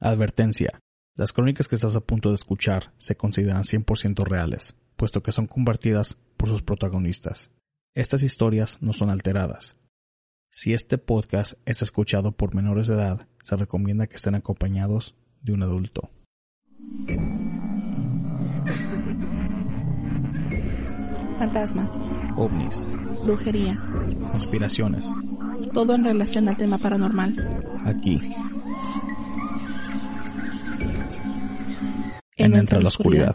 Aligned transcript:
Advertencia. 0.00 0.78
Las 1.16 1.32
crónicas 1.32 1.66
que 1.66 1.74
estás 1.74 1.96
a 1.96 2.00
punto 2.00 2.28
de 2.28 2.36
escuchar 2.36 2.92
se 2.98 3.16
consideran 3.16 3.64
100% 3.64 4.24
reales, 4.24 4.76
puesto 4.94 5.24
que 5.24 5.32
son 5.32 5.48
compartidas 5.48 6.16
por 6.36 6.48
sus 6.48 6.62
protagonistas. 6.62 7.50
Estas 7.96 8.22
historias 8.22 8.80
no 8.80 8.92
son 8.92 9.10
alteradas. 9.10 9.76
Si 10.52 10.72
este 10.72 10.98
podcast 10.98 11.54
es 11.66 11.82
escuchado 11.82 12.30
por 12.30 12.54
menores 12.54 12.86
de 12.86 12.94
edad, 12.94 13.26
se 13.42 13.56
recomienda 13.56 14.06
que 14.06 14.14
estén 14.14 14.36
acompañados 14.36 15.16
de 15.42 15.52
un 15.52 15.64
adulto. 15.64 16.08
Fantasmas, 21.40 21.92
ovnis, 22.36 22.86
brujería, 23.24 23.76
conspiraciones, 24.30 25.12
todo 25.72 25.96
en 25.96 26.04
relación 26.04 26.48
al 26.48 26.56
tema 26.56 26.78
paranormal. 26.78 27.64
aquí. 27.84 28.20
En 32.38 32.54
Entre 32.54 32.80
la 32.80 32.86
Oscuridad. 32.86 33.34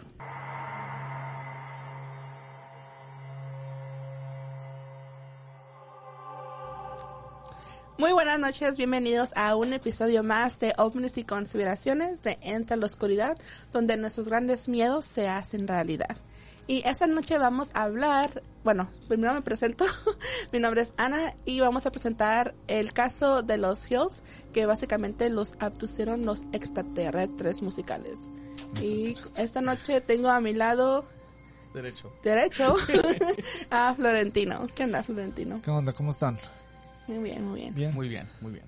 Muy 7.98 8.12
buenas 8.12 8.40
noches, 8.40 8.78
bienvenidos 8.78 9.32
a 9.36 9.56
un 9.56 9.74
episodio 9.74 10.22
más 10.22 10.58
de 10.58 10.72
OVNIs 10.78 11.18
y 11.18 11.24
Conspiraciones 11.24 12.22
de 12.22 12.38
Entre 12.40 12.78
la 12.78 12.86
Oscuridad, 12.86 13.36
donde 13.72 13.98
nuestros 13.98 14.26
grandes 14.28 14.70
miedos 14.70 15.04
se 15.04 15.28
hacen 15.28 15.68
realidad. 15.68 16.16
Y 16.66 16.82
esta 16.88 17.06
noche 17.06 17.36
vamos 17.36 17.72
a 17.74 17.82
hablar, 17.82 18.42
bueno, 18.64 18.88
primero 19.06 19.34
me 19.34 19.42
presento, 19.42 19.84
mi 20.52 20.60
nombre 20.60 20.80
es 20.80 20.94
Ana 20.96 21.34
y 21.44 21.60
vamos 21.60 21.84
a 21.84 21.92
presentar 21.92 22.54
el 22.68 22.94
caso 22.94 23.42
de 23.42 23.58
los 23.58 23.90
Hills, 23.90 24.22
que 24.54 24.64
básicamente 24.64 25.28
los 25.28 25.56
abducieron 25.60 26.24
los 26.24 26.44
extraterrestres 26.54 27.60
musicales. 27.60 28.30
Y 28.80 29.16
esta 29.36 29.60
noche 29.60 30.00
tengo 30.00 30.28
a 30.28 30.40
mi 30.40 30.52
lado 30.52 31.04
Derecho. 31.72 32.12
derecho 32.22 32.76
a 33.70 33.94
Florentino. 33.94 34.66
¿Qué 34.74 34.84
onda, 34.84 35.02
Florentino? 35.02 35.60
¿Qué 35.62 35.70
onda? 35.70 35.92
¿Cómo 35.92 36.10
están? 36.10 36.38
Muy 37.06 37.18
bien, 37.18 37.44
muy 37.46 37.60
bien. 37.60 37.74
Bien. 37.74 37.94
Muy 37.94 38.08
bien, 38.08 38.28
muy 38.40 38.52
bien. 38.52 38.64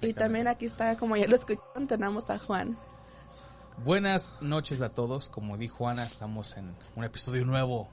Y 0.00 0.12
también 0.12 0.48
aquí 0.48 0.66
está, 0.66 0.96
como 0.96 1.16
ya 1.16 1.28
lo 1.28 1.36
escucharon, 1.36 1.86
tenemos 1.86 2.28
a 2.30 2.38
Juan. 2.38 2.76
Buenas 3.84 4.34
noches 4.40 4.80
a 4.82 4.88
todos. 4.88 5.28
Como 5.28 5.56
dijo 5.56 5.88
Ana, 5.88 6.04
estamos 6.04 6.56
en 6.56 6.74
un 6.96 7.04
episodio 7.04 7.44
nuevo. 7.44 7.88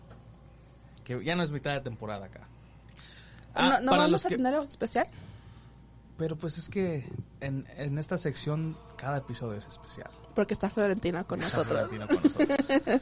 Que 1.03 1.23
ya 1.23 1.35
no 1.35 1.43
es 1.43 1.51
mitad 1.51 1.73
de 1.73 1.81
temporada 1.81 2.25
acá. 2.27 2.47
Ah, 3.53 3.79
¿No, 3.81 3.91
no 3.91 3.97
vamos 3.97 4.25
a 4.25 4.29
tener 4.29 4.53
algo 4.55 4.67
especial? 4.67 5.07
Pero 6.17 6.35
pues 6.37 6.57
es 6.57 6.69
que 6.69 7.05
en, 7.41 7.67
en 7.75 7.97
esta 7.97 8.17
sección 8.17 8.77
cada 8.95 9.17
episodio 9.17 9.57
es 9.57 9.67
especial. 9.67 10.09
Porque 10.35 10.53
está 10.53 10.69
Florentino 10.69 11.25
con 11.27 11.41
Está 11.41 11.57
nosotros. 11.57 11.89
Florentino 11.89 12.07
con 12.07 12.23
nosotros. 12.23 13.01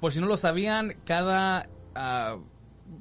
Por 0.00 0.12
si 0.12 0.20
no 0.20 0.26
lo 0.26 0.36
sabían, 0.36 0.96
cada, 1.04 1.68
ah, 1.94 2.36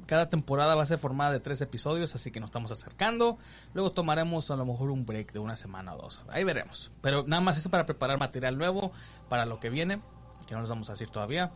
cada 0.05 0.29
temporada 0.29 0.75
va 0.75 0.83
a 0.83 0.85
ser 0.85 0.97
formada 0.97 1.31
de 1.31 1.39
tres 1.39 1.61
episodios, 1.61 2.15
así 2.15 2.31
que 2.31 2.39
nos 2.39 2.47
estamos 2.47 2.71
acercando. 2.71 3.37
Luego 3.73 3.91
tomaremos 3.91 4.49
a 4.51 4.55
lo 4.55 4.65
mejor 4.65 4.89
un 4.89 5.05
break 5.05 5.33
de 5.33 5.39
una 5.39 5.55
semana 5.55 5.93
o 5.93 6.01
dos. 6.01 6.25
Ahí 6.29 6.43
veremos. 6.43 6.91
Pero 7.01 7.23
nada 7.27 7.41
más 7.41 7.57
es 7.57 7.67
para 7.67 7.85
preparar 7.85 8.17
material 8.17 8.57
nuevo 8.57 8.91
para 9.29 9.45
lo 9.45 9.59
que 9.59 9.69
viene, 9.69 10.01
que 10.47 10.55
no 10.55 10.61
les 10.61 10.69
vamos 10.69 10.89
a 10.89 10.93
decir 10.93 11.09
todavía. 11.09 11.51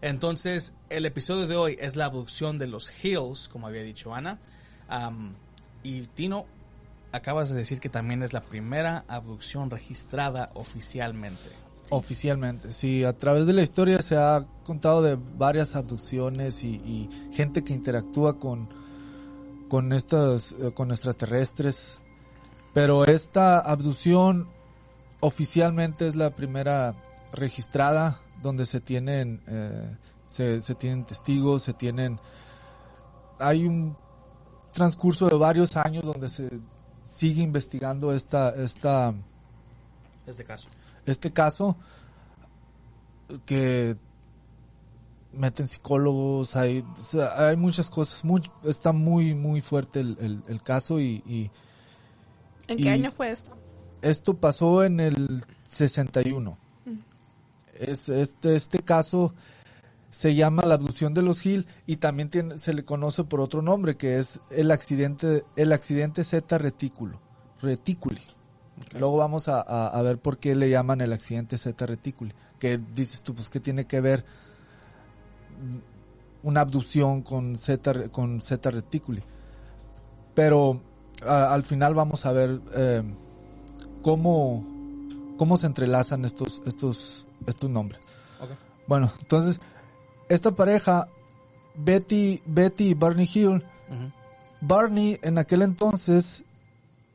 Entonces, 0.00 0.74
el 0.90 1.06
episodio 1.06 1.46
de 1.46 1.56
hoy 1.56 1.76
es 1.80 1.94
la 1.94 2.06
abducción 2.06 2.58
de 2.58 2.66
los 2.66 3.04
Hills, 3.04 3.48
como 3.48 3.68
había 3.68 3.82
dicho 3.82 4.12
Ana. 4.12 4.40
Y 5.84 6.02
Tino, 6.08 6.46
acabas 7.12 7.50
de 7.50 7.56
decir 7.56 7.78
que 7.78 7.88
también 7.88 8.22
es 8.22 8.32
la 8.32 8.42
primera 8.42 9.04
abducción 9.06 9.70
registrada 9.70 10.50
oficialmente. 10.54 11.50
Oficialmente, 11.90 12.72
sí, 12.72 13.04
a 13.04 13.12
través 13.12 13.46
de 13.46 13.52
la 13.52 13.62
historia 13.62 14.00
se 14.02 14.16
ha 14.16 14.46
contado 14.64 15.02
de 15.02 15.18
varias 15.36 15.76
abducciones 15.76 16.64
y, 16.64 16.76
y 16.76 17.30
gente 17.32 17.64
que 17.64 17.74
interactúa 17.74 18.38
con, 18.38 18.68
con 19.68 19.92
estos, 19.92 20.52
eh, 20.52 20.72
con 20.72 20.90
extraterrestres, 20.90 22.00
pero 22.72 23.04
esta 23.04 23.58
abducción 23.58 24.48
oficialmente 25.20 26.08
es 26.08 26.16
la 26.16 26.30
primera 26.30 26.94
registrada 27.32 28.22
donde 28.42 28.64
se 28.64 28.80
tienen, 28.80 29.42
eh, 29.46 29.96
se, 30.26 30.62
se 30.62 30.74
tienen 30.74 31.04
testigos, 31.04 31.62
se 31.62 31.74
tienen, 31.74 32.20
hay 33.38 33.66
un 33.66 33.96
transcurso 34.72 35.28
de 35.28 35.36
varios 35.36 35.76
años 35.76 36.04
donde 36.04 36.28
se 36.28 36.48
sigue 37.14 37.42
investigando 37.42 38.12
esta, 38.12 38.50
esta, 38.56 39.14
Este 40.26 40.44
caso. 40.44 40.68
este 41.06 41.32
caso 41.32 41.76
que 43.46 43.96
meten 45.32 45.66
psicólogos, 45.66 46.56
hay, 46.56 46.80
o 46.80 46.96
sea, 46.98 47.48
hay 47.48 47.56
muchas 47.56 47.88
cosas, 47.90 48.24
muy, 48.24 48.42
está 48.64 48.92
muy, 48.92 49.34
muy 49.34 49.60
fuerte 49.60 50.00
el, 50.00 50.16
el- 50.20 50.42
el 50.48 50.62
caso 50.62 51.00
y, 51.00 51.22
y 51.26 51.50
¿En 52.68 52.78
Y- 52.78 52.82
qué 52.82 52.90
año 52.90 53.10
fue 53.10 53.30
esto? 53.30 53.56
esto 54.02 54.34
pasó 54.34 54.84
en 54.84 55.00
el 55.00 55.44
61. 55.70 56.56
Mm. 56.84 56.98
Es, 57.78 58.08
este, 58.08 58.56
este 58.56 58.78
caso 58.80 59.34
se 60.12 60.34
llama 60.34 60.62
la 60.66 60.74
abducción 60.74 61.14
de 61.14 61.22
los 61.22 61.40
Gil 61.40 61.66
y 61.86 61.96
también 61.96 62.28
tiene, 62.28 62.58
se 62.58 62.74
le 62.74 62.84
conoce 62.84 63.24
por 63.24 63.40
otro 63.40 63.62
nombre 63.62 63.96
que 63.96 64.18
es 64.18 64.40
el 64.50 64.70
accidente, 64.70 65.42
el 65.56 65.72
accidente 65.72 66.22
Z 66.22 66.58
retículo, 66.58 67.18
reticuli. 67.62 68.20
Luego 68.92 69.16
vamos 69.16 69.48
a, 69.48 69.60
a- 69.62 69.88
a 69.88 70.02
ver 70.02 70.18
por 70.18 70.36
qué 70.36 70.54
le 70.54 70.68
llaman 70.68 71.00
el 71.00 71.14
accidente 71.14 71.56
Z 71.56 71.86
reticuli. 71.86 72.32
Que 72.58 72.78
dices 72.94 73.22
tú, 73.22 73.34
pues, 73.34 73.48
¿qué 73.48 73.58
tiene 73.58 73.86
que 73.86 74.00
ver 74.02 74.24
una 76.42 76.60
abducción 76.60 77.22
con 77.22 77.56
Z, 77.56 78.08
con 78.10 78.40
Z 78.40 78.70
reticuli? 78.70 79.22
Pero 80.34 80.80
a- 81.26 81.52
al 81.54 81.62
final 81.62 81.94
vamos 81.94 82.26
a 82.26 82.32
ver 82.32 82.60
eh, 82.74 83.02
cómo, 84.02 84.64
cómo 85.38 85.56
se 85.56 85.66
entrelazan 85.66 86.24
estos, 86.24 86.60
estos, 86.66 87.26
estos 87.46 87.70
nombres. 87.70 88.00
Bueno, 88.86 89.10
entonces, 89.20 89.60
esta 90.28 90.52
pareja, 90.52 91.08
Betty, 91.74 92.42
Betty 92.46 92.90
y 92.90 92.94
Barney 92.94 93.28
Hill. 93.32 93.64
Barney 94.60 95.18
en 95.22 95.38
aquel 95.38 95.62
entonces, 95.62 96.44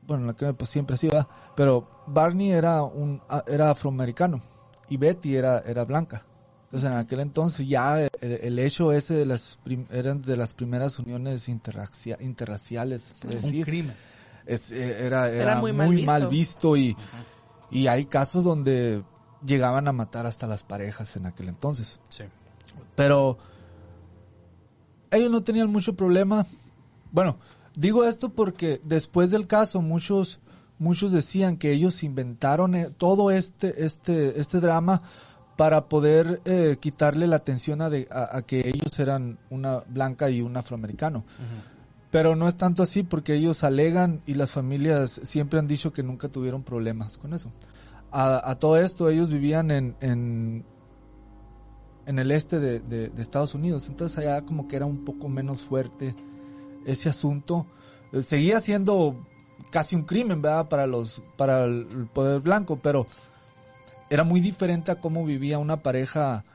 bueno, 0.06 0.26
en 0.26 0.30
aquel 0.32 0.54
pues 0.56 0.70
siempre 0.70 0.96
así, 0.96 1.08
¿verdad? 1.08 1.28
pero 1.56 1.88
Barney 2.08 2.52
era 2.52 2.84
un 2.84 3.22
a- 3.30 3.44
era 3.48 3.72
afroamericano 3.72 4.42
y 4.90 4.98
Betty 4.98 5.36
era 5.36 5.60
era 5.60 5.86
blanca. 5.86 6.26
Entonces 6.66 6.92
en 6.92 6.98
aquel 6.98 7.22
entonces 7.22 7.66
ya 7.68 8.02
el, 8.02 8.10
el 8.22 8.60
hecho 8.60 8.92
ese 8.92 9.14
de 9.14 9.26
las 9.26 9.58
prim- 9.64 9.88
eran 9.90 10.22
de 10.22 10.36
las 10.36 10.54
primeras 10.54 11.00
uniones 11.00 11.48
interracia- 11.48 12.18
interraciales, 12.20 13.04
se 13.04 13.22
puede 13.26 13.38
Un 13.38 13.42
decir. 13.44 13.66
crimen. 13.66 13.96
Es- 14.46 14.72
eh, 14.72 15.06
era, 15.06 15.30
era, 15.30 15.44
Era 15.44 15.56
muy 15.62 15.72
mal 15.74 15.90
visto. 15.90 16.06
mal 16.06 16.28
visto 16.28 16.78
y, 16.78 16.96
y 17.72 17.88
hay 17.88 18.06
casos 18.06 18.44
donde 18.44 19.04
llegaban 19.46 19.88
a 19.88 19.94
matar 19.94 20.26
hasta 20.26 20.48
las 20.48 20.64
parejas 20.64 21.16
en 21.16 21.26
aquel 21.28 21.48
entonces. 21.50 22.00
Sí. 22.10 22.24
Pero 22.96 23.38
ellos 25.12 25.32
no 25.32 25.44
tenían 25.44 25.70
mucho 25.72 25.96
problema. 25.96 26.46
Bueno, 27.12 27.38
digo 27.76 28.04
esto 28.04 28.30
porque 28.30 28.82
después 28.84 29.32
del 29.32 29.48
caso 29.48 29.82
muchos 29.82 30.40
muchos 30.80 31.12
decían 31.12 31.58
que 31.58 31.72
ellos 31.72 32.04
inventaron 32.04 32.76
eh, 32.76 32.90
todo 32.98 33.32
este 33.32 33.84
este 33.86 34.40
este 34.40 34.60
drama 34.60 35.02
para 35.56 35.86
poder 35.90 36.40
eh, 36.46 36.78
quitarle 36.80 37.26
la 37.26 37.38
atención 37.38 37.82
a, 37.82 37.90
de- 37.90 38.08
a- 38.12 38.38
a 38.38 38.42
que 38.44 38.60
ellos 38.68 39.00
eran 39.00 39.40
una 39.50 39.80
blanca 39.88 40.30
y 40.30 40.42
un 40.42 40.56
afroamericano. 40.56 41.24
Pero 42.12 42.36
no 42.36 42.48
es 42.48 42.56
tanto 42.56 42.84
así 42.84 43.02
porque 43.04 43.34
ellos 43.34 43.64
alegan 43.64 44.22
y 44.28 44.36
las 44.36 44.52
familias 44.52 45.20
siempre 45.24 45.58
han 45.60 45.68
dicho 45.68 45.92
que 45.92 46.04
nunca 46.04 46.30
tuvieron 46.30 46.62
problemas 46.64 47.18
con 47.18 47.34
eso. 47.34 47.52
A, 48.12 48.50
a 48.52 48.56
todo 48.60 48.78
esto 48.78 49.10
ellos 49.10 49.30
vivían 49.32 49.72
en, 49.72 49.96
en, 50.00 50.64
en 52.08 52.18
el 52.20 52.32
este 52.32 52.60
de, 52.60 52.80
de- 52.80 53.10
de 53.10 53.22
Estados 53.22 53.54
Unidos, 53.54 53.88
entonces 53.90 54.18
allá 54.18 54.42
como 54.44 54.68
que 54.68 54.76
era 54.78 54.86
un 54.88 55.06
poco 55.06 55.30
menos 55.30 55.62
fuerte 55.62 56.16
ese 56.86 57.10
asunto. 57.10 57.68
Eh, 58.14 58.24
Seguía 58.24 58.60
siendo 58.60 59.24
casi 59.72 59.96
un 59.96 60.04
crimen, 60.04 60.42
¿verdad? 60.42 60.68
Para 60.70 60.88
los, 60.88 61.22
para 61.38 61.66
el 61.66 62.08
poder 62.14 62.42
blanco, 62.42 62.80
pero 62.82 63.06
era 64.10 64.24
muy 64.24 64.40
diferente 64.40 64.92
a 64.92 65.00
cómo 65.02 65.26
vivía 65.26 65.60
una 65.60 65.84
pareja 65.84 66.46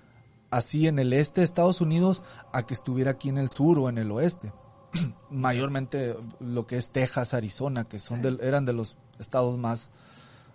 así 0.50 0.86
en 0.88 0.98
el 0.98 1.12
este 1.12 1.42
de 1.42 1.44
Estados 1.44 1.80
Unidos 1.80 2.22
a 2.52 2.64
que 2.64 2.74
estuviera 2.74 3.12
aquí 3.12 3.28
en 3.28 3.38
el 3.38 3.50
sur 3.50 3.78
o 3.78 3.88
en 3.88 3.98
el 3.98 4.10
oeste. 4.10 4.52
Mayormente 5.30 6.16
lo 6.40 6.66
que 6.66 6.76
es 6.76 6.90
Texas, 6.90 7.34
Arizona, 7.34 7.84
que 7.84 7.98
son 7.98 8.22
del- 8.22 8.40
eran 8.42 8.64
de 8.64 8.72
los 8.72 8.96
estados 9.18 9.58
más, 9.58 9.90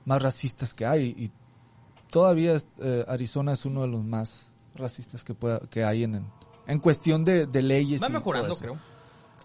más 0.05 0.21
racistas 0.21 0.73
que 0.73 0.85
hay 0.85 1.15
y 1.17 1.31
todavía 2.09 2.55
eh, 2.79 3.05
Arizona 3.07 3.53
es 3.53 3.65
uno 3.65 3.81
de 3.81 3.87
los 3.89 4.03
más 4.03 4.53
racistas 4.79 5.23
que 5.23 5.33
pueda, 5.33 5.59
que 5.69 5.83
hay 5.83 6.03
en, 6.03 6.79
cuestión 6.79 7.25
de, 7.25 7.45
de 7.47 7.61
leyes. 7.61 8.01
Va 8.01 8.07
y 8.07 8.09
todo 8.09 8.19
mejorando, 8.19 8.53
eso. 8.53 8.61
creo. 8.61 8.77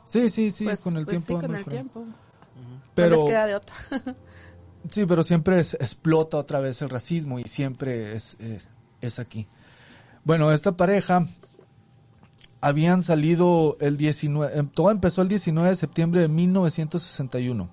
Sí, 0.07 0.31
sí, 0.31 0.51
sí, 0.51 0.65
pues, 0.65 0.81
con 0.81 0.97
el 0.97 1.05
pues 1.05 1.25
tiempo. 1.25 1.41
sí, 1.41 1.47
con 1.47 1.57
el 1.57 1.65
tiempo. 1.65 2.05
Pero, 2.95 3.17
No 3.17 3.23
les 3.23 3.31
queda 3.31 3.47
de 3.47 3.55
otra. 3.55 3.75
Sí, 4.91 5.07
pero 5.07 5.23
siempre 5.23 5.61
es- 5.61 5.75
explota 5.75 6.37
otra 6.39 6.59
vez 6.59 6.83
el 6.83 6.91
racismo 6.91 7.39
y 7.39 7.45
siempre 7.45 8.15
es, 8.15 8.37
eh, 8.41 8.61
es 9.01 9.21
aquí. 9.21 9.47
Bueno, 10.25 10.51
esta 10.51 10.77
pareja 10.77 11.25
habían 12.61 13.05
salido 13.05 13.77
el 13.81 13.97
19, 13.97 14.59
em, 14.59 14.69
todo 14.69 14.91
empezó 14.91 15.23
el 15.23 15.29
19 15.29 15.69
de 15.69 15.77
septiembre 15.77 16.21
de 16.23 16.29
1961. 16.29 17.71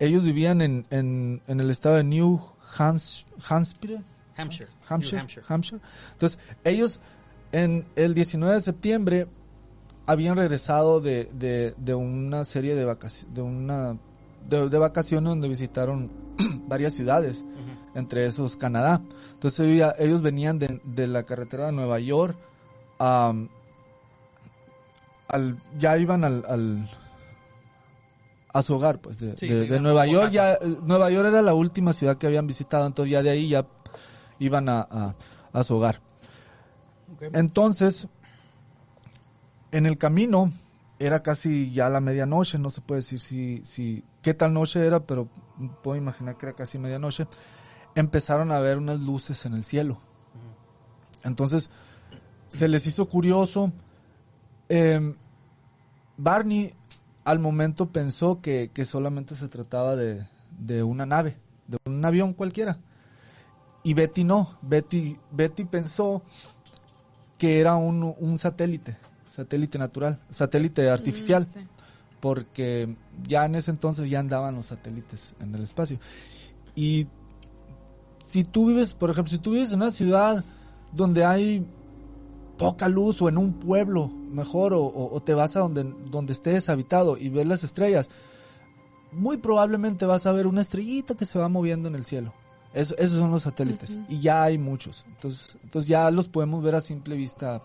Ellos 0.00 0.24
vivían 0.24 0.62
en, 0.62 0.84
en, 0.90 1.42
en 1.46 1.60
el 1.60 1.70
estado 1.70 1.94
de 1.94 2.02
New 2.04 2.40
Hampshire, 2.76 4.02
Hampshire. 4.36 4.68
Hampshire, 4.88 5.20
Hampshire. 5.20 5.46
Hampshire. 5.48 5.80
Entonces, 6.12 6.38
ellos 6.64 7.00
en 7.52 7.86
el 7.96 8.14
19 8.14 8.54
de 8.54 8.60
septiembre 8.60 9.26
habían 10.06 10.36
regresado 10.36 11.00
de, 11.00 11.30
de, 11.32 11.74
de 11.78 11.94
una 11.94 12.44
serie 12.44 12.74
de 12.74 12.84
vacaciones, 12.84 13.34
de 13.34 13.42
una 13.42 13.96
de, 14.48 14.68
de 14.68 14.78
vacaciones 14.78 15.28
donde 15.30 15.48
visitaron 15.48 16.10
varias 16.68 16.94
ciudades, 16.94 17.44
entre 17.94 18.26
esos 18.26 18.56
Canadá. 18.56 19.00
Entonces 19.32 19.82
ellos, 19.98 20.22
venían 20.22 20.58
de, 20.58 20.80
de 20.84 21.06
la 21.06 21.22
carretera 21.24 21.66
de 21.66 21.72
Nueva 21.72 21.98
York 21.98 22.36
a 22.98 23.32
al, 25.28 25.60
ya 25.78 25.96
iban 25.98 26.24
al, 26.24 26.44
al- 26.46 26.88
a 28.52 28.62
su 28.62 28.74
hogar 28.74 29.00
pues 29.00 29.18
de, 29.18 29.36
Sí, 29.36 29.48
de- 29.48 29.80
Nueva 29.80 30.06
York 30.06 30.30
ya 30.30 30.58
Nueva 30.84 31.10
York 31.10 31.28
era 31.28 31.42
la 31.42 31.52
última 31.54 31.92
ciudad 31.92 32.16
que 32.16 32.26
habían 32.26 32.46
visitado 32.46 32.86
entonces 32.86 33.10
ya 33.12 33.22
de 33.22 33.30
ahí 33.30 33.48
ya 33.48 33.66
iban 34.38 34.68
a, 34.68 34.80
a- 34.90 35.14
a 35.52 35.64
su 35.64 35.76
hogar. 35.76 36.00
Entonces 37.32 38.08
en 39.72 39.86
el 39.86 39.96
camino 39.98 40.52
era 40.98 41.22
casi 41.22 41.70
ya 41.72 41.88
la 41.88 42.00
medianoche 42.00 42.58
no 42.58 42.70
se 42.70 42.80
puede 42.80 43.00
decir 43.00 43.20
si 43.20 43.60
si 43.64 44.02
qué 44.22 44.32
tal 44.34 44.54
noche 44.54 44.84
era 44.86 45.00
pero 45.06 45.28
puedo 45.82 45.96
imaginar 45.96 46.36
que 46.36 46.46
era 46.46 46.54
casi 46.56 46.78
medianoche 46.78 47.26
empezaron 47.94 48.50
a 48.52 48.58
ver 48.60 48.78
unas 48.78 49.00
luces 49.00 49.44
en 49.46 49.54
el 49.54 49.64
cielo. 49.64 50.00
Entonces 51.22 51.70
se 52.46 52.68
les 52.68 52.86
hizo 52.86 53.08
curioso. 53.08 53.72
Eh, 54.68 55.14
Barney 56.18 56.74
al 57.24 57.38
momento 57.38 57.90
pensó 57.90 58.40
que, 58.40 58.70
que 58.72 58.84
solamente 58.84 59.34
se 59.34 59.48
trataba 59.48 59.96
de, 59.96 60.26
de 60.58 60.82
una 60.82 61.06
nave, 61.06 61.38
de 61.66 61.78
un 61.86 62.04
avión 62.04 62.34
cualquiera. 62.34 62.78
Y 63.86 63.94
Betty 63.94 64.24
no, 64.24 64.58
Betty, 64.62 65.16
Betty 65.30 65.64
pensó 65.64 66.22
que 67.38 67.60
era 67.60 67.76
un, 67.76 68.14
un 68.18 68.38
satélite, 68.38 68.96
satélite 69.30 69.78
natural, 69.78 70.20
satélite 70.30 70.90
artificial, 70.90 71.42
Mm, 71.44 71.46
sí. 71.52 71.60
porque 72.20 72.96
ya 73.28 73.44
en 73.44 73.54
ese 73.54 73.70
entonces 73.70 74.10
ya 74.10 74.18
andaban 74.18 74.56
los 74.56 74.66
satélites 74.66 75.36
en 75.40 75.54
el 75.54 75.62
espacio. 75.62 75.98
Y 76.74 77.06
si 78.24 78.42
tú 78.42 78.66
vives, 78.66 78.92
por 78.94 79.10
ejemplo, 79.10 79.30
si 79.30 79.38
tú 79.38 79.52
vives 79.52 79.70
en 79.70 79.76
una 79.76 79.90
ciudad 79.92 80.44
donde 80.92 81.24
hay 81.24 81.64
poca 82.58 82.88
luz 82.88 83.22
o 83.22 83.28
en 83.28 83.38
un 83.38 83.52
pueblo 83.52 84.08
mejor 84.08 84.72
o, 84.72 84.82
o- 84.82 85.14
o 85.14 85.20
te 85.20 85.34
vas 85.34 85.54
a 85.56 85.60
donde, 85.60 85.84
donde 86.10 86.32
esté 86.32 86.50
deshabitado 86.50 87.18
y 87.18 87.28
ves 87.28 87.46
las 87.46 87.62
estrellas, 87.62 88.08
muy 89.12 89.36
probablemente 89.36 90.06
vas 90.06 90.26
a 90.26 90.32
ver 90.32 90.46
una 90.48 90.62
estrellita 90.62 91.14
que 91.14 91.24
se 91.26 91.38
va 91.38 91.48
moviendo 91.48 91.86
en 91.88 91.94
el 91.94 92.04
cielo. 92.04 92.34
Eso- 92.74 92.96
esos 92.98 93.18
son 93.18 93.30
los 93.30 93.42
satélites 93.42 93.98
y 94.08 94.20
ya 94.20 94.42
hay 94.44 94.58
muchos. 94.58 95.04
Entonces, 95.08 95.56
entonces 95.62 95.88
ya 95.88 96.10
los 96.10 96.28
podemos 96.28 96.62
ver 96.62 96.74
a 96.74 96.80
simple 96.80 97.16
vista 97.16 97.62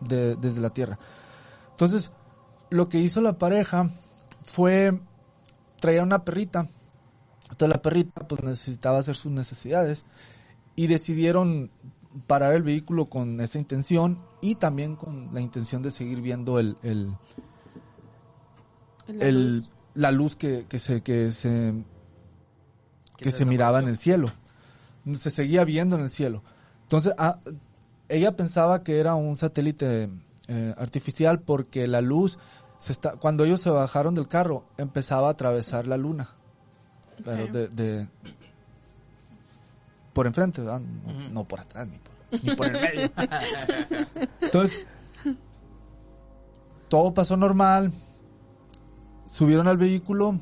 de- 0.00 0.36
desde 0.36 0.60
la 0.60 0.70
Tierra. 0.70 0.98
Entonces, 1.72 2.12
lo 2.70 2.88
que 2.88 2.98
hizo 2.98 3.20
la 3.20 3.38
pareja 3.38 3.90
fue 4.44 4.98
traer 5.80 6.02
una 6.02 6.24
perrita. 6.24 6.68
Entonces 7.50 7.68
la 7.68 7.82
perrita 7.82 8.26
pues 8.26 8.42
necesitaba 8.42 8.98
hacer 8.98 9.16
sus 9.16 9.30
necesidades 9.32 10.04
y 10.74 10.86
decidieron 10.88 11.70
parar 12.26 12.54
el 12.54 12.62
vehículo 12.62 13.06
con 13.06 13.40
esa 13.40 13.58
intención 13.58 14.18
y 14.40 14.54
también 14.56 14.96
con 14.96 15.32
la 15.34 15.40
intención 15.40 15.82
de 15.82 15.90
seguir 15.90 16.20
viendo 16.20 16.58
el, 16.58 16.76
el, 16.82 17.14
La 19.08 19.24
el- 19.26 19.52
luz. 19.54 19.70
la 19.94 20.10
luz 20.10 20.36
que, 20.36 20.66
que 20.68 20.78
se 20.78 21.02
que 21.02 21.30
se 21.30 21.72
Que 23.16 23.32
se 23.32 23.44
miraba 23.44 23.78
en 23.80 23.88
el 23.88 23.96
cielo. 23.98 24.30
Se 25.18 25.30
seguía 25.30 25.64
viendo 25.64 25.96
en 25.96 26.02
el 26.02 26.10
cielo. 26.10 26.42
Entonces 26.82 27.12
ah, 27.18 27.38
ella 28.08 28.36
pensaba 28.36 28.82
que 28.82 28.98
era 29.00 29.14
un 29.14 29.36
satélite 29.36 30.08
eh, 30.48 30.74
artificial 30.78 31.40
porque 31.40 31.86
la 31.86 32.00
luz 32.00 32.38
se 32.78 32.92
está 32.92 33.12
cuando 33.12 33.44
ellos 33.44 33.60
se 33.60 33.70
bajaron 33.70 34.14
del 34.14 34.28
carro 34.28 34.64
empezaba 34.76 35.28
a 35.28 35.30
atravesar 35.32 35.86
la 35.86 35.96
luna. 35.96 36.28
Pero 37.24 37.46
de, 37.46 37.68
de- 37.68 38.08
por 40.12 40.26
enfrente 40.26 40.60
¿verdad? 40.62 40.80
no, 40.80 41.28
no 41.30 41.44
por 41.44 41.60
atrás 41.60 41.88
ni 41.88 41.98
por, 41.98 42.42
ni 42.44 42.54
por 42.54 42.66
el 42.66 42.72
medio. 42.72 43.10
Entonces 44.40 44.86
todo 46.88 47.12
pasó 47.14 47.36
normal 47.36 47.92
subieron 49.26 49.66
al 49.68 49.76
vehículo 49.76 50.38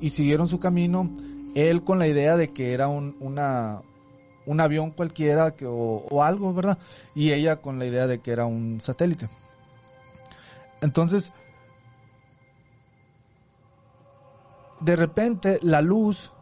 y 0.00 0.10
siguieron 0.10 0.46
su 0.48 0.58
camino. 0.60 1.10
Él 1.54 1.84
con 1.84 1.98
la 1.98 2.06
idea 2.08 2.36
de 2.36 2.48
que 2.52 2.72
era 2.72 2.88
un, 2.88 3.16
un 3.20 4.60
avión 4.60 4.90
cualquiera 4.90 5.54
que, 5.56 5.66
o, 5.68 6.22
algo, 6.22 6.52
¿verdad? 6.54 6.78
Y 7.14 7.32
ella 7.32 7.60
con 7.62 7.78
la 7.78 7.86
idea 7.86 8.06
de 8.06 8.20
que 8.20 8.32
era 8.32 8.46
un 8.46 8.80
satélite. 8.80 9.28
Entonces, 10.80 11.32
de 14.80 14.96
repente 14.96 15.58
la 15.62 15.80
luz 15.80 16.32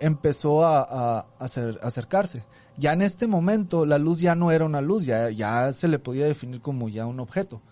empezó 0.00 0.64
a, 0.64 0.80
a- 0.82 1.18
a 1.38 1.44
acer- 1.44 1.78
a 1.82 1.86
acercarse. 1.86 2.44
Ya 2.76 2.92
en 2.92 3.00
este 3.00 3.26
momento 3.26 3.86
la 3.86 3.96
luz 3.98 4.20
ya 4.20 4.34
no 4.34 4.50
era 4.50 4.66
una 4.66 4.82
luz, 4.82 5.06
ya, 5.06 5.30
ya 5.30 5.72
se 5.72 5.88
le 5.88 5.98
podía 5.98 6.26
definir 6.26 6.60
como 6.60 6.88
ya 6.90 7.06
un 7.06 7.20
objeto. 7.20 7.62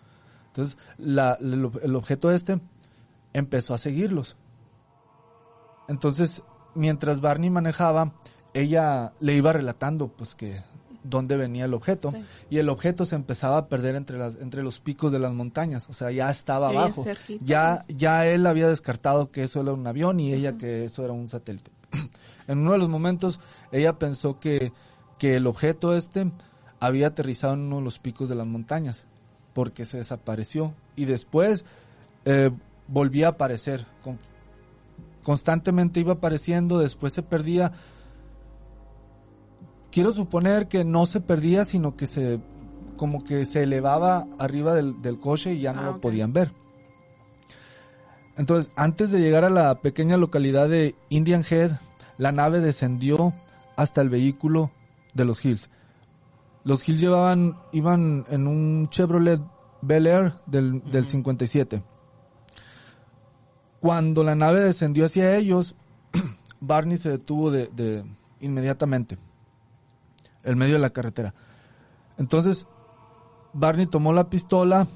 Entonces, 0.46 0.78
el, 0.98 1.70
el 1.82 1.96
objeto 1.96 2.30
este 2.30 2.58
empezó 3.34 3.74
a 3.74 3.78
seguirlos. 3.78 4.36
Entonces, 5.88 6.42
mientras 6.74 7.20
Barney 7.20 7.50
manejaba, 7.50 8.12
ella 8.52 9.12
le 9.20 9.34
iba 9.36 9.52
relatando 9.52 10.08
pues 10.08 10.34
que 10.34 10.62
dónde 11.02 11.36
venía 11.36 11.66
el 11.66 11.74
objeto 11.74 12.10
Sí. 12.12 12.24
y 12.50 12.58
el 12.58 12.68
objeto 12.70 13.04
se 13.04 13.14
empezaba 13.14 13.58
a 13.58 13.68
perder 13.68 13.94
entre 13.94 14.16
las 14.18 14.36
entre 14.36 14.62
los 14.62 14.80
picos 14.80 15.12
de 15.12 15.18
las 15.18 15.32
montañas, 15.32 15.86
o 15.90 15.92
sea, 15.92 16.10
ya 16.10 16.30
estaba 16.30 16.68
abajo. 16.68 17.04
Ya 17.40 17.82
pues. 17.86 17.96
ya 17.98 18.26
él 18.26 18.46
había 18.46 18.68
descartado 18.68 19.30
que 19.30 19.42
eso 19.42 19.60
era 19.60 19.72
un 19.72 19.86
avión 19.86 20.18
y 20.20 20.32
ella 20.32 20.56
que 20.56 20.84
eso 20.84 21.04
era 21.04 21.12
un 21.12 21.28
satélite. 21.28 21.70
en 22.48 22.58
uno 22.58 22.72
de 22.72 22.78
los 22.78 22.88
momentos 22.88 23.38
ella 23.72 23.98
pensó 23.98 24.40
que 24.40 24.72
que 25.18 25.36
el 25.36 25.46
objeto 25.46 25.94
este 25.96 26.30
había 26.80 27.08
aterrizado 27.08 27.54
en 27.54 27.60
uno 27.60 27.76
de 27.76 27.82
los 27.82 27.98
picos 27.98 28.28
de 28.28 28.34
las 28.34 28.46
montañas 28.46 29.04
porque 29.52 29.84
se 29.84 29.98
desapareció 29.98 30.74
y 30.96 31.04
después 31.04 31.64
eh, 32.24 32.50
volvía 32.88 33.26
a 33.26 33.30
aparecer. 33.30 33.86
Con- 34.02 34.18
constantemente 35.24 35.98
iba 35.98 36.12
apareciendo, 36.12 36.78
después 36.78 37.12
se 37.12 37.22
perdía. 37.24 37.72
Quiero 39.90 40.12
suponer 40.12 40.68
que 40.68 40.84
no 40.84 41.06
se 41.06 41.20
perdía, 41.20 41.64
sino 41.64 41.96
que 41.96 42.06
se 42.06 42.40
como 42.96 43.24
que 43.24 43.44
se 43.44 43.64
elevaba 43.64 44.26
arriba 44.38 44.72
del, 44.74 45.02
del 45.02 45.18
coche 45.18 45.54
y 45.54 45.60
ya 45.62 45.72
no 45.72 45.80
Ah, 45.80 45.86
lo 45.86 46.00
podían 46.00 46.32
ver. 46.32 46.52
Entonces, 48.36 48.70
antes 48.76 49.10
de 49.10 49.20
llegar 49.20 49.44
a 49.44 49.50
la 49.50 49.80
pequeña 49.80 50.16
localidad 50.16 50.68
de 50.68 50.94
Indian 51.08 51.44
Head, 51.48 51.72
la 52.18 52.30
nave 52.32 52.60
descendió 52.60 53.34
hasta 53.76 54.00
el 54.00 54.10
vehículo 54.10 54.70
de 55.14 55.24
los 55.24 55.44
Hills. 55.44 55.70
Los 56.64 56.88
Hills 56.88 57.00
llevaban, 57.00 57.58
iban 57.72 58.24
en 58.28 58.46
un 58.46 58.88
Chevrolet 58.90 59.40
Bel 59.82 60.06
Air 60.06 60.34
del, 60.46 60.82
del 60.84 61.02
Ujú. 61.02 61.10
57. 61.10 61.82
Cuando 63.84 64.24
la 64.24 64.34
nave 64.34 64.60
descendió 64.60 65.04
hacia 65.04 65.36
ellos, 65.36 65.74
Barney 66.60 66.96
se 66.96 67.10
detuvo 67.10 67.50
de, 67.50 67.66
de- 67.66 68.02
inmediatamente, 68.40 69.18
en 70.42 70.56
medio 70.56 70.76
de 70.76 70.80
la 70.80 70.88
carretera. 70.88 71.34
Entonces, 72.16 72.66
Barney 73.52 73.84
tomó 73.86 74.14
la 74.14 74.30
pistola 74.30 74.86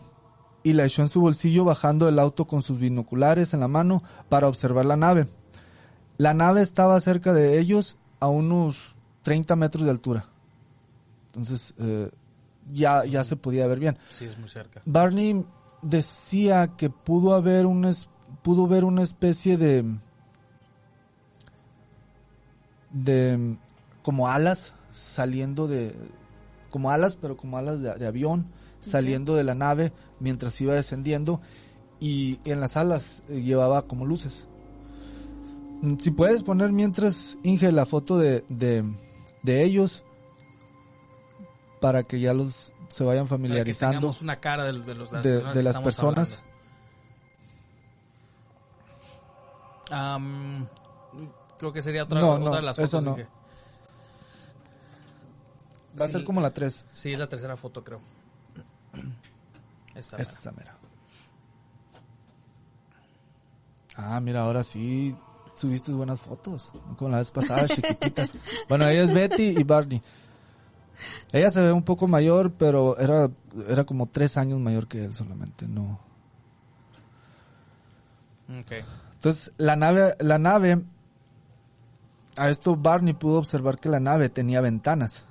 y 0.63 0.73
la 0.73 0.87
echó 0.87 1.03
en 1.03 1.11
su 1.11 1.21
bolsillo 1.21 1.67
bajando 1.67 2.07
del 2.07 2.19
auto 2.19 2.47
con 2.47 2.63
sus 2.63 2.79
binoculares 2.79 3.53
en 3.53 3.61
la 3.61 3.69
mano 3.69 4.03
para 4.31 4.49
observar 4.49 4.87
la 4.87 4.97
nave. 4.97 5.29
La 6.17 6.33
nave 6.33 6.63
estaba 6.63 6.99
cerca 7.03 7.35
de 7.35 7.59
ellos 7.59 7.99
a 8.21 8.29
unos 8.29 8.95
30 9.21 9.55
metros 9.55 9.85
de 9.85 9.91
altura. 9.91 10.25
Entonces, 11.27 11.75
eh, 11.77 12.11
ya, 12.73 13.05
ya 13.05 13.23
se 13.23 13.37
podía 13.37 13.67
ver 13.67 13.81
bien. 13.81 13.99
Sí, 14.09 14.25
es 14.25 14.39
muy 14.39 14.49
cerca. 14.49 14.81
Barney 14.87 15.45
decía 15.83 16.69
que 16.69 16.89
pudo 16.89 17.35
haber 17.35 17.67
una 17.67 17.91
es- 17.91 18.09
pudo 18.43 18.67
ver 18.67 18.85
una 18.85 19.03
especie 19.03 19.57
de 19.57 19.85
de 22.91 23.57
como 24.03 24.29
alas 24.29 24.75
saliendo 24.91 25.69
de 25.69 25.95
como 26.71 26.91
alas 26.91 27.17
pero 27.17 27.37
como 27.37 27.59
alas 27.59 27.81
de, 27.81 27.95
de 27.95 28.07
avión 28.07 28.47
saliendo 28.81 29.35
de 29.35 29.45
la 29.45 29.55
nave 29.55 29.93
mientras 30.21 30.61
iba 30.61 30.75
descendiendo 30.75 31.41
y 32.01 32.39
en 32.45 32.61
las 32.61 32.77
alas 32.77 33.23
eh, 33.29 33.43
llevaba 33.43 33.83
como 33.83 34.07
luces. 34.07 34.47
Si 35.99 36.11
puedes 36.11 36.43
poner 36.43 36.73
mientras, 36.73 37.39
Inge, 37.43 37.71
la 37.71 37.87
foto 37.87 38.19
de, 38.19 38.45
de, 38.49 38.85
de 39.43 39.65
ellos 39.65 40.05
para 41.81 42.03
que 42.03 42.19
ya 42.19 42.35
los 42.35 42.73
se 42.89 43.05
vayan 43.05 43.29
Para 43.29 43.39
que 43.39 43.43
familiarizando 43.43 43.99
tengamos 43.99 44.23
una 44.23 44.41
cara 44.41 44.65
de, 44.65 44.73
de 44.81 44.95
los, 44.95 45.11
de, 45.11 45.21
personas 45.21 45.55
de 45.55 45.61
que 45.61 45.63
las 45.63 45.77
estamos 45.77 45.85
personas. 45.85 46.45
Creo 49.89 51.73
que 51.73 51.83
sería 51.83 52.05
otra, 52.05 52.21
No, 52.21 52.33
otra 52.33 52.45
no, 52.51 52.57
de 52.57 52.63
las 52.63 52.79
eso 52.79 52.99
fotos. 52.99 53.05
no. 53.05 53.15
que- 53.17 53.27
Va 56.01 56.05
a 56.05 56.09
ser 56.09 56.23
como 56.25 56.41
la 56.41 56.51
3. 56.51 56.87
Sí, 56.93 57.13
es 57.13 57.19
la 57.19 57.27
tercera 57.29 57.57
foto, 57.57 57.83
creo. 57.83 58.01
Esa. 59.95 60.17
mera. 60.17 60.23
Esa 60.31 60.53
mera. 60.53 60.75
Ah, 63.97 64.21
mira, 64.21 64.43
ahora 64.45 64.63
sí 64.63 65.17
subiste 65.57 65.91
buenas 65.93 66.21
fotos. 66.21 66.73
Como 66.97 67.11
la 67.11 67.19
vez 67.19 67.33
pasada, 67.33 67.67
chiquititas. 67.69 68.33
Bueno, 68.69 68.87
ella 68.89 69.03
es 69.03 69.13
Betty 69.13 69.59
y 69.59 69.65
Barney. 69.65 70.01
Ella 71.33 71.51
se 71.51 71.61
ve 71.61 71.73
un 71.73 71.83
poco 71.83 72.07
mayor, 72.07 72.53
pero 72.53 72.97
era, 72.99 73.29
era 73.69 73.85
como 73.85 74.07
tres 74.07 74.37
años 74.37 74.61
mayor 74.61 74.87
que 74.87 75.05
él 75.05 75.15
solamente, 75.15 75.67
no. 75.67 75.99
Ok. 78.57 78.73
Entonces, 79.19 79.53
la 79.57 79.75
nave, 79.75 80.15
la 80.21 80.39
nave, 80.39 80.81
a 82.37 82.51
esto 82.51 82.77
Barney 82.77 83.15
pudo 83.15 83.39
observar 83.39 83.77
que 83.81 83.89
la 83.89 83.99
nave 83.99 84.29
tenía 84.29 84.61
ventanas. 84.61 85.27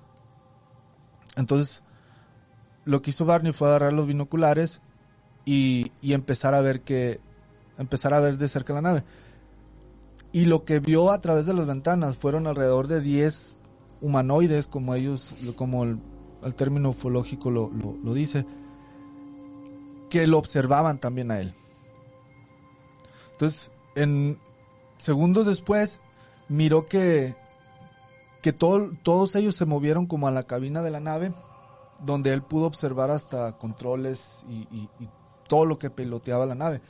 Entonces, 1.38 1.84
lo 2.84 3.02
que 3.02 3.12
hizo 3.12 3.26
Barney 3.26 3.54
fue 3.54 3.70
agarrar 3.70 3.94
los 3.94 4.06
binoculares 4.06 4.82
y, 5.46 5.94
y 6.02 6.12
empezar 6.12 6.54
a 6.54 6.60
ver 6.60 6.82
que, 6.82 7.22
empezar 7.78 8.14
a 8.14 8.20
ver 8.20 8.38
de 8.38 8.50
cerca 8.50 8.74
la 8.74 8.82
nave. 8.82 9.04
Y 10.34 10.46
lo 10.46 10.66
que 10.66 10.82
vio 10.82 11.10
a 11.12 11.22
través 11.22 11.46
de 11.46 11.54
las 11.54 11.66
ventanas 11.66 12.18
fueron 12.18 12.46
alrededor 12.46 12.88
de 12.88 13.00
10 13.00 13.56
humanoides, 14.02 14.68
como 14.68 14.94
ellos, 14.96 15.34
como 15.56 15.84
el, 15.86 16.00
término 16.58 16.90
ufológico 16.90 17.50
lo, 17.52 17.70
lo- 17.70 17.96
lo 18.04 18.14
dice, 18.14 18.46
que 20.10 20.28
lo 20.28 20.38
observaban 20.38 21.00
también 21.00 21.32
a 21.32 21.40
él. 21.40 21.54
Entonces, 23.32 23.72
segundos 24.98 25.46
después, 25.46 26.00
miró 26.50 26.86
que, 26.86 27.36
que 28.42 28.54
todo- 28.54 28.92
todos 29.04 29.36
ellos 29.36 29.56
se 29.56 29.66
movieron 29.66 30.06
como 30.08 30.28
a 30.28 30.32
la 30.32 30.44
cabina 30.44 30.82
de 30.82 30.92
la 30.92 31.00
nave, 31.00 31.34
donde 32.04 32.34
él 32.34 32.42
pudo 32.44 32.66
observar 32.68 33.10
hasta 33.12 33.58
controles 33.58 34.46
y, 34.50 34.68
y- 34.76 34.90
y 35.00 35.10
todo 35.48 35.66
lo 35.66 35.80
que 35.80 35.90
piloteaba 35.90 36.46
la 36.46 36.56
nave. 36.56 36.82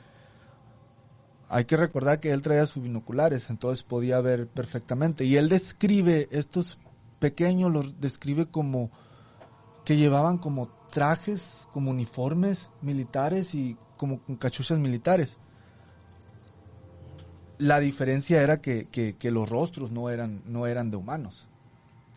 Hay 1.48 1.64
que 1.64 1.76
recordar 1.78 2.20
que 2.20 2.30
él 2.32 2.42
traía 2.42 2.66
sus 2.66 2.82
binoculares, 2.82 3.48
entonces 3.48 3.82
podía 3.82 4.20
ver 4.20 4.48
perfectamente. 4.48 5.24
Y 5.24 5.36
él 5.36 5.48
describe 5.48 6.28
estos 6.30 6.78
pequeños, 7.20 7.72
los 7.72 8.00
describe 8.00 8.46
como 8.46 8.90
que 9.86 9.96
llevaban 9.96 10.36
como 10.36 10.68
trajes, 10.90 11.66
como 11.72 11.90
uniformes 11.90 12.68
militares 12.82 13.54
y 13.54 13.78
como 13.96 14.20
con 14.20 14.36
cachuchas 14.36 14.78
militares. 14.78 15.38
La 17.58 17.80
diferencia 17.80 18.40
era 18.42 18.60
que, 18.60 18.86
que- 18.86 19.14
que 19.16 19.30
los 19.30 19.48
rostros 19.48 19.90
no 19.90 20.10
eran, 20.10 20.42
no 20.46 20.66
eran 20.66 20.90
de 20.90 20.96
humanos, 20.96 21.46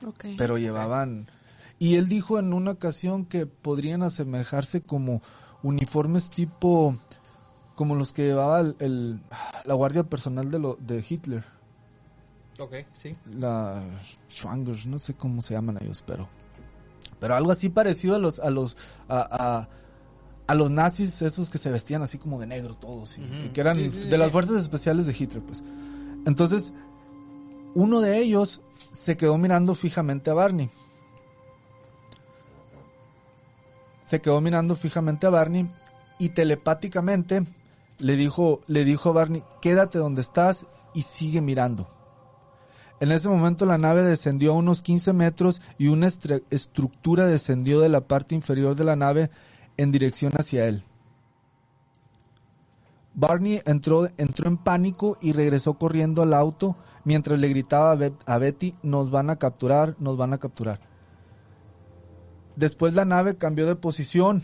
Ok. 0.06 0.26
pero 0.38 0.58
llevaban... 0.58 1.28
Y 1.80 1.96
él 1.96 2.08
dijo 2.08 2.38
en 2.38 2.54
una 2.54 2.72
ocasión 2.72 3.26
que 3.26 3.48
podrían 3.48 4.04
asemejarse 4.04 4.82
como 4.82 5.22
uniformes 5.64 6.30
tipo 6.30 6.96
como 7.76 7.96
los 7.96 8.14
que 8.14 8.26
llevaba 8.28 8.60
el, 8.60 8.76
el- 8.80 9.20
la 9.66 9.74
guardia 9.74 10.04
personal 10.04 10.52
de, 10.52 10.60
lo, 10.60 10.78
de 10.80 11.04
Hitler, 11.08 11.44
Ok, 12.60 12.74
sí. 12.94 13.16
la 13.34 13.82
Schwangers, 14.30 14.86
no 14.86 15.00
sé 15.00 15.16
cómo 15.16 15.42
se 15.42 15.56
llaman 15.56 15.80
ellos, 15.82 16.04
pero 16.06 16.28
pero 17.20 17.34
algo 17.36 17.52
así 17.52 17.70
parecido 17.70 18.14
a 18.16 18.20
los 18.20 18.40
a 18.40 18.52
los 18.52 18.78
a, 19.08 19.20
a- 19.32 19.70
a 20.52 20.54
los 20.54 20.70
nazis 20.70 21.22
esos 21.22 21.50
que 21.50 21.58
se 21.58 21.72
vestían 21.72 22.02
así 22.02 22.18
como 22.18 22.38
de 22.38 22.46
negro 22.46 22.74
todos 22.76 23.18
y, 23.18 23.50
que 23.50 23.62
eran 23.62 23.78
Sí, 23.78 23.90
sí, 23.90 24.04
de 24.04 24.12
sí. 24.12 24.18
las 24.18 24.34
fuerzas 24.34 24.58
especiales 24.58 25.06
de 25.06 25.16
Hitler, 25.18 25.42
pues. 25.42 25.64
Entonces, 26.26 26.74
uno 27.74 28.02
de 28.02 28.18
ellos 28.18 28.60
se 28.92 29.16
quedó 29.16 29.38
mirando 29.38 29.76
fijamente 29.76 30.30
a 30.30 30.34
Barney. 30.34 30.70
Se 34.04 34.20
quedó 34.20 34.42
mirando 34.42 34.76
fijamente 34.76 35.26
a 35.26 35.30
Barney 35.30 35.70
y 36.20 36.30
telepáticamente 36.30 37.46
le 38.00 38.18
dijo, 38.18 38.60
le 38.68 38.84
dijo 38.84 39.08
a 39.08 39.14
Barney, 39.14 39.46
quédate 39.62 40.00
donde 40.00 40.20
estás 40.20 40.68
y 40.94 41.04
sigue 41.04 41.40
mirando. 41.40 41.88
En 43.00 43.14
ese 43.14 43.30
momento 43.30 43.66
la 43.66 43.78
nave 43.78 44.04
descendió 44.04 44.52
a 44.52 44.56
unos 44.56 44.82
15 44.82 45.14
metros 45.14 45.62
y 45.78 45.88
una 45.88 46.10
estructura 46.50 47.26
descendió 47.26 47.80
de 47.80 47.88
la 47.88 48.02
parte 48.02 48.36
inferior 48.36 48.76
de 48.76 48.84
la 48.84 48.98
nave 48.98 49.32
en 49.82 49.92
dirección 49.92 50.34
hacia 50.38 50.68
él. 50.68 50.84
Barney 53.14 53.62
entró, 53.66 54.08
entró 54.18 54.48
en 54.48 54.58
pánico 54.58 55.18
y 55.22 55.34
regresó 55.34 55.74
corriendo 55.74 56.22
al 56.22 56.34
auto 56.34 56.78
mientras 57.04 57.40
le 57.40 57.50
gritaba 57.50 57.92
a, 57.92 57.96
Be- 57.96 58.14
a 58.26 58.38
Betty, 58.38 58.76
nos 58.84 59.12
van 59.12 59.30
a 59.30 59.36
capturar, 59.38 59.96
nos 60.00 60.18
van 60.18 60.34
a 60.34 60.38
capturar. 60.38 60.80
Después 62.56 62.94
la 62.94 63.06
nave 63.06 63.38
cambió 63.38 63.66
de 63.66 63.76
posición. 63.76 64.44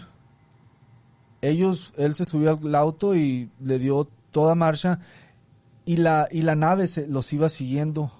Ellos, 1.42 1.94
él 1.98 2.16
se 2.16 2.26
subió 2.26 2.60
al 2.62 2.76
auto 2.76 3.16
y 3.16 3.52
le 3.60 3.80
dio 3.80 4.08
toda 4.32 4.56
marcha 4.56 5.00
y 5.86 5.98
la, 5.98 6.28
y 6.32 6.42
la 6.42 6.56
nave 6.56 6.90
los 7.08 7.32
iba 7.32 7.48
siguiendo, 7.48 8.12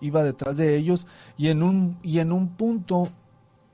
iba 0.00 0.24
detrás 0.24 0.56
de 0.56 0.76
ellos 0.76 1.06
y 1.36 1.48
en 1.48 1.62
un, 1.62 1.98
y 2.02 2.18
en 2.18 2.32
un 2.32 2.48
punto 2.56 3.08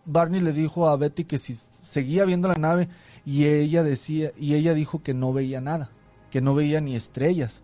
Barney 0.07 0.41
le 0.41 0.53
dijo 0.53 0.89
a 0.89 0.97
Betty 0.97 1.25
que 1.25 1.39
si 1.39 1.55
seguía 1.55 2.25
viendo 2.25 2.49
la 2.49 2.55
nave 2.55 2.89
y 3.25 3.47
ella 3.47 3.83
decía, 3.83 4.33
y 4.37 4.55
ella 4.55 4.73
dijo 4.73 5.03
que 5.03 5.15
no 5.15 5.33
veía 5.33 5.61
nada, 5.61 5.91
que 6.31 6.41
no 6.41 6.55
veía 6.55 6.81
ni 6.81 6.95
estrellas. 6.97 7.63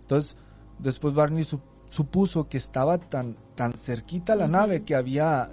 Entonces, 0.00 0.36
después 0.78 1.14
Barney 1.14 1.44
su- 1.44 1.60
supuso 1.88 2.48
que 2.48 2.56
estaba 2.58 2.98
tan, 2.98 3.36
tan 3.54 3.72
cerquita 3.74 4.34
la 4.34 4.48
nave 4.48 4.82
que 4.82 4.94
había, 4.96 5.50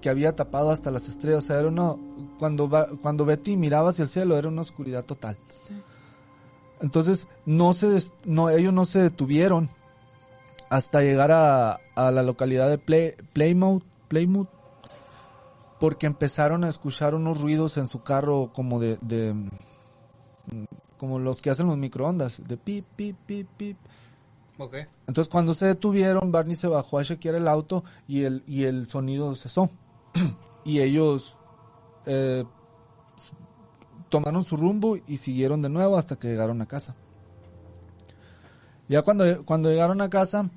que 0.00 0.08
había 0.08 0.34
tapado 0.34 0.70
hasta 0.70 0.90
las 0.90 1.08
estrellas. 1.08 1.44
O 1.44 1.46
sea, 1.48 1.58
era 1.58 1.68
una, 1.68 1.94
cuando, 2.38 2.70
cuando 3.02 3.24
Betty 3.24 3.56
miraba 3.56 3.90
hacia 3.90 4.04
el 4.04 4.08
cielo 4.08 4.38
era 4.38 4.48
una 4.48 4.62
oscuridad 4.62 5.04
total. 5.04 5.36
Sí. 5.48 5.74
Entonces, 6.80 7.28
no 7.46 7.72
se 7.74 8.02
no, 8.24 8.50
ellos 8.50 8.72
no 8.72 8.84
se 8.86 9.00
detuvieron 9.02 9.68
hasta 10.70 11.02
llegar 11.02 11.30
a, 11.30 11.78
a 11.94 12.10
la 12.10 12.22
localidad 12.22 12.68
de 12.70 12.78
Play- 12.78 13.14
Plymouth, 13.34 13.84
Plymouth, 14.08 14.48
porque 15.82 16.06
empezaron 16.06 16.62
a 16.62 16.68
escuchar 16.68 17.12
unos 17.12 17.40
ruidos 17.40 17.76
en 17.76 17.88
su 17.88 18.04
carro 18.04 18.52
como 18.54 18.78
de, 18.78 18.98
de, 19.00 19.34
como 20.96 21.18
los 21.18 21.42
que 21.42 21.50
hacen 21.50 21.66
los 21.66 21.76
microondas, 21.76 22.40
de 22.46 22.56
pip, 22.56 22.86
pip, 22.94 23.16
pip, 23.26 23.48
pip. 23.56 23.76
Ok. 24.58 24.76
Entonces, 25.08 25.28
cuando 25.28 25.54
se 25.54 25.66
detuvieron, 25.66 26.30
Barney 26.30 26.54
se 26.54 26.68
bajó 26.68 27.00
a 27.00 27.04
chequear 27.04 27.34
el 27.34 27.48
auto 27.48 27.82
y 28.06 28.22
el, 28.22 28.44
y 28.46 28.62
el 28.62 28.88
sonido 28.88 29.34
cesó. 29.34 29.70
y 30.64 30.78
ellos 30.78 31.36
eh, 32.06 32.44
tomaron 34.08 34.44
su 34.44 34.56
rumbo 34.56 34.98
y 35.08 35.16
siguieron 35.16 35.62
de 35.62 35.68
nuevo 35.68 35.96
hasta 35.96 36.14
que 36.14 36.28
llegaron 36.28 36.62
a 36.62 36.66
casa. 36.66 36.94
Ya 38.88 39.02
cuando, 39.02 39.44
cuando 39.44 39.68
llegaron 39.68 40.00
a 40.00 40.08
casa, 40.08 40.48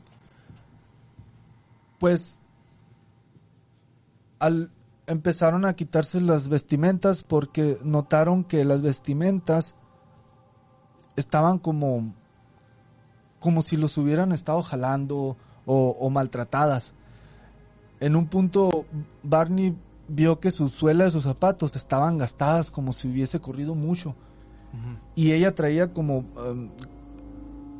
pues 1.97 2.37
al, 4.37 4.69
empezaron 5.07 5.65
a 5.65 5.73
quitarse 5.73 6.21
las 6.21 6.49
vestimentas 6.49 7.23
porque 7.23 7.77
notaron 7.83 8.43
que 8.43 8.63
las 8.65 8.81
vestimentas 8.81 9.75
estaban 11.15 11.59
como 11.59 12.13
como 13.39 13.61
si 13.61 13.77
los 13.77 13.97
hubieran 13.97 14.31
estado 14.31 14.63
jalando 14.63 15.37
o, 15.65 15.97
o 15.99 16.09
maltratadas. 16.09 16.95
En 17.99 18.15
un 18.15 18.27
punto, 18.27 18.85
Barney 19.21 19.75
vio 20.07 20.39
que 20.39 20.51
sus 20.51 20.71
suelas 20.71 21.07
de 21.07 21.11
sus 21.11 21.23
zapatos 21.23 21.75
estaban 21.75 22.17
gastadas 22.17 22.71
como 22.71 22.91
si 22.91 23.07
hubiese 23.07 23.39
corrido 23.39 23.75
mucho. 23.75 24.15
Y 25.15 25.31
ella 25.31 25.55
traía 25.55 25.93
como 25.93 26.17
um, 26.17 26.69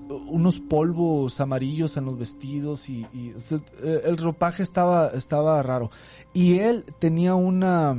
unos 0.10 0.60
polvos 0.60 1.40
amarillos 1.40 1.98
en 1.98 2.06
los 2.06 2.18
vestidos 2.18 2.90
y, 2.90 3.08
y, 3.14 3.34
o 3.36 3.40
sea, 3.40 3.60
eh, 3.84 4.02
el 4.06 4.18
ropaje 4.18 4.62
estaba, 4.64 5.08
estaba 5.10 5.62
raro. 5.64 5.90
Y 6.34 6.60
él 6.60 6.86
tenía 7.00 7.36
una 7.36 7.96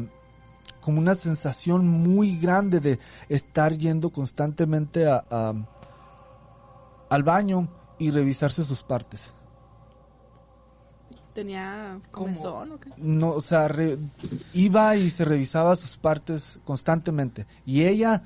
como 0.80 1.00
una 1.00 1.16
sensación 1.16 1.86
muy 1.88 2.38
grande 2.38 2.78
de 2.78 3.00
estar 3.28 3.76
yendo 3.76 4.10
constantemente 4.10 5.06
a- 5.08 5.24
a, 5.28 5.52
al 7.10 7.22
baño 7.24 7.66
y 7.98 8.12
revisarse 8.12 8.62
sus 8.62 8.84
partes. 8.84 9.32
¿Tenía 11.34 11.98
¿Cómo? 12.12 12.26
comezón 12.26 12.72
o 12.72 12.78
qué? 12.80 12.90
No, 12.96 13.30
o 13.30 13.40
sea, 13.40 13.68
re- 13.68 13.98
iba 14.54 14.96
y 14.96 15.10
se 15.10 15.24
revisaba 15.24 15.76
sus 15.76 15.96
partes 15.98 16.60
constantemente. 16.64 17.46
Y 17.66 17.82
ella 17.84 18.22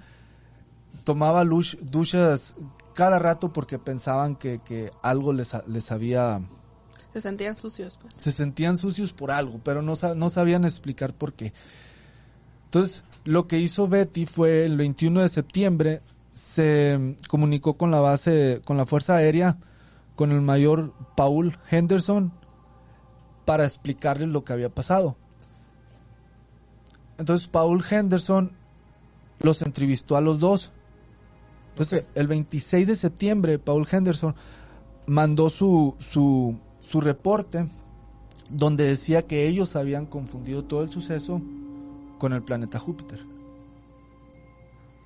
tomaba 1.02 1.42
luch- 1.44 1.78
duchas 1.80 2.54
cada 2.94 3.18
rato 3.18 3.52
porque 3.52 3.78
pensaban 3.78 4.36
que, 4.36 4.58
que 4.58 4.90
algo 5.02 5.32
les, 5.32 5.54
les 5.66 5.92
había... 5.92 6.40
Se 7.12 7.20
sentían 7.20 7.56
sucios, 7.56 7.98
pues. 8.00 8.14
Se 8.14 8.32
sentían 8.32 8.76
sucios 8.76 9.12
por 9.12 9.30
algo, 9.30 9.60
pero 9.64 9.82
no, 9.82 9.94
no 10.16 10.30
sabían 10.30 10.64
explicar 10.64 11.12
por 11.14 11.32
qué. 11.32 11.52
Entonces, 12.66 13.02
lo 13.24 13.48
que 13.48 13.58
hizo 13.58 13.88
Betty 13.88 14.26
fue 14.26 14.64
el 14.64 14.76
21 14.76 15.22
de 15.22 15.28
septiembre, 15.28 16.02
se 16.30 17.16
comunicó 17.28 17.74
con 17.74 17.90
la 17.90 18.00
base, 18.00 18.62
con 18.64 18.76
la 18.76 18.86
Fuerza 18.86 19.16
Aérea, 19.16 19.58
con 20.14 20.30
el 20.30 20.40
mayor 20.40 20.94
Paul 21.16 21.58
Henderson, 21.70 22.32
para 23.44 23.64
explicarles 23.64 24.28
lo 24.28 24.44
que 24.44 24.52
había 24.52 24.68
pasado. 24.68 25.16
Entonces, 27.18 27.48
Paul 27.48 27.84
Henderson 27.88 28.52
los 29.40 29.62
entrevistó 29.62 30.16
a 30.16 30.20
los 30.20 30.38
dos. 30.38 30.70
Entonces, 31.70 32.04
el 32.14 32.26
26 32.26 32.86
de 32.86 32.96
septiembre, 32.96 33.58
Paul 33.58 33.86
Henderson 33.90 34.34
mandó 35.06 35.50
su, 35.50 35.94
su, 35.98 36.56
su 36.80 37.00
reporte 37.00 37.66
donde 38.50 38.86
decía 38.86 39.26
que 39.26 39.46
ellos 39.46 39.76
habían 39.76 40.06
confundido 40.06 40.64
todo 40.64 40.82
el 40.82 40.90
suceso 40.90 41.40
con 42.18 42.32
el 42.32 42.42
planeta 42.42 42.78
Júpiter. 42.78 43.24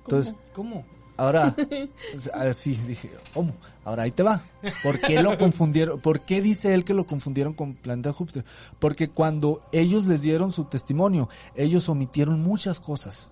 Entonces, 0.03 0.35
¿Cómo? 0.53 0.85
ahora, 1.17 1.55
así 2.33 2.75
dije, 2.87 3.09
¿cómo? 3.33 3.53
Ahora 3.83 4.03
ahí 4.03 4.11
te 4.11 4.23
va. 4.23 4.43
¿Por 4.83 4.99
qué 4.99 5.21
lo 5.21 5.37
confundieron? 5.37 5.99
¿Por 5.99 6.21
qué 6.21 6.41
dice 6.41 6.73
él 6.73 6.83
que 6.83 6.93
lo 6.93 7.05
confundieron 7.05 7.53
con 7.53 7.75
planeta 7.75 8.13
Júpiter? 8.13 8.45
Porque 8.79 9.09
cuando 9.09 9.61
ellos 9.71 10.05
les 10.05 10.21
dieron 10.21 10.51
su 10.51 10.65
testimonio, 10.65 11.29
ellos 11.55 11.89
omitieron 11.89 12.41
muchas 12.41 12.79
cosas. 12.79 13.29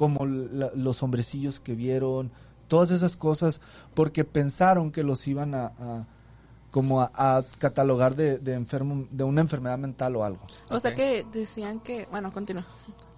Como 0.00 0.24
la- 0.24 0.70
los 0.74 1.02
hombrecillos 1.02 1.60
que 1.60 1.74
vieron, 1.74 2.30
todas 2.68 2.90
esas 2.90 3.18
cosas, 3.18 3.60
porque 3.92 4.24
pensaron 4.24 4.90
que 4.92 5.02
los 5.02 5.28
iban 5.28 5.54
a, 5.54 5.66
a- 5.78 6.06
como 6.70 7.02
a, 7.02 7.10
a 7.14 7.44
catalogar 7.58 8.16
de, 8.16 8.38
de 8.38 8.54
enfermo, 8.54 9.06
de 9.10 9.24
una 9.24 9.42
enfermedad 9.42 9.76
mental 9.76 10.16
o 10.16 10.24
algo. 10.24 10.40
O 10.70 10.80
sea 10.80 10.94
que 10.94 11.26
decían 11.30 11.80
que, 11.80 12.06
bueno, 12.10 12.32
continúa. 12.32 12.64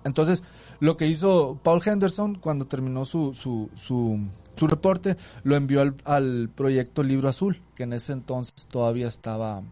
Entonces, 0.02 0.42
lo 0.80 0.96
que 0.96 1.06
hizo 1.06 1.60
Paul 1.62 1.80
Henderson 1.86 2.34
cuando 2.34 2.66
terminó 2.66 3.04
su, 3.04 3.32
su, 3.32 3.70
su, 3.76 4.18
su 4.56 4.66
reporte, 4.66 5.16
lo 5.44 5.54
envió 5.54 5.82
al, 5.82 5.94
al 6.04 6.48
proyecto 6.52 7.04
Libro 7.04 7.28
Azul, 7.28 7.62
que 7.76 7.84
en 7.84 7.92
ese 7.92 8.12
entonces 8.12 8.66
todavía 8.66 9.06
estaba, 9.06 9.62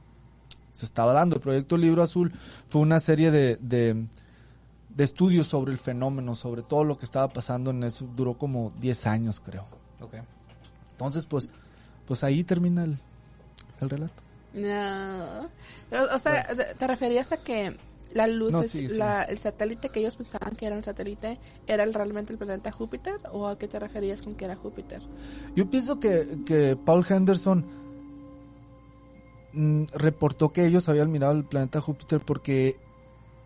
se 0.72 0.86
estaba 0.86 1.12
dando. 1.12 1.34
El 1.34 1.42
proyecto 1.42 1.76
Libro 1.76 2.04
Azul 2.04 2.32
fue 2.68 2.82
una 2.82 3.00
serie 3.00 3.32
de, 3.32 3.56
de, 3.60 4.06
de 5.00 5.04
estudios 5.04 5.48
sobre 5.48 5.72
el 5.72 5.78
fenómeno, 5.78 6.34
sobre 6.34 6.60
todo 6.62 6.84
lo 6.84 6.98
que 6.98 7.06
estaba 7.06 7.28
pasando 7.28 7.70
en 7.70 7.84
eso. 7.84 8.06
Duró 8.14 8.34
como 8.36 8.70
10 8.82 9.06
años, 9.06 9.40
creo. 9.40 9.64
Ok. 9.98 10.12
Entonces, 10.92 11.24
pues, 11.24 11.48
pues 12.06 12.22
ahí 12.22 12.44
termina 12.44 12.84
el, 12.84 12.98
el 13.80 13.88
relato. 13.88 14.22
No. 14.52 15.40
O, 15.98 16.14
o 16.16 16.18
sea, 16.18 16.46
te- 16.48 16.74
¿te 16.74 16.86
referías 16.86 17.32
a 17.32 17.38
que 17.38 17.74
la 18.12 18.26
luz, 18.26 18.52
No, 18.52 18.60
es- 18.60 18.72
sigue, 18.72 18.88
sigue. 18.90 18.98
la- 18.98 19.22
el 19.22 19.38
satélite 19.38 19.88
que 19.88 20.00
ellos 20.00 20.16
pensaban 20.16 20.54
que 20.54 20.66
era 20.66 20.76
un 20.76 20.84
satélite, 20.84 21.38
era 21.66 21.82
el- 21.82 21.94
realmente 21.94 22.34
el 22.34 22.38
planeta 22.38 22.70
Júpiter? 22.70 23.14
¿O 23.32 23.48
a 23.48 23.56
qué 23.58 23.68
te 23.68 23.78
referías 23.78 24.20
con 24.20 24.34
que 24.34 24.44
era 24.44 24.54
Júpiter? 24.54 25.00
Yo 25.56 25.70
pienso 25.70 25.98
que, 25.98 26.40
que 26.44 26.76
Paul 26.76 27.06
Henderson 27.08 27.64
mm, 29.54 29.84
reportó 29.94 30.52
que 30.52 30.66
ellos 30.66 30.90
habían 30.90 31.10
mirado 31.10 31.32
el 31.32 31.44
planeta 31.44 31.80
Júpiter 31.80 32.20
porque 32.20 32.76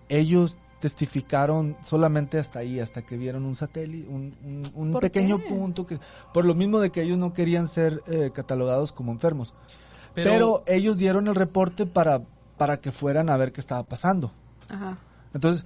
ellos 0.09 0.59
testificaron 0.85 1.79
solamente 1.83 2.39
hasta 2.39 2.59
ahí, 2.59 2.79
hasta 2.79 3.01
que 3.01 3.17
vieron 3.17 3.47
un 3.47 3.55
satélite, 3.55 4.07
un, 4.07 4.37
un- 4.45 4.63
un 4.75 4.93
¿Por 4.93 5.01
pequeño 5.01 5.39
qué? 5.39 5.49
punto 5.49 5.87
que, 5.87 5.99
por 6.35 6.45
lo 6.45 6.55
mismo 6.55 6.79
de 6.79 6.91
que 6.91 7.01
ellos 7.01 7.17
no 7.17 7.33
querían 7.33 7.69
ser 7.69 8.03
eh, 8.07 8.33
catalogados 8.35 8.93
como 8.93 9.11
enfermos. 9.11 9.55
Pero, 10.15 10.31
Pero, 10.31 10.63
ellos 10.67 10.99
dieron 10.99 11.27
el 11.27 11.35
reporte 11.37 11.87
para, 11.87 12.21
para 12.59 12.77
que 12.83 12.93
fueran 12.93 13.31
a 13.31 13.39
ver 13.39 13.51
qué 13.51 13.63
estaba 13.63 13.83
pasando. 13.85 14.31
Ajá. 14.69 14.99
Entonces, 15.33 15.65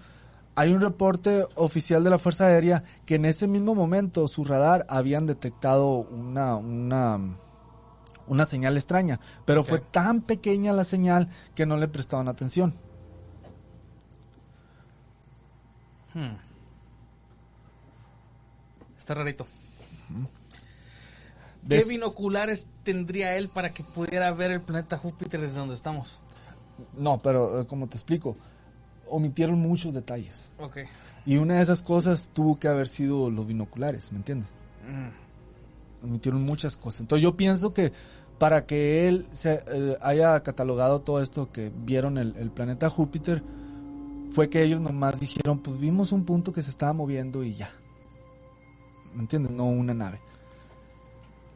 hay 0.54 0.72
un 0.72 0.80
reporte 0.80 1.46
oficial 1.56 2.04
de 2.04 2.10
la 2.10 2.18
Fuerza 2.20 2.46
Aérea 2.46 2.84
que 3.04 3.16
en 3.16 3.24
ese 3.24 3.48
mismo 3.48 3.74
momento 3.74 4.28
su 4.28 4.44
radar 4.44 4.86
habían 4.88 5.26
detectado 5.26 5.88
una, 5.96 6.54
una, 6.54 7.18
una 8.28 8.44
señal 8.44 8.76
extraña, 8.76 9.18
pero 9.44 9.64
fue 9.64 9.80
tan 9.80 10.20
pequeña 10.22 10.72
la 10.72 10.84
señal 10.84 11.28
que 11.56 11.66
no 11.66 11.76
le 11.76 11.88
prestaban 11.88 12.28
atención. 12.28 12.72
Hmm. 16.14 16.36
Está 18.98 19.14
rarito. 19.14 19.46
¿Qué 21.68 21.76
Des- 21.76 21.88
binoculares 21.88 22.66
tendría 22.82 23.36
él 23.36 23.48
para 23.48 23.70
que 23.70 23.82
pudiera 23.82 24.30
ver 24.32 24.50
el 24.52 24.60
planeta 24.60 24.96
Júpiter 24.96 25.40
desde 25.40 25.58
donde 25.58 25.74
estamos? 25.74 26.18
No, 26.96 27.18
pero 27.18 27.60
eh, 27.60 27.66
como 27.66 27.88
te 27.88 27.96
explico, 27.96 28.36
omitieron 29.08 29.58
muchos 29.58 29.92
detalles. 29.92 30.52
Ok. 30.58 30.78
Y 31.26 31.36
una 31.36 31.56
de 31.56 31.62
esas 31.62 31.82
cosas 31.82 32.30
tuvo 32.32 32.58
que 32.58 32.68
haber 32.68 32.88
sido 32.88 33.30
los 33.30 33.46
binoculares, 33.46 34.12
¿me 34.12 34.18
entiendes? 34.18 34.48
Mm. 34.88 36.06
omitieron 36.06 36.42
muchas 36.44 36.76
cosas. 36.76 37.00
Entonces 37.02 37.22
yo 37.22 37.36
pienso 37.36 37.74
que 37.74 37.92
para 38.38 38.64
que 38.64 39.08
él 39.08 39.26
se 39.32 39.62
eh, 39.66 39.98
haya 40.00 40.40
catalogado 40.42 41.00
todo 41.00 41.20
esto 41.20 41.50
que 41.52 41.70
vieron 41.74 42.16
el, 42.18 42.34
el 42.36 42.50
planeta 42.50 42.88
Júpiter, 42.88 43.42
fue 44.32 44.48
que 44.48 44.62
ellos 44.62 44.80
nomás 44.80 45.20
dijeron, 45.20 45.58
pues 45.58 45.78
vimos 45.78 46.12
un 46.12 46.24
punto 46.24 46.52
que 46.52 46.62
se 46.62 46.70
estaba 46.70 46.92
moviendo 46.92 47.42
y 47.42 47.54
ya. 47.54 47.70
¿Me 49.14 49.22
entiendes? 49.22 49.52
No 49.52 49.66
una 49.66 49.94
nave. 49.94 50.20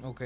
Ok. 0.03 0.23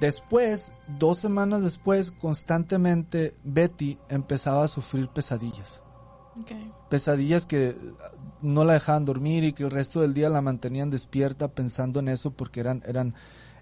Después, 0.00 0.72
dos 0.98 1.18
semanas 1.18 1.62
después, 1.62 2.12
constantemente 2.12 3.34
Betty 3.42 3.98
empezaba 4.08 4.64
a 4.64 4.68
sufrir 4.68 5.08
pesadillas. 5.08 5.82
Ok. 6.40 6.52
Pesadillas 6.88 7.46
que 7.46 7.76
no 8.40 8.64
la 8.64 8.74
dejaban 8.74 9.04
dormir 9.04 9.42
y 9.44 9.52
que 9.52 9.64
el 9.64 9.70
resto 9.70 10.00
del 10.00 10.14
día 10.14 10.28
la 10.28 10.40
mantenían 10.40 10.90
despierta 10.90 11.48
pensando 11.48 11.98
en 11.98 12.08
eso 12.08 12.30
porque 12.30 12.60
eran, 12.60 12.82
eran, 12.86 13.14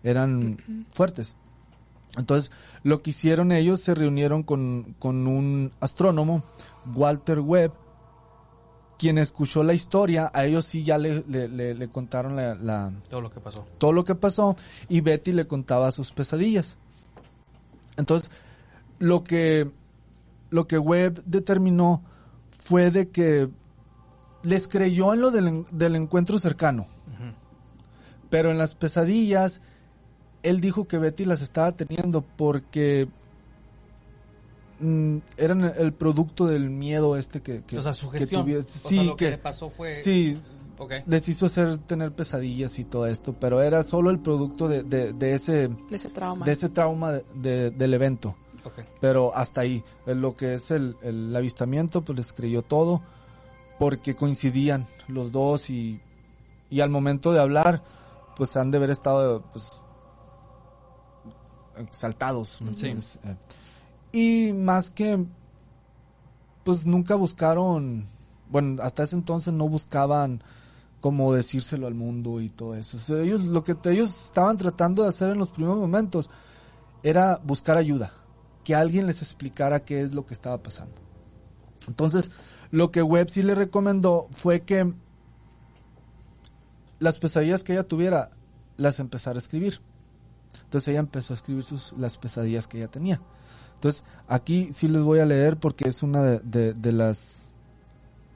eran 0.03 0.87
fuertes. 0.92 1.35
Entonces, 2.16 2.51
lo 2.83 3.03
que 3.03 3.11
hicieron 3.11 3.53
ellos, 3.53 3.81
se 3.81 3.95
reunieron 3.95 4.42
con, 4.42 4.95
con 4.99 5.27
un 5.27 5.73
astrónomo, 5.81 6.42
Walter 6.94 7.40
Webb, 7.40 7.72
quien 8.99 9.18
escuchó 9.18 9.62
la 9.62 9.75
historia, 9.75 10.31
a 10.33 10.44
ellos 10.46 10.64
sí 10.64 10.83
ya 10.83 10.96
le, 10.99 11.22
le- 11.29 11.49
le- 11.49 11.75
le 11.75 11.88
contaron 11.88 12.37
la- 12.37 12.55
la, 12.55 12.92
Todo 13.11 13.20
lo 13.20 13.31
que 13.31 13.40
pasó. 13.40 13.66
todo 13.79 13.92
lo 13.92 14.05
que 14.05 14.14
pasó 14.14 14.57
y 14.88 15.01
Betty 15.03 15.33
le 15.33 15.46
contaba 15.46 15.90
sus 15.92 16.12
pesadillas. 16.12 16.77
Entonces, 17.96 18.31
lo 18.99 19.22
que 19.25 19.70
lo 20.51 20.66
que 20.68 20.79
Webb 20.79 21.22
determinó 21.27 22.03
fue 22.59 22.90
de 22.90 23.09
que 23.11 23.49
les 24.42 24.68
creyó 24.68 25.12
en 25.12 25.20
lo 25.20 25.31
del, 25.33 25.66
del 25.72 25.96
encuentro 25.96 26.38
cercano, 26.38 26.87
pero 28.31 28.51
en 28.51 28.59
las 28.59 28.75
pesadillas 28.75 29.61
él 30.42 30.61
dijo 30.61 30.87
que 30.87 30.99
Betty 30.99 31.25
las 31.25 31.42
estaba 31.42 31.72
teniendo 31.72 32.22
porque 32.22 33.09
mm, 34.81 35.19
eran 35.37 35.65
el 35.65 35.93
producto 35.93 36.47
del 36.47 36.71
miedo 36.71 37.17
este 37.17 37.43
que, 37.43 37.62
que 37.65 37.79
o 37.79 37.83
sea, 37.83 37.93
que 38.11 38.27
sea, 38.27 38.43
lo 39.05 39.17
que, 39.17 39.25
que- 39.27 39.31
le 39.33 39.39
pasó 39.39 39.69
fue... 39.71 39.95
sí, 39.95 40.41
Ok. 40.79 40.93
les 41.07 41.29
hizo 41.29 41.47
hacer 41.47 41.79
tener 41.79 42.12
pesadillas 42.12 42.79
y 42.79 42.85
todo 42.85 43.07
esto, 43.07 43.33
pero 43.33 43.62
era 43.62 43.83
solo 43.83 44.11
el 44.11 44.19
producto 44.19 44.69
de, 44.69 44.83
de- 44.83 45.12
de 45.15 45.35
ese 45.35 45.69
De 45.69 45.97
ese 45.97 46.11
trauma. 46.11 46.45
de 46.45 46.53
ese 46.53 46.69
trauma 46.69 47.12
de- 47.12 47.25
de- 47.35 47.71
del 47.71 47.95
evento. 47.95 48.37
Ok. 48.65 48.81
Pero 49.01 49.35
hasta 49.35 49.62
ahí, 49.62 49.83
en 50.07 50.21
lo 50.21 50.37
que 50.37 50.55
es 50.55 50.71
el, 50.71 50.97
el 51.03 51.35
avistamiento, 51.35 52.03
pues 52.05 52.19
les 52.19 52.33
creyó 52.33 52.62
todo, 52.62 53.01
porque 53.79 54.15
coincidían 54.17 54.87
los 55.09 55.31
dos 55.33 55.71
y, 55.71 56.01
y 56.69 56.81
al 56.81 56.91
momento 56.91 57.33
de 57.33 57.41
hablar, 57.41 57.83
pues 58.37 58.55
han 58.57 58.71
de 58.71 58.79
haber 58.79 58.91
estado 58.91 59.43
pues 59.53 59.71
exaltados. 61.79 62.61
¿me 62.62 62.77
Sí. 62.77 62.89
Eh, 62.89 63.37
Y 64.17 64.55
más 64.55 64.89
que, 64.89 65.27
pues 66.65 66.87
nunca 66.87 67.17
buscaron, 67.17 68.07
bueno, 68.49 68.83
hasta 68.83 69.03
ese 69.03 69.15
entonces 69.15 69.53
no 69.53 69.69
buscaban 69.69 70.43
como 71.03 71.35
decírselo 71.35 71.87
al 71.87 71.93
mundo 71.93 72.41
y 72.41 72.49
todo 72.49 72.75
eso. 72.77 73.21
Ellos, 73.21 73.45
lo 73.45 73.63
que 73.63 73.77
ellos 73.91 74.25
estaban 74.25 74.57
tratando 74.57 75.03
de 75.03 75.11
hacer 75.11 75.29
en 75.29 75.37
los 75.37 75.51
primeros 75.51 75.77
momentos 75.77 76.31
era 77.03 77.43
buscar 77.45 77.77
ayuda, 77.77 78.15
que 78.65 78.75
alguien 78.75 79.07
les 79.07 79.21
explicara 79.21 79.85
qué 79.85 80.01
es 80.01 80.15
lo 80.15 80.25
que 80.25 80.33
estaba 80.33 80.63
pasando. 80.63 80.95
Entonces, 81.87 82.31
lo 82.71 82.91
que 82.91 83.03
Webb 83.03 83.29
sí 83.29 83.43
le 83.43 83.55
recomendó 83.55 84.29
fue 84.31 84.63
que 84.63 84.95
las 87.01 87.19
pesadillas 87.19 87.65
que 87.65 87.75
ella 87.75 87.87
tuviera 87.87 88.31
las 88.79 88.99
empezara 88.99 89.37
a 89.37 89.43
escribir. 89.43 89.83
Entonces 90.65 90.89
ella 90.89 91.01
empezó 91.01 91.35
a 91.35 91.37
escribir 91.37 91.65
sus, 91.65 91.93
las 91.99 92.17
pesadillas 92.17 92.67
que 92.67 92.79
ella 92.79 92.89
tenía. 92.89 93.21
Entonces, 93.77 94.05
aquí 94.29 94.73
sí 94.73 94.89
les 94.89 95.03
voy 95.03 95.21
a 95.21 95.25
leer 95.27 95.57
porque 95.57 95.89
es 95.89 96.03
una 96.03 96.23
de, 96.23 96.41
de- 96.41 96.75
de 96.75 96.93
las 96.93 97.55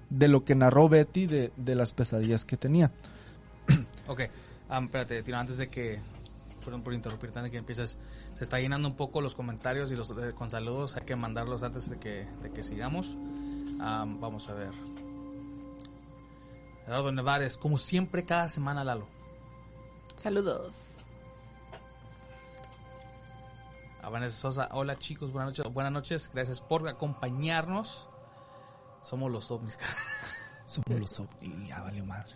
de 0.08 0.26
lo 0.28 0.44
que 0.44 0.54
narró 0.54 0.88
Betty 0.88 1.26
de, 1.26 1.52
de 1.56 1.74
las 1.74 1.92
pesadillas 1.92 2.44
que 2.44 2.56
tenía. 2.56 2.90
Ok, 4.08 4.22
um, 4.70 4.84
espérate, 4.84 5.22
Tino, 5.22 5.38
antes 5.38 5.56
de 5.56 5.68
que, 5.68 6.00
perdón 6.64 6.82
por 6.82 6.94
interrumpir, 6.94 7.28
antes 7.28 7.44
de 7.44 7.50
que 7.52 7.58
empieces, 7.58 7.96
se 8.34 8.42
está 8.44 8.58
llenando 8.58 8.88
un 8.88 8.96
poco 8.96 9.20
los 9.20 9.34
comentarios 9.36 9.92
y 9.92 9.96
los 9.96 10.10
eh, 10.10 10.32
con 10.34 10.50
saludos, 10.50 10.96
hay 10.96 11.04
que 11.04 11.14
mandarlos 11.14 11.62
antes 11.62 11.88
de 11.88 11.98
que, 11.98 12.26
de 12.42 12.50
que 12.50 12.62
sigamos. 12.64 13.14
Um, 13.14 14.18
vamos 14.20 14.48
a 14.48 14.54
ver. 14.54 14.72
Eduardo 16.86 17.12
Nevares, 17.12 17.56
como 17.56 17.78
siempre, 17.78 18.24
cada 18.24 18.48
semana, 18.48 18.82
Lalo. 18.82 19.06
Saludos. 20.16 20.99
A 24.02 24.08
Vanessa 24.08 24.36
Sosa, 24.36 24.68
hola 24.72 24.96
chicos, 24.96 25.30
buenas 25.30 25.50
noches, 25.58 25.72
buenas 25.72 25.92
noches, 25.92 26.30
gracias 26.32 26.60
por 26.60 26.88
acompañarnos. 26.88 28.08
Somos 29.02 29.30
los 29.30 29.50
ovnis. 29.50 29.78
Somos 30.66 30.98
los 31.00 31.20
ovnis, 31.20 31.68
ya 31.68 31.80
valió 31.80 32.04
madre. 32.06 32.34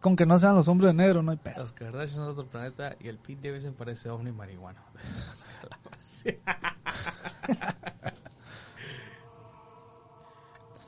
Con 0.00 0.16
que 0.16 0.24
no 0.24 0.38
sean 0.38 0.54
los 0.54 0.68
hombres 0.68 0.88
de 0.90 0.94
negro, 0.94 1.22
no 1.22 1.32
hay 1.32 1.36
pedo. 1.36 1.58
Los 1.58 1.72
Kardashians 1.72 2.12
son 2.12 2.24
de 2.26 2.32
otro 2.32 2.46
planeta 2.46 2.96
y 2.98 3.08
el 3.08 3.18
Pete 3.18 3.48
Davidson 3.48 3.74
parece 3.74 4.08
ovni 4.08 4.32
marihuana. 4.32 4.82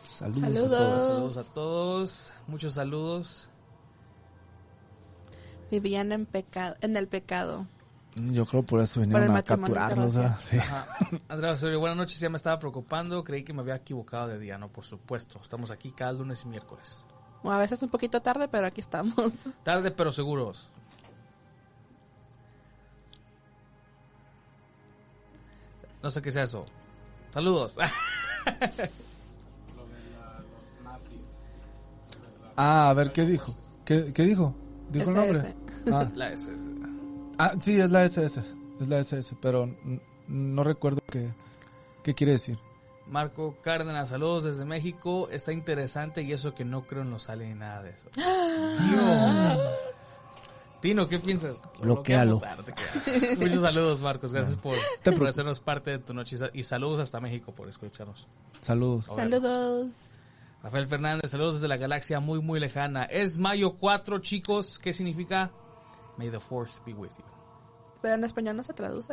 Saludos, 0.05 0.47
Saludos. 0.53 0.59
a 0.59 0.69
todos. 0.69 1.05
Saludos 1.05 1.37
a 1.37 1.53
todos, 1.53 2.33
muchos 2.47 2.75
saludos. 2.75 3.51
Vivían 5.71 6.13
en 6.13 6.25
pecado, 6.25 6.77
en 6.81 6.97
el 6.97 7.09
pecado. 7.09 7.67
Yo 8.15 8.45
creo 8.45 8.63
por 8.63 8.81
eso 8.81 9.01
vinieron 9.01 9.35
a 9.35 9.43
capturarlos. 9.43 10.19
Sí. 10.41 10.59
Andrea 11.29 11.53
Osorio, 11.53 11.81
buenas 11.81 11.97
noches, 11.97 12.21
ya 12.21 12.29
me 12.29 12.37
estaba 12.37 12.59
preocupando, 12.59 13.25
creí 13.25 13.43
que 13.43 13.53
me 13.53 13.63
había 13.63 13.77
equivocado 13.77 14.29
de 14.29 14.39
día, 14.39 14.59
no, 14.59 14.69
por 14.69 14.85
supuesto. 14.85 15.39
Estamos 15.41 15.71
aquí 15.71 15.93
cada 15.93 16.13
lunes 16.13 16.43
y 16.45 16.49
miércoles. 16.49 17.05
O 17.43 17.51
a 17.51 17.59
veces 17.59 17.83
un 17.83 17.89
poquito 17.89 18.21
tarde, 18.21 18.49
pero 18.49 18.67
aquí 18.67 18.81
estamos. 18.81 19.49
Tarde 19.65 19.91
pero 19.91 20.13
seguros. 20.13 20.71
No 26.03 26.11
sé 26.11 26.21
qué 26.21 26.31
sea 26.31 26.43
eso. 26.45 26.67
Saludos. 27.31 27.77
Ah, 32.55 32.91
a 32.91 32.93
ver, 32.93 33.13
¿qué 33.13 33.25
dijo? 33.25 33.55
¿Qué, 33.83 34.13
qué 34.13 34.25
dijo? 34.25 34.55
¿Dijo 34.91 35.09
el 35.09 35.17
nombre? 35.17 35.55
Ah. 35.91 36.07
La 36.15 36.29
SS. 36.29 36.69
Ah, 37.39 37.55
sí, 37.61 37.81
es 37.81 37.91
la 37.91 38.05
SS. 38.05 38.43
Es 38.81 38.89
la 38.89 38.99
SS, 38.99 39.37
pero 39.41 39.69
no 40.29 40.65
recuerdo 40.65 41.01
qué, 41.11 41.33
qué 42.03 42.15
quiere 42.15 42.33
decir. 42.33 42.59
Marco 43.07 43.57
Cárdenas, 43.63 44.09
saludos 44.09 44.45
desde 44.45 44.65
México. 44.65 45.29
Está 45.31 45.53
interesante 45.53 46.23
y 46.23 46.33
eso 46.33 46.55
que 46.55 46.65
no 46.65 46.87
creo 46.87 47.05
no 47.05 47.19
sale 47.19 47.49
ni 47.49 47.55
nada 47.55 47.83
de 47.83 47.91
eso. 47.91 48.09
Tino, 50.81 51.09
¿qué 51.09 51.19
piensas? 51.21 51.63
Lo 51.79 51.95
Bloquéalo. 51.95 52.39
bloqueamos. 52.39 52.59
No 52.59 52.65
te 52.65 52.73
creas. 52.73 53.39
Muchos 53.39 53.61
saludos, 53.61 54.03
Marcos. 54.03 54.33
Gracias 54.33 54.57
por, 54.57 54.75
hacernos 55.29 55.61
parte 55.61 55.93
de 55.93 55.99
tu 55.99 56.13
noche. 56.13 56.37
Y 56.55 56.65
saludos 56.65 56.99
hasta 56.99 57.21
México 57.21 57.53
por 57.53 57.69
escucharnos. 57.69 58.27
Saludos. 58.63 59.07
Saludos. 59.07 60.19
Rafael 60.63 60.87
Fernández, 60.87 61.31
saludos 61.31 61.55
desde 61.55 61.69
la 61.69 61.77
galaxia 61.77 62.19
muy, 62.19 62.41
muy 62.41 62.59
lejana. 62.61 63.05
Es 63.05 63.39
mayo 63.39 63.77
4, 63.77 64.19
chicos. 64.19 64.79
¿Qué 64.81 64.93
significa? 64.93 65.53
May 66.17 66.31
the 66.31 66.41
force 66.41 66.81
be 66.85 66.93
with 66.95 67.11
you. 67.19 67.25
Pero 68.01 68.15
en 68.15 68.25
español 68.25 68.57
no 68.57 68.63
se 68.63 68.73
traduce. 68.75 69.13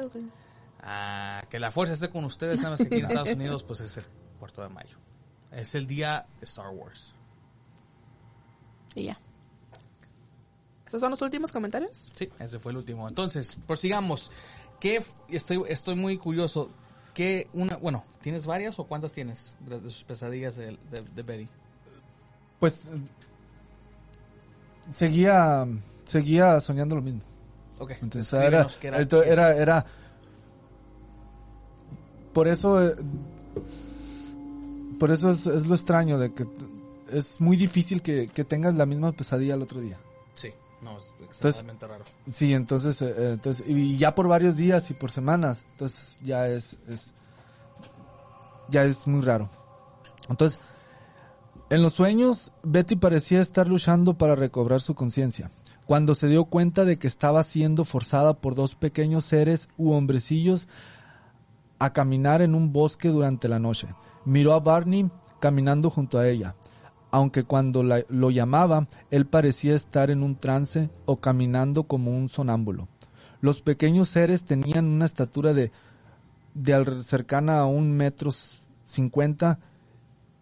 Ah, 0.81 1.43
que 1.49 1.59
la 1.59 1.71
fuerza 1.71 1.93
esté 1.93 2.09
con 2.09 2.23
ustedes, 2.25 2.57
nada 2.57 2.71
más 2.71 2.79
que 2.79 2.88
aquí 2.88 2.97
en 2.99 3.05
Estados 3.05 3.29
Unidos, 3.35 3.63
pues 3.63 3.79
es 3.81 3.97
el 3.97 4.03
cuarto 4.39 4.62
de 4.62 4.69
mayo. 4.69 4.97
Es 5.51 5.75
el 5.75 5.88
día 5.88 6.25
de 6.39 6.43
Star 6.45 6.69
Wars. 6.69 7.13
Y 8.95 9.03
ya. 9.05 9.19
¿Esos 10.85 11.01
son 11.01 11.12
los 11.12 11.21
últimos 11.21 11.51
comentarios? 11.51 12.09
Sí, 12.15 12.29
ese 12.39 12.57
fue 12.59 12.71
el 12.71 12.77
último. 12.79 13.07
Entonces, 13.07 13.55
prosigamos. 13.67 14.31
¿Qué 14.79 14.97
f- 14.97 15.13
estoy, 15.27 15.62
estoy 15.67 15.95
muy 15.95 16.17
curioso. 16.17 16.71
¿Qué 17.13 17.47
una, 17.53 17.77
bueno, 17.77 18.05
¿tienes 18.21 18.45
varias 18.47 18.79
o 18.79 18.85
cuántas 18.85 19.13
tienes 19.13 19.55
de, 19.59 19.79
de 19.81 19.89
sus 19.89 20.03
pesadillas 20.03 20.55
de, 20.55 20.77
de, 20.89 21.01
de 21.13 21.23
Betty? 21.23 21.47
Pues 22.59 22.77
eh, 22.88 23.01
seguía 24.93 25.67
seguía 26.10 26.60
soñando 26.60 26.95
lo 26.95 27.02
mismo. 27.02 27.22
Ok, 27.80 27.91
Entonces, 28.02 28.34
era, 28.34 28.67
era- 28.84 29.24
era, 29.26 29.56
era, 29.56 29.86
por 32.34 32.48
eso, 32.48 32.86
eh, 32.86 32.95
por 35.00 35.12
eso 35.12 35.32
es, 35.32 35.45
es 35.48 35.67
lo 35.67 35.76
extraño 35.76 36.17
de 36.19 36.34
que 36.34 36.45
es 37.12 37.39
muy 37.41 37.58
difícil 37.58 38.02
que, 38.02 38.28
que 38.28 38.43
tengas 38.43 38.76
la 38.76 38.86
misma 38.86 39.12
pesadilla 39.12 39.54
el 39.56 39.62
otro 39.62 39.80
día. 39.80 39.98
Sí, 40.34 40.50
no, 40.82 40.98
es 40.98 41.13
extremadamente 41.22 41.88
raro. 41.88 42.04
Sí, 42.32 42.54
entonces, 42.54 43.02
eh, 43.02 43.13
eh, 43.17 43.30
entonces, 43.34 43.65
y 43.67 43.98
ya 43.98 44.13
por 44.13 44.28
varios 44.28 44.58
días 44.58 44.89
y 44.91 44.93
por 44.93 45.10
semanas, 45.12 45.63
entonces 45.72 46.17
ya 46.22 46.48
es, 46.48 46.78
es, 46.88 47.13
ya 48.69 48.84
es 48.84 49.08
muy 49.08 49.22
raro. 49.22 49.50
Entonces, 50.30 50.60
en 51.69 51.82
los 51.82 51.93
sueños, 51.93 52.52
Betty 52.63 52.95
parecía 52.95 53.41
estar 53.41 53.67
luchando 53.67 54.17
para 54.17 54.36
recobrar 54.36 54.82
su 54.82 54.95
conciencia. 54.95 55.50
Cuando 55.89 56.13
se 56.13 56.28
dio 56.28 56.45
cuenta 56.45 56.86
de 56.86 56.99
que 56.99 57.08
estaba 57.08 57.41
siendo 57.41 57.84
forzada 57.84 58.36
por 58.36 58.54
dos 58.54 58.75
pequeños 58.75 59.25
seres 59.25 59.69
u 59.75 59.93
hombrecillos 59.93 60.67
a 61.80 61.93
caminar 61.93 62.43
en 62.43 62.54
un 62.54 62.71
bosque 62.71 63.08
durante 63.08 63.47
la 63.47 63.58
noche, 63.58 63.88
miró 64.23 64.54
a 64.54 64.60
Barney 64.60 65.10
caminando 65.39 65.89
junto 65.89 66.19
a 66.19 66.28
ella. 66.28 66.54
Aunque 67.10 67.43
cuando 67.43 67.82
lo 67.82 68.30
llamaba, 68.30 68.88
él 69.10 69.25
parecía 69.25 69.73
estar 69.73 70.12
en 70.12 70.21
un 70.21 70.36
trance 70.36 70.91
o 71.08 71.17
caminando 71.17 71.86
como 71.86 72.15
un 72.15 72.30
sonámbulo. 72.30 72.88
Los 73.41 73.63
pequeños 73.63 74.10
seres 74.10 74.43
tenían 74.43 74.86
una 74.86 75.06
estatura 75.06 75.56
de, 75.56 75.71
de 76.54 77.02
cercana 77.02 77.62
a 77.62 77.65
un 77.65 77.97
metro 77.97 78.30
cincuenta 78.86 79.58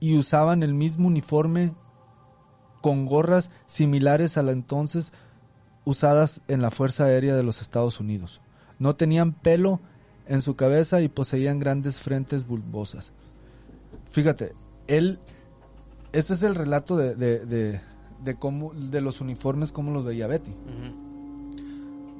y 0.01 0.17
usaban 0.17 0.61
el 0.61 0.73
mismo 0.73 1.07
uniforme 1.07 1.73
con 2.81 3.05
gorras 3.05 3.49
similares 3.65 4.37
a 4.37 4.43
la 4.43 4.51
entonces 4.51 5.13
usadas 5.87 6.41
en 6.49 6.61
la 6.61 6.69
Fuerza 6.69 7.05
Aérea 7.05 7.33
de 7.33 7.43
los 7.43 7.61
Estados 7.61 8.01
Unidos. 8.01 8.41
No 8.77 8.97
tenían 8.97 9.31
pelo 9.31 9.79
en 10.27 10.41
su 10.41 10.57
cabeza 10.57 10.99
y 10.99 11.07
poseían 11.07 11.59
grandes 11.59 12.01
frentes 12.01 12.45
bulbosas. 12.45 13.13
Fíjate, 14.11 14.53
él, 14.87 15.17
este 16.11 16.33
es 16.33 16.43
el 16.43 16.55
relato 16.55 16.97
de, 16.97 17.15
de, 17.15 17.45
de, 17.45 17.81
de 18.21 18.35
cómo, 18.35 18.73
de 18.73 18.99
los 18.99 19.21
uniformes, 19.21 19.71
cómo 19.71 19.91
los 19.91 20.03
veía 20.03 20.27
Betty, 20.27 20.53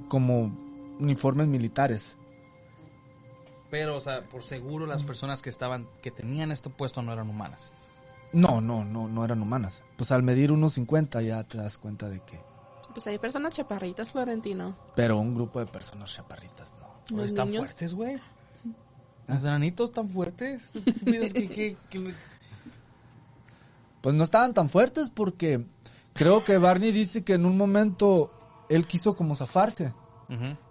como 0.07 0.57
uniformes 1.01 1.47
militares. 1.47 2.15
Pero, 3.69 3.97
o 3.97 3.99
sea, 3.99 4.21
por 4.21 4.43
seguro 4.43 4.85
las 4.85 5.03
personas 5.03 5.41
que 5.41 5.49
estaban, 5.49 5.89
que 6.01 6.09
tenían 6.09 6.53
esto 6.53 6.69
puesto 6.69 7.01
no 7.01 7.11
eran 7.11 7.29
humanas. 7.29 7.73
No, 8.31 8.61
no, 8.61 8.85
no, 8.85 9.09
no 9.09 9.25
eran 9.25 9.41
humanas. 9.41 9.83
Pues 9.97 10.13
al 10.13 10.23
medir 10.23 10.53
unos 10.53 10.75
50 10.75 11.21
ya 11.21 11.43
te 11.43 11.57
das 11.57 11.77
cuenta 11.77 12.07
de 12.07 12.21
que... 12.21 12.39
Pues 12.97 13.05
hay 13.05 13.19
personas 13.19 13.53
chaparritas, 13.53 14.11
Florentino. 14.11 14.75
Pero 14.95 15.19
un 15.19 15.35
grupo 15.35 15.59
de 15.59 15.67
personas 15.67 16.11
chaparritas, 16.11 16.73
no. 16.79 17.15
Los 17.15 17.27
están 17.27 17.47
niños. 17.49 17.65
fuertes, 17.65 17.93
güey. 17.93 18.19
Los 19.27 19.39
enanitos 19.41 19.91
tan 19.91 20.09
fuertes. 20.09 20.71
¿Tú 20.73 20.81
piensas 21.05 21.31
que, 21.31 21.47
que- 21.47 21.77
que- 21.91 22.13
Pues 24.01 24.15
no 24.15 24.23
estaban 24.23 24.51
tan 24.55 24.67
fuertes 24.67 25.11
porque 25.11 25.63
creo 26.13 26.43
que 26.43 26.57
Barney 26.57 26.91
dice 26.91 27.23
que 27.23 27.33
en 27.33 27.45
un 27.45 27.55
momento 27.55 28.31
él 28.67 28.87
quiso 28.87 29.15
como 29.15 29.35
zafarse 29.35 29.93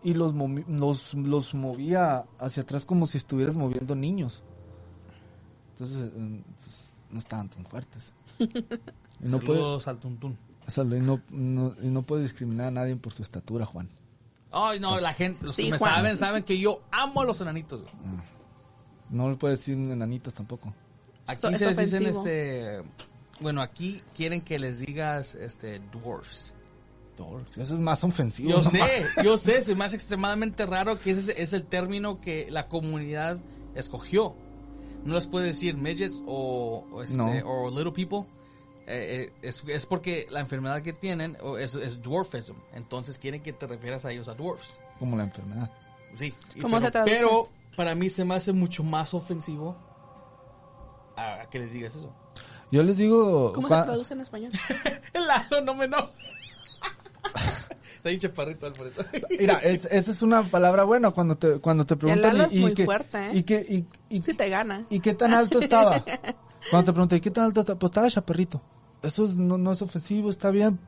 y 0.02 0.14
los, 0.14 0.34
los, 0.66 1.14
los 1.14 1.54
movía 1.54 2.24
hacia 2.40 2.64
atrás 2.64 2.84
como 2.84 3.06
si 3.06 3.18
estuvieras 3.18 3.56
moviendo 3.56 3.94
niños. 3.94 4.42
Entonces, 5.74 6.10
eh, 6.12 6.42
pues, 6.64 6.96
no 7.08 7.20
estaban 7.20 7.48
tan 7.50 7.64
fuertes. 7.66 8.12
Y 9.18 9.28
no, 9.28 9.38
puede, 9.38 9.60
Saludos 9.60 9.88
al 9.88 9.98
tuntún. 9.98 10.36
Solo- 10.66 10.96
y 10.96 11.00
no, 11.00 11.20
no- 11.30 11.74
y 11.82 11.86
no 11.88 12.02
puede 12.02 12.22
discriminar 12.22 12.68
a 12.68 12.70
nadie 12.70 12.96
por 12.96 13.12
su 13.12 13.22
estatura, 13.22 13.66
Juan. 13.66 13.88
Ay, 14.50 14.80
no, 14.80 14.98
la 15.00 15.12
gente, 15.12 15.44
los 15.44 15.54
Sí, 15.54 15.64
que 15.66 15.72
me 15.72 15.78
Juan. 15.78 15.94
saben, 15.94 16.16
saben 16.16 16.42
que 16.42 16.58
yo 16.58 16.82
amo 16.90 17.20
a 17.22 17.24
los 17.24 17.40
enanitos. 17.40 17.82
güey. 17.82 17.92
No 19.10 19.30
le 19.30 19.36
puede 19.36 19.54
decir 19.54 19.74
enanitas 19.76 20.34
tampoco. 20.34 20.72
Aquí 21.26 21.38
Eso 21.38 21.48
se 21.48 21.54
es 21.70 21.76
les 21.76 21.90
dicen 21.90 22.06
este. 22.06 22.82
Bueno, 23.40 23.60
aquí 23.62 24.02
quieren 24.14 24.40
que 24.40 24.58
les 24.58 24.78
digas 24.80 25.34
este 25.34 25.80
dwarfs. 25.92 26.52
Eso 27.56 27.74
es 27.74 27.80
más 27.80 28.04
ofensivo. 28.04 28.50
Yo 28.50 28.62
sé, 28.62 28.80
yo 29.24 29.36
sé, 29.38 29.62
se 29.64 29.74
me 29.74 29.84
hace 29.84 29.96
extremadamente 29.96 30.66
raro 30.66 31.00
que 31.00 31.10
ese 31.12 31.40
es 31.40 31.52
el 31.52 31.64
término 31.64 32.20
que 32.20 32.50
la 32.50 32.68
comunidad 32.68 33.38
escogió. 33.74 34.34
No 35.04 35.14
les 35.14 35.26
puede 35.26 35.46
decir 35.46 35.76
midgets 35.76 36.22
o, 36.26 36.84
o, 36.92 37.02
este, 37.02 37.16
No. 37.16 37.26
o 37.44 37.70
little 37.70 37.92
people. 37.92 38.26
Eh, 38.88 39.32
eh, 39.32 39.32
es, 39.42 39.64
es 39.66 39.84
porque 39.86 40.26
la 40.30 40.40
enfermedad 40.40 40.80
que 40.82 40.92
tienen 40.92 41.36
es, 41.58 41.74
es 41.74 42.00
dwarfism. 42.02 42.54
Entonces 42.72 43.18
quieren 43.18 43.42
que 43.42 43.52
te 43.52 43.66
refieras 43.66 44.04
a 44.04 44.12
ellos 44.12 44.28
a 44.28 44.34
dwarfs. 44.34 44.80
Como 44.98 45.16
la 45.16 45.24
enfermedad. 45.24 45.70
Sí. 46.16 46.32
y 46.54 46.60
¿Cómo 46.60 46.76
pero, 46.76 46.86
se 46.86 46.90
traduce? 46.92 47.14
pero 47.16 47.48
para 47.76 47.94
mí 47.94 48.08
se 48.10 48.24
me 48.24 48.34
hace 48.36 48.52
mucho 48.52 48.82
más 48.84 49.12
ofensivo 49.12 49.76
a, 51.16 51.42
a 51.42 51.50
que 51.50 51.58
les 51.58 51.72
digas 51.72 51.96
eso. 51.96 52.12
Yo 52.70 52.82
les 52.82 52.96
digo... 52.96 53.52
¿Cómo 53.52 53.68
cua- 53.68 53.80
se 53.80 53.86
traduce 53.86 54.14
en 54.14 54.20
español? 54.20 54.52
Lalo, 55.14 55.60
no 55.62 55.74
me 55.74 55.86
no. 55.88 55.98
Está 57.96 58.08
ahí 58.10 58.18
chaparrito, 58.18 58.66
Alfredo. 58.66 59.04
Mira, 59.38 59.58
es- 59.58 59.84
esa 59.86 60.10
es 60.10 60.22
una 60.22 60.42
palabra 60.42 60.84
buena 60.84 61.10
cuando 61.10 61.36
te, 61.36 61.58
cuando 61.60 61.84
te 61.86 61.96
preguntan. 61.96 62.36
Lalo 62.38 62.48
es 62.48 62.52
y, 62.52 62.58
y 62.58 62.60
muy 62.62 62.74
que- 62.74 62.84
fuerte, 62.84 63.18
¿eh? 63.26 63.30
Y, 63.34 63.42
que, 63.42 63.66
y, 63.68 64.16
y- 64.16 64.22
Sí 64.22 64.34
te 64.34 64.48
gana. 64.48 64.84
¿Y 64.90 65.00
qué 65.00 65.14
tan 65.14 65.32
alto 65.34 65.58
estaba? 65.58 66.04
Cuando 66.70 66.84
te 66.86 66.92
pregunté, 66.92 67.20
¿qué 67.20 67.30
tan 67.30 67.44
alto 67.44 67.60
estaba? 67.60 67.78
Pues 67.78 67.90
estaba 67.90 68.10
chaparrito. 68.10 68.60
Eso 69.02 69.24
es- 69.24 69.34
no, 69.36 69.56
no 69.58 69.72
es 69.72 69.82
ofensivo, 69.82 70.30
está 70.30 70.50
bien. 70.50 70.78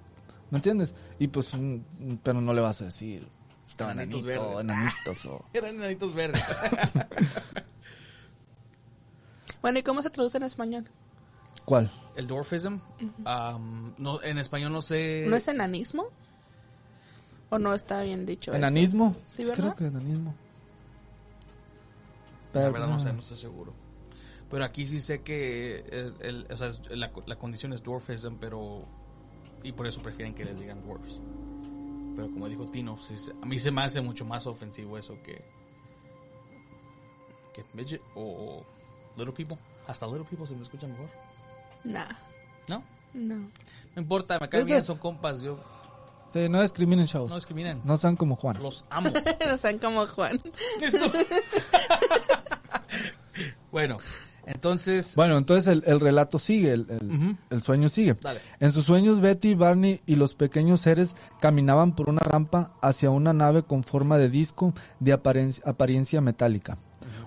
¿Me 0.51 0.59
entiendes? 0.59 0.95
Y 1.19 1.29
pues, 1.29 1.53
mm, 1.55 1.79
pero 2.23 2.41
no 2.41 2.53
le 2.55 2.61
vas 2.61 2.81
a 2.83 2.87
decir. 2.87 3.29
Estaba 3.67 3.93
Enanitos 3.93 4.23
enanito, 4.23 4.41
verdes. 4.49 4.61
enanitos 4.65 5.27
o... 5.27 5.45
Eran 5.53 5.75
enanitos 5.77 6.15
verdes. 6.15 6.43
Bueno, 9.61 9.81
¿y 9.81 9.83
cómo 9.83 10.03
se 10.03 10.11
traduce 10.11 10.37
en 10.39 10.45
español? 10.45 10.89
¿Cuál? 11.65 11.91
El 12.15 12.29
dwarfism, 12.29 12.75
um, 13.27 13.93
no, 13.99 14.23
en 14.23 14.39
español 14.39 14.73
no 14.73 14.81
sé. 14.81 15.25
¿No 15.29 15.35
es 15.37 15.49
enanismo? 15.49 16.07
¿O 17.51 17.59
no 17.59 17.75
está 17.75 18.03
bien 18.03 18.25
dicho 18.25 18.53
eso? 18.53 18.57
¿Enanismo? 18.59 19.17
Sí, 19.25 19.43
Pues 19.45 19.49
¿verdad? 19.59 19.75
Creo 19.75 19.91
que 19.91 19.99
enanismo. 19.99 20.35
La 22.53 22.61
Pero, 22.61 22.73
verdad 22.73 22.87
pues, 22.89 22.99
no 22.99 23.03
sé, 23.05 23.13
no 23.13 23.19
estoy 23.21 23.39
seguro. 23.39 23.73
Pero 24.51 24.65
aquí 24.65 24.87
sí 24.87 25.01
sé 25.01 25.23
que 25.23 25.81
el, 25.91 26.15
el- 26.21 26.47
o 26.51 26.57
sea, 26.57 26.69
es- 26.69 26.81
la, 26.91 27.11
la 27.27 27.37
condición 27.37 27.73
es 27.73 27.83
dwarfism, 27.83 28.37
pero... 28.41 28.85
Y 29.63 29.73
por 29.73 29.87
eso 29.87 30.01
prefieren 30.01 30.35
que 30.35 30.45
les 30.45 30.59
digan 30.59 30.81
dwarfs. 30.83 31.21
Pero 32.17 32.31
como 32.31 32.49
dijo 32.49 32.65
Tino, 32.67 32.99
sí 32.99 33.15
a 33.43 33.47
mí 33.47 33.59
se 33.59 33.71
me 33.71 33.83
hace 33.83 34.01
mucho 34.01 34.25
más 34.25 34.47
ofensivo 34.47 34.97
eso 34.99 35.15
que... 35.23 35.45
Que 37.53 37.65
midget 37.75 38.01
o 38.15 38.65
little 39.17 39.33
people. 39.33 39.59
Hasta 39.87 40.07
little 40.07 40.25
people 40.25 40.47
se 40.47 40.55
me 40.55 40.63
escucha 40.63 40.87
mejor. 40.87 41.09
Nah, 41.85 42.07
¿No? 42.69 42.83
no. 43.15 43.37
No 43.37 43.51
importa, 44.03 44.39
me 44.41 44.49
caen 44.49 44.67
bien, 44.67 44.85
son 44.85 44.99
compas. 44.99 45.41
Yo 45.43 45.59
Sí, 46.31 46.47
no 46.49 46.61
discriminen, 46.61 47.07
chavos. 47.07 47.31
no 47.31 47.37
discriminen. 47.37 47.81
No 47.85 47.97
sean 47.97 48.17
como 48.17 48.37
Juan. 48.37 48.63
Los 48.63 48.85
amo. 48.91 49.11
no 49.47 49.57
sean 49.57 49.79
como 49.79 50.07
Juan. 50.07 50.39
Eso. 50.81 51.11
bueno, 53.71 53.97
entonces... 54.49 55.15
Bueno, 55.17 55.37
entonces 55.39 55.67
el, 55.73 55.83
el 55.87 56.01
relato 56.01 56.39
sigue, 56.39 56.73
el, 56.73 56.87
el- 56.89 57.13
Ujú. 57.13 57.37
el 57.51 57.63
sueño 57.63 57.89
sigue. 57.89 58.15
Dale. 58.21 58.41
En 58.61 58.73
sus 58.73 58.85
sueños, 58.85 59.21
Betty, 59.21 59.55
Barney 59.55 60.01
y 60.07 60.17
los 60.17 60.35
pequeños 60.35 60.81
seres 60.81 61.15
caminaban 61.41 61.95
por 61.95 62.09
una 62.09 62.21
rampa 62.21 62.73
hacia 62.83 63.11
una 63.11 63.33
nave 63.33 63.63
con 63.63 63.85
forma 63.85 64.19
de 64.19 64.29
disco 64.31 64.75
de 65.01 65.13
apariencia 65.13 66.21
metálica. 66.21 66.79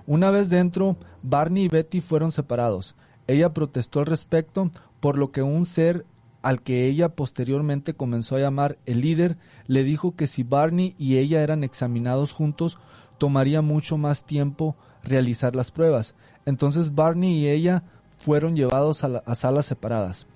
Una 0.07 0.31
vez 0.31 0.49
dentro, 0.49 0.97
Barney 1.21 1.65
y 1.65 1.67
Betty 1.69 2.01
fueron 2.01 2.31
separados. 2.31 2.95
Ella 3.27 3.53
protestó 3.53 3.99
al 3.99 4.07
respecto, 4.07 4.71
por 4.99 5.17
lo 5.17 5.31
que 5.31 5.41
un 5.41 5.65
ser 5.65 6.05
al 6.41 6.61
que 6.63 6.87
ella 6.87 7.09
posteriormente 7.09 7.93
comenzó 7.93 8.35
a 8.35 8.39
llamar 8.39 8.79
el 8.87 9.01
líder 9.01 9.37
le 9.67 9.83
dijo 9.83 10.15
que 10.15 10.25
si 10.25 10.41
Barney 10.41 10.95
y 10.97 11.17
ella 11.17 11.43
eran 11.43 11.63
examinados 11.63 12.31
juntos, 12.31 12.79
tomaría 13.19 13.61
mucho 13.61 13.97
más 13.97 14.25
tiempo 14.25 14.75
realizar 15.03 15.55
las 15.55 15.69
pruebas. 15.71 16.15
Entonces 16.45 16.95
Barney 16.95 17.33
y 17.39 17.47
ella 17.47 17.83
fueron 18.17 18.55
llevados 18.55 19.03
a, 19.03 19.09
la- 19.09 19.23
a 19.25 19.35
salas 19.35 19.65
separadas. 19.65 20.27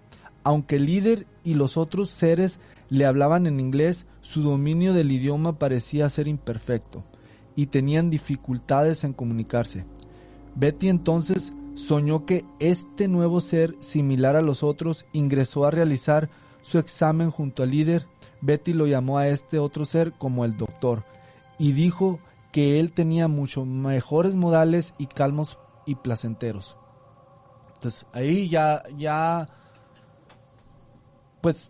Aunque 0.43 0.75
el 0.75 0.85
líder 0.85 1.25
y 1.43 1.55
los 1.55 1.77
otros 1.77 2.09
seres 2.09 2.59
le 2.89 3.05
hablaban 3.05 3.47
en 3.47 3.59
inglés, 3.59 4.05
su 4.21 4.43
dominio 4.43 4.93
del 4.93 5.11
idioma 5.11 5.57
parecía 5.57 6.09
ser 6.09 6.27
imperfecto 6.27 7.03
y 7.55 7.67
tenían 7.67 8.09
dificultades 8.09 9.03
en 9.03 9.13
comunicarse. 9.13 9.85
Betty 10.55 10.89
entonces 10.89 11.53
soñó 11.75 12.25
que 12.25 12.45
este 12.59 13.07
nuevo 13.07 13.41
ser, 13.41 13.75
similar 13.79 14.35
a 14.35 14.41
los 14.41 14.61
otros, 14.63 15.05
ingresó 15.13 15.65
a 15.65 15.71
realizar 15.71 16.29
su 16.61 16.77
examen 16.79 17.31
junto 17.31 17.63
al 17.63 17.71
líder. 17.71 18.05
Betty 18.41 18.73
lo 18.73 18.85
llamó 18.87 19.17
a 19.17 19.27
este 19.29 19.57
otro 19.59 19.85
ser 19.85 20.13
como 20.13 20.45
el 20.45 20.55
doctor 20.57 21.03
y 21.57 21.71
dijo 21.71 22.19
que 22.51 22.79
él 22.79 22.91
tenía 22.93 23.27
mucho 23.27 23.65
mejores 23.65 24.35
modales 24.35 24.93
y 24.97 25.07
calmos 25.07 25.57
y 25.85 25.95
placenteros. 25.95 26.77
Entonces 27.75 28.05
ahí 28.13 28.47
ya, 28.49 28.83
ya, 28.97 29.47
pues 31.41 31.69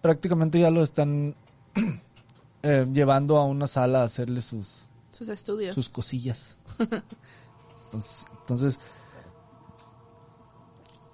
prácticamente 0.00 0.58
ya 0.60 0.70
lo 0.70 0.82
están 0.82 1.34
eh, 2.62 2.86
llevando 2.92 3.38
a 3.38 3.44
una 3.44 3.66
sala 3.66 4.00
a 4.02 4.04
hacerle 4.04 4.40
sus, 4.40 4.86
Sus 5.12 5.28
estudios. 5.28 5.74
sus 5.74 5.88
cosillas. 5.88 6.58
Entonces, 7.86 8.26
entonces, 8.40 8.80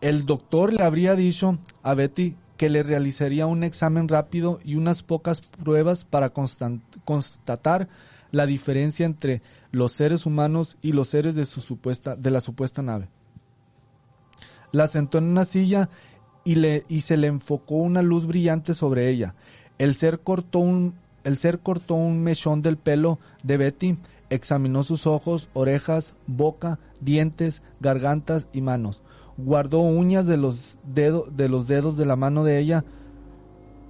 el 0.01 0.25
doctor 0.25 0.73
le 0.73 0.83
habría 0.83 1.15
dicho 1.15 1.59
a 1.83 1.93
Betty 1.93 2.37
que 2.57 2.71
le 2.71 2.83
realizaría 2.83 3.47
un 3.47 3.65
examen 3.65 4.09
rápido 4.09 4.61
y 4.65 4.77
unas 4.77 5.03
pocas 5.03 5.41
pruebas 5.43 6.05
para 6.05 6.33
constatar 6.33 7.89
la 8.33 8.47
diferencia 8.47 9.07
entre 9.07 9.43
los 9.73 9.93
seres 9.93 10.27
humanos 10.27 10.79
y 10.83 10.93
los 10.93 11.09
seres 11.09 11.35
de 11.35 11.45
su 11.45 11.61
supuesta 11.61 12.17
de 12.17 12.31
la 12.31 12.41
supuesta 12.41 12.83
nave. 12.83 13.09
La 14.73 14.87
sentó 14.87 15.19
en 15.19 15.25
una 15.25 15.45
silla 15.45 15.89
y 16.45 16.57
le 16.57 16.85
y 16.89 17.03
se 17.03 17.17
le 17.17 17.27
enfocó 17.27 17.77
una 17.77 18.03
luz 18.03 18.27
brillante 18.27 18.75
sobre 18.75 19.09
ella. 19.09 19.35
El 19.79 19.95
ser 19.95 20.21
cortó 20.21 20.59
un 20.61 20.95
el 21.25 21.37
ser 21.37 21.61
cortó 21.61 21.95
un 21.95 22.23
mechón 22.23 22.63
del 22.63 22.79
pelo 22.79 23.19
de 23.43 23.59
Betty, 23.59 23.99
examinó 24.31 24.83
sus 24.83 25.07
ojos, 25.07 25.51
orejas, 25.53 26.15
boca, 26.27 26.79
dientes, 27.01 27.63
gargantas 27.81 28.49
y 28.53 28.63
manos. 28.63 29.03
Guardó 29.37 29.81
uñas 29.81 30.27
de 30.27 30.37
los 30.37 30.79
dedos 30.85 31.37
de 31.37 31.49
los 31.49 31.67
dedos 31.67 31.97
de 31.97 32.07
la 32.07 32.17
mano 32.17 32.45
de 32.45 32.59
ella. 32.59 32.85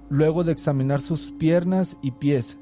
Luego 0.09 0.43
de 0.43 0.51
examinar 0.51 0.99
sus 0.99 1.31
piernas 1.31 1.95
y 2.01 2.11
pies, 2.11 2.57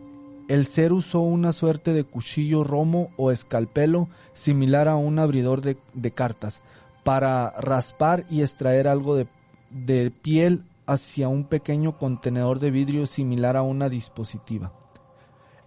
el 0.50 0.66
ser 0.66 0.94
usó 0.94 1.22
una 1.22 1.54
suerte 1.54 1.94
de 1.94 2.04
cuchillo 2.04 2.64
romo 2.64 3.12
o 3.18 3.30
escalpelo 3.30 4.10
similar 4.34 4.88
a 4.88 4.96
un 4.96 5.20
abridor 5.20 5.62
de, 5.62 5.78
cartas 6.12 6.64
para 7.04 7.52
raspar 7.52 8.26
y 8.32 8.42
extraer 8.42 8.88
algo 8.88 9.16
de, 9.16 9.28
de 9.70 10.10
piel 10.10 10.64
hacia 10.88 11.28
un 11.28 11.44
pequeño 11.44 12.00
contenedor 12.00 12.60
de 12.60 12.72
vidrio 12.72 13.06
similar 13.06 13.58
a 13.58 13.62
una 13.62 13.90
dispositiva. 13.90 14.74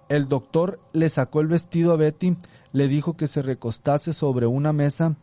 El 0.09 0.27
doctor 0.27 0.81
le 0.93 1.09
sacó 1.09 1.41
el 1.41 1.47
vestido 1.47 1.93
a 1.93 1.97
Betty, 1.97 2.37
le 2.73 2.89
dijo 2.89 3.17
que 3.17 3.29
se 3.29 3.41
recostase 3.41 4.13
sobre 4.13 4.47
una 4.47 4.73
mesa, 4.73 5.15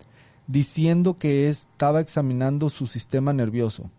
diciendo 0.47 1.17
que 1.17 1.49
estaba 1.49 1.99
examinando 1.99 2.69
su 2.69 2.87
sistema 2.87 3.33
nervioso. 3.33 3.91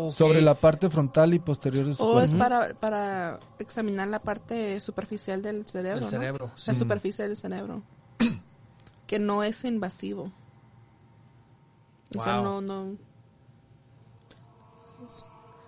Sobre 0.10 0.41
la 0.41 0.56
parte 0.56 0.89
frontal 0.89 1.34
y 1.34 1.39
posterior 1.39 1.86
de 1.86 1.93
su 1.93 2.03
O 2.03 2.19
es 2.21 2.34
para, 2.34 2.73
para 2.75 3.39
examinar 3.60 4.08
la 4.08 4.19
parte 4.19 4.80
superficial 4.80 5.41
del 5.41 5.65
cerebro, 5.65 5.97
El 5.97 6.03
¿no? 6.03 6.10
cerebro. 6.10 6.51
La 6.65 6.73
superficie 6.73 7.27
del 7.27 7.36
cerebro. 7.36 7.82
que 9.08 9.17
no 9.20 9.41
es 9.43 9.63
invasivo. 9.65 10.32
O 12.15 12.22
sea, 12.22 12.39
Wow. 12.41 12.62
no, 12.62 12.62
no... 12.62 12.98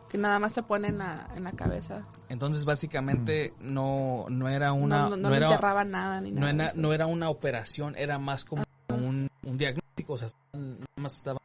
Que 0.10 0.18
nada 0.18 0.40
más 0.40 0.54
se 0.54 0.64
pone 0.64 0.88
en 0.88 0.98
la, 0.98 1.30
en 1.36 1.44
la 1.44 1.52
cabeza. 1.52 2.02
Entonces, 2.30 2.66
básicamente, 2.66 3.54
no, 3.60 4.26
no 4.30 4.50
era 4.50 4.74
una... 4.74 5.04
no 5.04 5.10
no, 5.12 5.18
no 5.30 5.36
era, 5.36 5.48
enterraba 5.48 5.86
nada 5.86 6.20
ni 6.20 6.32
nada. 6.32 6.50
era, 6.50 6.72
no 6.76 6.94
era 6.94 7.06
una 7.06 7.30
operación, 7.30 7.96
era 7.96 8.18
más 8.18 8.44
como 8.44 8.64
un, 8.90 9.30
un 9.46 9.58
diagnóstico. 9.58 10.14
O 10.14 10.18
sea, 10.18 10.30
nada 10.54 10.78
más 10.96 11.16
estaban 11.16 11.40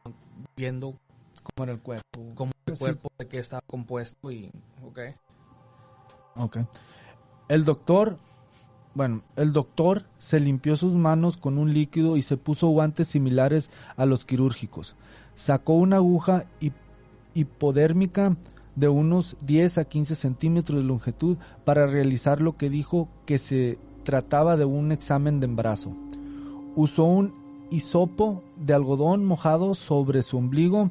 viendo 0.55 0.95
Como 1.43 1.65
en 1.69 1.75
el 1.75 1.79
cuerpo. 1.81 2.03
cómo 2.33 2.51
el 2.65 2.75
Sí. 2.75 2.79
cuerpo 2.79 3.09
de 3.19 3.27
qué 3.27 3.37
estaba 3.37 3.61
compuesto 3.67 4.31
y... 4.31 4.51
Ok. 4.83 4.99
Ok. 6.37 6.57
El 7.47 7.65
doctor 7.65 8.17
bueno, 8.95 9.23
el 9.35 9.51
doctor 9.51 10.05
se 10.17 10.39
limpió 10.39 10.77
sus 10.77 10.93
manos 10.93 11.35
con 11.35 11.57
un 11.57 11.73
líquido 11.73 12.15
y 12.15 12.21
se 12.21 12.37
puso 12.37 12.69
guantes 12.69 13.09
similares 13.09 13.69
a 13.97 14.05
los 14.05 14.23
quirúrgicos. 14.23 14.95
Sacó 15.35 15.73
una 15.73 15.97
aguja 15.97 16.45
hipodérmica 17.33 18.37
de 18.75 18.87
unos 18.87 19.35
10 19.41 19.79
a 19.79 19.85
15 19.85 20.15
centímetros 20.15 20.79
de 20.79 20.87
longitud 20.87 21.37
para 21.65 21.87
realizar 21.87 22.39
lo 22.39 22.55
que 22.55 22.69
dijo 22.69 23.09
que 23.25 23.37
se 23.37 23.77
trataba 24.03 24.55
de 24.55 24.63
un 24.63 24.93
examen 24.93 25.41
de 25.41 25.47
embarazo. 25.47 25.93
Usó 26.77 27.03
un 27.03 27.33
hisopo 27.71 28.43
de 28.55 28.73
algodón 28.73 29.25
mojado 29.25 29.75
sobre 29.75 30.23
su 30.23 30.37
ombligo, 30.37 30.89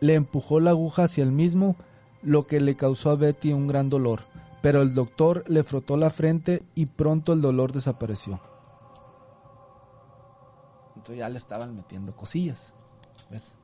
le 0.00 0.14
empujó 0.14 0.58
la 0.58 0.70
aguja 0.70 1.04
hacia 1.04 1.22
el 1.22 1.30
mismo, 1.30 1.76
lo 2.22 2.48
que 2.48 2.60
le 2.60 2.74
causó 2.74 3.10
a 3.10 3.16
Betty 3.16 3.52
un 3.52 3.68
gran 3.68 3.88
dolor, 3.88 4.22
pero 4.60 4.82
el 4.82 4.94
doctor 4.94 5.44
le 5.48 5.62
frotó 5.64 5.96
la 5.96 6.10
frente 6.10 6.62
y 6.74 6.86
pronto 6.86 7.32
el 7.32 7.40
dolor 7.40 7.72
desapareció. 7.72 8.40
Entonces 10.96 11.18
ya 11.18 11.28
le 11.28 11.38
estaban 11.38 11.76
metiendo 11.76 12.14
cosillas. 12.14 12.74
¿Ves? 13.30 13.56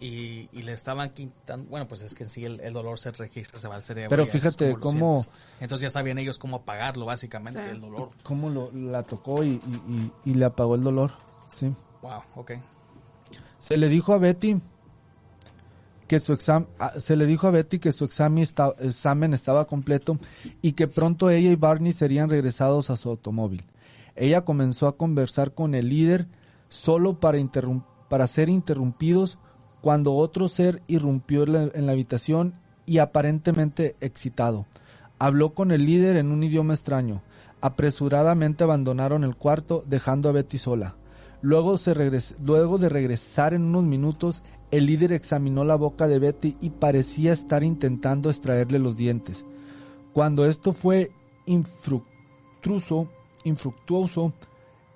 Y, 0.00 0.48
le 0.52 0.72
estaban 0.72 1.10
quitando, 1.10 1.68
bueno, 1.68 1.88
pues 1.88 2.02
es 2.02 2.14
que 2.14 2.22
en 2.22 2.30
sí 2.30 2.44
el, 2.44 2.72
dolor 2.72 3.00
se 3.00 3.10
registra, 3.10 3.58
se 3.58 3.66
va 3.66 3.74
al 3.74 3.82
cerebro. 3.82 4.10
Pero 4.10 4.26
fíjate 4.26 4.76
cómo... 4.76 5.26
Entonces 5.60 5.82
ya 5.82 5.90
sabían 5.90 6.18
ellos 6.18 6.38
cómo 6.38 6.58
apagarlo, 6.58 7.04
básicamente, 7.04 7.68
el 7.68 7.80
dolor. 7.80 8.10
Cómo 8.22 8.48
lo, 8.48 8.70
la 8.70 9.02
tocó 9.02 9.42
y, 9.42 9.60
y, 10.24 10.34
le 10.34 10.44
apagó 10.44 10.76
el 10.76 10.84
dolor, 10.84 11.12
sí. 11.48 11.74
Wow, 12.00 12.22
ok. 12.36 12.52
Se 13.58 13.76
le 13.76 13.88
dijo 13.88 14.12
a 14.12 14.18
Betty 14.18 14.60
que 16.08 16.18
su 16.18 16.32
examen, 16.32 16.68
ah, 16.80 16.94
se 16.98 17.14
le 17.14 17.26
dijo 17.26 17.46
a 17.46 17.50
Betty 17.50 17.78
que 17.78 17.92
su 17.92 18.04
examen, 18.04 18.44
examen 18.80 19.34
estaba 19.34 19.66
completo 19.66 20.18
y 20.62 20.72
que 20.72 20.88
pronto 20.88 21.30
ella 21.30 21.50
y 21.50 21.56
Barney 21.56 21.92
serían 21.92 22.30
regresados 22.30 22.90
a 22.90 22.96
su 22.96 23.10
automóvil. 23.10 23.64
Ella 24.16 24.44
comenzó 24.44 24.88
a 24.88 24.96
conversar 24.96 25.52
con 25.52 25.76
el 25.76 25.90
líder 25.90 26.26
solo 26.68 27.20
para, 27.20 27.38
para 28.08 28.26
ser 28.26 28.48
interrumpidos 28.48 29.38
cuando 29.80 30.14
otro 30.14 30.48
ser 30.48 30.82
irrumpió 30.88 31.44
en 31.44 31.86
la, 31.86 31.92
habitación 31.92 32.54
y 32.84 32.98
aparentemente 32.98 33.94
excitado. 34.00 34.66
Habló 35.18 35.50
con 35.50 35.70
el 35.70 35.84
líder 35.84 36.16
en 36.16 36.32
un 36.32 36.42
idioma 36.42 36.74
extraño. 36.74 37.22
Apresuradamente 37.60 38.64
abandonaron 38.64 39.24
el 39.24 39.36
cuarto, 39.36 39.84
dejando 39.86 40.28
a 40.28 40.32
Betty 40.32 40.58
sola. 40.58 40.96
Luego, 41.40 41.78
se 41.78 41.94
luego 42.42 42.78
de 42.78 42.88
regresar 42.88 43.54
en 43.54 43.62
unos 43.62 43.84
minutos, 43.84 44.42
el 44.70 44.86
líder 44.86 45.12
examinó 45.12 45.64
la 45.64 45.76
boca 45.76 46.08
de 46.08 46.18
Betty 46.18 46.56
y 46.60 46.70
parecía 46.70 47.32
estar 47.32 47.62
intentando 47.62 48.30
extraerle 48.30 48.78
los 48.78 48.96
dientes. 48.96 49.44
Cuando 50.12 50.46
esto 50.46 50.72
fue 50.72 51.10
infructuoso, 51.46 53.08
infructuoso 53.44 54.32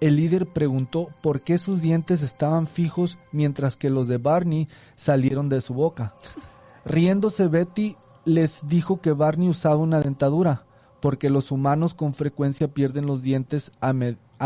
el 0.02 0.16
líder 0.16 0.46
preguntó 0.46 1.10
por 1.22 1.42
qué 1.42 1.58
sus 1.58 1.80
dientes 1.80 2.22
estaban 2.22 2.66
fijos 2.66 3.18
mientras 3.30 3.76
que 3.76 3.88
los 3.88 4.08
de 4.08 4.18
Barney 4.18 4.66
salieron 4.96 5.48
de 5.48 5.60
su 5.60 5.74
boca. 5.74 6.16
Riéndose 6.84 7.46
Betty 7.46 7.96
les 8.24 8.58
dijo 8.64 9.00
que 9.00 9.12
Barney 9.12 9.48
usaba 9.48 9.76
una 9.76 10.00
dentadura, 10.00 10.64
porque 11.00 11.30
los 11.30 11.52
humanos 11.52 11.94
con 11.94 12.14
frecuencia 12.14 12.66
pierden 12.66 13.06
los 13.06 13.22
dientes 13.22 13.70
a, 13.80 13.92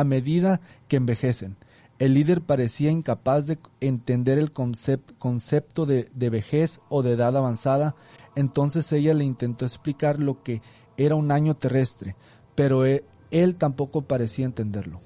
medida 0.04 0.60
que 0.88 0.96
envejecen. 0.96 1.56
El 1.98 2.14
líder 2.14 2.42
parecía 2.42 2.90
incapaz 2.90 3.46
de 3.46 3.58
entender 3.80 4.38
el 4.38 4.52
concepto 4.52 5.86
de, 5.86 6.30
vejez 6.30 6.80
o 6.90 7.02
de 7.02 7.12
edad 7.12 7.36
avanzada, 7.36 7.94
entonces 8.34 8.92
ella 8.92 9.14
le 9.14 9.24
intentó 9.24 9.64
explicar 9.64 10.20
lo 10.20 10.42
que 10.42 10.60
era 10.98 11.14
un 11.14 11.30
año 11.30 11.56
terrestre, 11.56 12.14
pero 12.54 12.84
e, 12.84 13.04
él 13.30 13.56
tampoco 13.56 14.02
parecía 14.02 14.44
entenderlo. 14.44 15.00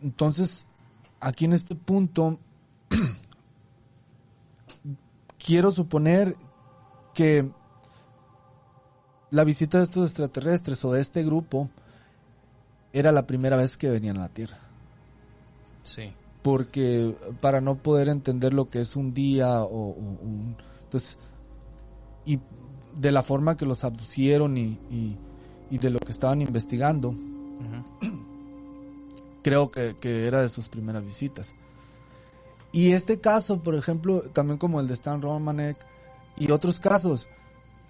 Entonces, 0.00 0.66
aquí 1.18 1.44
en 1.44 1.52
este 1.52 1.74
punto, 1.74 2.38
quiero 5.44 5.72
suponer 5.72 6.36
que 7.14 7.50
la 9.30 9.44
visita 9.44 9.78
de 9.78 9.84
estos 9.84 10.06
extraterrestres 10.06 10.84
o 10.84 10.92
de 10.92 11.00
este 11.00 11.22
grupo 11.24 11.68
era 12.92 13.12
la 13.12 13.26
primera 13.26 13.56
vez 13.56 13.76
que 13.76 13.90
venían 13.90 14.16
a 14.18 14.22
la 14.22 14.28
Tierra. 14.28 14.58
Sí. 15.82 16.12
Porque 16.42 17.14
para 17.40 17.60
no 17.60 17.76
poder 17.76 18.08
entender 18.08 18.54
lo 18.54 18.68
que 18.70 18.80
es 18.80 18.96
un 18.96 19.12
día 19.14 19.62
o, 19.62 19.90
un... 19.90 20.56
Entonces, 20.84 21.18
y 22.24 22.40
de 22.98 23.12
la 23.12 23.22
forma 23.22 23.56
que 23.56 23.66
los 23.66 23.84
abducieron 23.84 24.56
y, 24.56 24.78
y, 25.70 25.78
de 25.78 25.90
lo 25.90 26.00
que 26.00 26.12
estaban 26.12 26.40
investigando, 26.40 27.14
creo 29.42 29.70
que, 29.70 30.26
era 30.26 30.42
de 30.42 30.48
sus 30.48 30.68
primeras 30.68 31.04
visitas. 31.04 31.54
Y 32.72 32.92
este 32.92 33.20
caso, 33.20 33.62
por 33.62 33.74
ejemplo, 33.74 34.22
también 34.32 34.58
como 34.58 34.80
el 34.80 34.86
de 34.86 34.94
Stan 34.94 35.20
Romanek 35.20 35.76
y 36.36 36.50
otros 36.50 36.80
casos, 36.80 37.28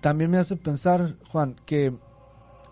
también 0.01 0.31
me 0.31 0.39
hace 0.39 0.57
pensar, 0.57 1.17
Juan, 1.31 1.57
que 1.67 1.95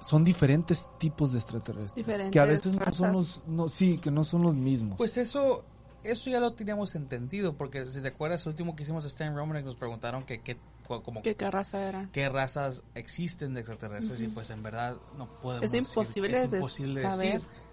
son 0.00 0.24
diferentes 0.24 0.86
tipos 0.98 1.32
de 1.32 1.38
extraterrestres. 1.38 2.30
que 2.30 2.40
a 2.40 2.44
veces 2.44 2.76
no 2.76 2.92
son 2.92 3.12
los, 3.12 3.42
no, 3.46 3.68
sí, 3.68 3.98
que 3.98 4.10
no 4.10 4.24
son 4.24 4.42
los 4.42 4.54
mismos. 4.54 4.98
Pues 4.98 5.16
eso, 5.16 5.64
eso 6.04 6.30
ya 6.30 6.40
lo 6.40 6.52
teníamos 6.52 6.94
entendido, 6.94 7.54
porque 7.56 7.86
si 7.86 8.00
te 8.00 8.08
acuerdas, 8.08 8.44
el 8.46 8.50
último 8.50 8.76
que 8.76 8.84
hicimos 8.84 9.04
de 9.04 9.08
Stan 9.08 9.34
Romanek 9.34 9.64
nos 9.64 9.76
preguntaron 9.76 10.24
que, 10.24 10.40
qué 10.40 10.56
como, 10.86 11.20
¿Qué, 11.20 11.34
raza 11.50 11.86
era? 11.86 12.08
¿Qué 12.12 12.30
razas 12.30 12.82
existen 12.94 13.52
de 13.52 13.60
extraterrestres? 13.60 14.22
Y 14.22 14.28
pues 14.28 14.48
en 14.48 14.62
verdad 14.62 14.96
no 15.18 15.26
podemos 15.42 15.66
Es 15.66 15.74
imposible, 15.74 16.40
es 16.40 16.52
imposible 16.54 17.02
saber. 17.02 17.42
Decir 17.42 17.68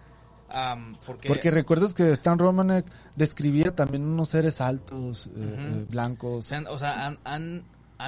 porque, 1.05 1.51
recuerdas 1.51 1.93
que 1.93 2.11
Stan 2.11 2.37
Romanek 2.37 2.85
describía 3.15 3.75
también 3.75 4.03
unos 4.03 4.29
seres 4.29 4.61
altos, 4.61 5.27
eh, 5.27 5.31
eh, 5.35 5.85
blancos. 5.89 6.51
O 6.69 6.77
sea, 6.77 7.07
han, 7.07 7.17
han, 7.23 7.63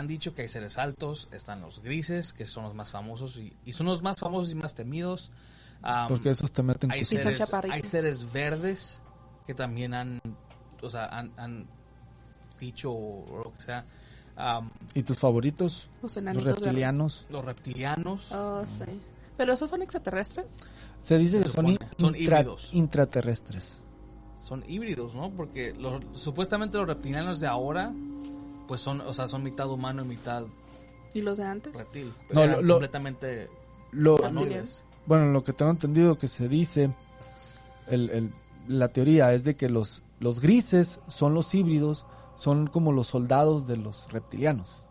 dicho 0.08 0.34
que 0.34 0.44
hay 0.44 0.50
seres 0.50 0.78
altos, 0.78 1.30
están 1.32 1.62
los 1.62 1.82
grises, 1.82 2.34
que 2.34 2.46
son 2.46 2.64
los 2.64 2.74
más 2.74 2.92
famosos 2.92 3.38
y, 3.38 3.72
son 3.72 3.88
los 3.88 4.02
más 4.02 4.20
famosos 4.20 4.52
y 4.52 4.56
más 4.56 4.76
temidos. 4.76 5.32
porque 6.08 6.30
esos 6.30 6.52
te 6.52 6.64
meten 6.64 6.92
hay 6.92 7.06
seres, 7.06 7.54
hay 7.72 7.82
seres 7.82 8.32
verdes 8.32 9.02
que 9.46 9.54
también 9.54 9.94
han, 9.94 10.22
o 10.82 10.90
sea, 10.90 11.06
han, 11.06 11.68
dicho 12.60 12.90
lo 12.92 13.54
que 13.56 13.64
sea. 13.64 13.86
¿Y 14.94 15.04
tus 15.04 15.18
favoritos? 15.18 15.90
Los, 16.02 16.16
reptilianos. 16.16 17.26
Los 17.30 17.46
reptilianos. 17.46 18.32
Oh, 18.32 18.64
sí. 18.66 19.00
¿Pero 19.38 19.54
esos 19.54 19.70
son 19.70 19.84
extraterrestres? 19.84 20.60
Se 21.00 21.18
dice 21.18 21.42
que 21.42 21.50
son, 21.50 22.16
híbridos. 22.16 22.70
intraterrestres. 22.74 23.84
Son 24.38 24.64
híbridos, 24.68 25.16
¿no? 25.16 25.32
Porque 25.32 25.76
supuestamente 26.14 26.78
los 26.78 26.88
reptilianos 26.88 27.40
de 27.40 27.48
ahora, 27.48 27.94
pues 28.68 28.82
son, 28.82 29.02
o 29.02 29.14
sea, 29.14 29.28
son 29.28 29.44
mitad 29.44 29.70
humano 29.70 30.04
y 30.04 30.06
mitad... 30.06 30.44
¿Y 31.14 31.22
los 31.22 31.38
de 31.38 31.46
antes? 31.46 31.74
Reptil. 31.74 32.14
No, 32.32 32.46
lo, 32.46 32.76
completamente... 32.76 33.50
Lo, 33.92 34.18
bueno, 35.06 35.32
lo 35.32 35.44
que 35.44 35.54
tengo 35.54 35.72
entendido 35.72 36.18
que 36.18 36.28
se 36.28 36.50
dice, 36.50 36.94
el, 37.88 38.34
la 38.68 38.90
teoría 38.90 39.34
es 39.34 39.44
de 39.44 39.56
que 39.56 39.70
los, 39.70 40.04
los 40.20 40.42
grises 40.42 41.00
son 41.08 41.34
los 41.34 41.56
híbridos, 41.56 42.06
son 42.36 42.68
como 42.68 42.92
los 42.92 43.08
soldados 43.08 43.66
de 43.66 43.78
los 43.78 44.12
reptilianos 44.12 44.84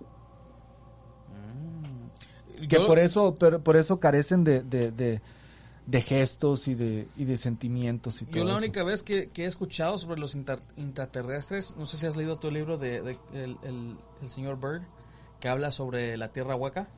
que 2.68 2.80
por 2.80 2.98
eso 2.98 3.34
por 3.34 3.76
eso 3.76 4.00
carecen 4.00 4.44
de, 4.44 4.62
de, 4.62 5.20
gestos 5.92 6.68
y 6.68 6.74
de, 6.74 7.08
y 7.16 7.24
de 7.24 7.36
sentimientos 7.36 8.20
y 8.22 8.26
todo 8.26 8.38
Yo 8.38 8.44
la 8.44 8.56
única 8.56 8.82
vez 8.82 9.02
que, 9.02 9.30
he 9.34 9.44
escuchado 9.44 9.98
sobre 9.98 10.20
los 10.20 10.34
intraterrestres, 10.34 11.74
no 11.76 11.86
sé 11.86 11.96
si 11.96 12.06
has 12.06 12.16
leído 12.16 12.38
tu 12.38 12.50
libro 12.50 12.76
de, 12.76 13.18
el, 13.32 13.96
señor 14.28 14.58
Bird, 14.58 14.82
que 15.40 15.48
habla 15.48 15.70
sobre 15.70 16.16
la 16.16 16.28
Tierra 16.28 16.56
hueca. 16.56 16.88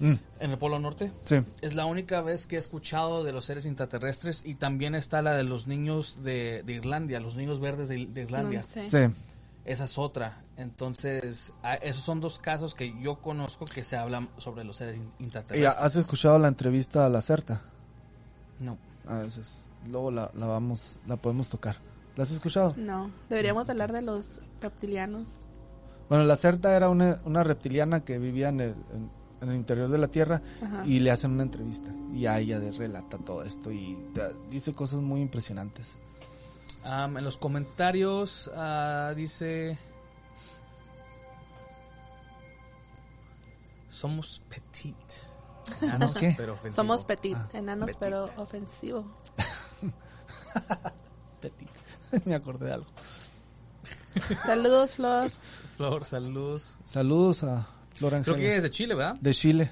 Mm. 0.00 0.14
En 0.38 0.50
el 0.52 0.58
Polo 0.58 0.78
Norte. 0.78 1.10
Sí. 1.24 1.40
Es 1.60 1.74
la 1.74 1.84
única 1.84 2.20
vez 2.20 2.46
que 2.46 2.54
he 2.54 2.58
escuchado 2.60 3.24
de 3.24 3.32
los 3.32 3.46
seres 3.46 3.66
intraterrestres 3.66 4.44
y 4.46 4.54
también 4.54 4.94
está 4.94 5.22
la 5.22 5.34
de 5.34 5.42
los 5.42 5.66
niños 5.66 6.18
de, 6.22 6.62
Irlandia, 6.68 7.18
los 7.18 7.34
niños 7.34 7.58
verdes 7.58 7.88
de, 7.88 7.96
Irlandia. 7.96 8.62
sí. 8.64 8.80
Esa 9.68 9.84
es 9.84 9.98
otra. 9.98 10.44
Entonces, 10.56 11.52
esos 11.82 12.02
son 12.02 12.20
dos 12.20 12.38
casos 12.38 12.74
que 12.74 12.98
yo 13.02 13.16
conozco 13.16 13.66
que 13.66 13.84
se 13.84 13.98
hablan 13.98 14.30
sobre 14.38 14.64
los 14.64 14.76
seres 14.76 14.98
intraterrestres. 15.18 15.76
¿Has 15.78 15.94
escuchado 15.96 16.38
la 16.38 16.48
entrevista 16.48 17.04
a 17.04 17.10
la 17.10 17.20
CERTA? 17.20 17.60
No. 18.60 18.78
A 19.06 19.18
veces. 19.18 19.70
Luego 19.86 20.10
la, 20.10 20.30
vamos, 20.34 20.98
la 21.06 21.16
podemos 21.16 21.48
tocar. 21.48 21.76
¿La 22.16 22.24
has 22.24 22.30
escuchado? 22.30 22.74
No. 22.76 23.10
Deberíamos 23.28 23.68
hablar 23.70 23.92
de 23.92 24.02
los 24.02 24.42
reptilianos. 24.60 25.46
Bueno, 26.08 26.24
la 26.24 26.36
CERTA 26.36 26.74
era 26.74 26.88
una, 26.88 27.44
reptiliana 27.44 28.04
que 28.04 28.18
vivía 28.18 28.48
en 28.48 28.60
el, 28.60 28.74
interior 29.54 29.88
de 29.88 29.98
la 29.98 30.08
Tierra 30.08 30.42
y 30.84 30.98
le 30.98 31.10
hacen 31.10 31.32
una 31.32 31.42
entrevista. 31.42 31.90
Y 32.12 32.26
a 32.26 32.38
ella 32.38 32.60
relata 32.76 33.18
todo 33.18 33.42
esto 33.44 33.70
y 33.70 33.96
dice 34.50 34.72
cosas 34.72 35.00
muy 35.00 35.20
impresionantes 35.20 35.96
en 36.84 37.24
los 37.24 37.36
comentarios 37.36 38.50
uh, 38.54 39.14
dice... 39.14 39.78
Somos 43.90 44.42
petit. 44.48 44.94
Enanos, 45.82 46.14
¿Qué? 46.14 46.34
pero. 46.36 46.58
Somos 46.74 47.04
petit, 47.04 47.36
Ah, 47.36 47.48
enanos, 47.54 47.86
petit. 47.88 47.98
pero 48.00 48.24
ofensivo. 48.36 49.04
Petit. 51.40 51.68
Me 52.24 52.34
acordé 52.34 52.66
de 52.66 52.72
algo. 52.74 52.86
Saludos, 54.44 54.94
Flor. 54.94 55.30
Flor, 55.76 56.04
saludos. 56.04 56.78
Saludos 56.84 57.44
a 57.44 57.66
Flor 57.94 58.10
Creo 58.10 58.18
Ángela. 58.18 58.36
que 58.36 58.56
es 58.56 58.62
de 58.64 58.70
Chile, 58.70 58.94
¿verdad? 58.94 59.14
De 59.20 59.34
Chile. 59.34 59.70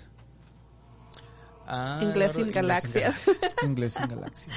Ah, 1.66 1.98
Inglés 2.00 2.34
sin 2.34 2.50
galaxias. 2.52 3.30
Inglés 3.64 3.96
en 3.96 4.08
Galaxia. 4.08 4.52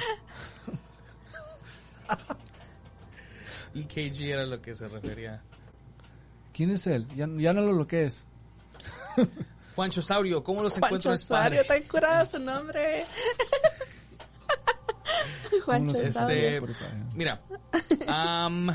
EKG 3.74 4.20
era 4.30 4.46
lo 4.46 4.62
que 4.62 4.74
se 4.74 4.86
refería. 4.88 5.42
¿Quién 6.52 6.70
es 6.70 6.86
él? 6.86 7.08
Ya, 7.16 7.26
ya 7.36 7.52
no 7.52 7.62
lo 7.62 7.72
lo 7.72 7.86
que 7.88 8.04
es. 8.06 8.26
Juancho 9.80 10.02
Saurio, 10.02 10.44
¿cómo 10.44 10.62
los 10.62 10.76
encuentro 10.76 11.08
Juancho 11.08 11.08
en 11.08 11.14
Osorio, 11.14 11.60
Spotify? 11.62 11.80
tan 11.80 11.88
curado 11.88 12.26
su 12.26 12.38
nombre. 12.44 13.06
Juancho 15.64 15.94
¿Cómo 15.94 16.04
nos 16.04 16.16
Osorio. 16.16 16.66
Este-? 16.66 16.86
Mira, 17.14 17.40
am, 18.06 18.70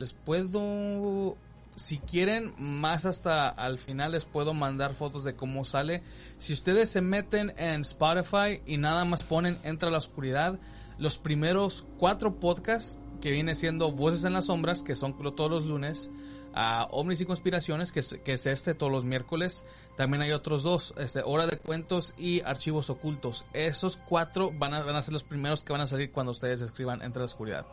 les 0.00 0.12
puedo, 0.12 1.36
si 1.76 1.98
quieren, 1.98 2.52
más 2.58 3.06
hasta 3.06 3.48
al 3.48 3.78
final 3.78 4.10
les 4.10 4.24
puedo 4.24 4.54
mandar 4.54 4.96
fotos 4.96 5.22
de 5.22 5.36
cómo 5.36 5.64
sale. 5.64 6.02
Si 6.38 6.52
ustedes 6.52 6.88
se 6.88 7.00
meten 7.00 7.54
en 7.58 7.82
Spotify 7.82 8.60
y 8.66 8.76
nada 8.76 9.04
más 9.04 9.22
ponen 9.22 9.56
Entra 9.62 9.88
a 9.88 9.92
la 9.92 9.98
Oscuridad, 9.98 10.58
los 10.98 11.20
primeros 11.20 11.84
cuatro 11.96 12.40
podcasts 12.40 12.98
que 13.20 13.30
viene 13.30 13.54
siendo 13.54 13.92
Voces 13.92 14.24
en 14.24 14.32
las 14.32 14.46
Sombras, 14.46 14.82
que 14.82 14.96
son 14.96 15.16
todos 15.36 15.48
los 15.48 15.64
lunes, 15.66 16.10
a 16.54 16.88
Ovnis 16.90 17.20
y 17.20 17.26
Conspiraciones, 17.26 17.92
que 17.92 18.00
es, 18.00 18.18
que 18.24 18.32
es 18.32 18.46
este 18.46 18.74
todos 18.74 18.90
los 18.90 19.04
miércoles. 19.04 19.64
También 19.96 20.22
hay 20.22 20.32
otros 20.32 20.62
dos, 20.62 20.94
este, 20.98 21.22
Hora 21.24 21.46
de 21.46 21.58
Cuentos 21.58 22.14
y 22.18 22.42
Archivos 22.42 22.90
Ocultos. 22.90 23.46
Esos 23.52 23.96
cuatro 23.96 24.52
van 24.52 24.74
a, 24.74 24.82
van 24.82 24.96
a 24.96 25.02
ser 25.02 25.12
los 25.12 25.24
primeros 25.24 25.62
que 25.62 25.72
van 25.72 25.82
a 25.82 25.86
salir 25.86 26.10
cuando 26.10 26.32
ustedes 26.32 26.60
escriban 26.60 27.02
Entre 27.02 27.20
la 27.20 27.26
Oscuridad. 27.26 27.66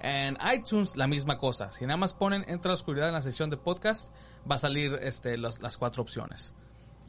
En 0.00 0.38
iTunes, 0.54 0.96
la 0.96 1.06
misma 1.06 1.38
cosa. 1.38 1.72
Si 1.72 1.84
nada 1.84 1.96
más 1.96 2.14
ponen 2.14 2.44
Entre 2.48 2.68
la 2.68 2.74
Oscuridad 2.74 3.08
en 3.08 3.14
la 3.14 3.22
sección 3.22 3.50
de 3.50 3.56
podcast, 3.56 4.12
va 4.50 4.54
a 4.54 4.58
salir 4.58 4.98
este, 5.02 5.36
las, 5.36 5.60
las 5.60 5.76
cuatro 5.76 6.02
opciones. 6.02 6.54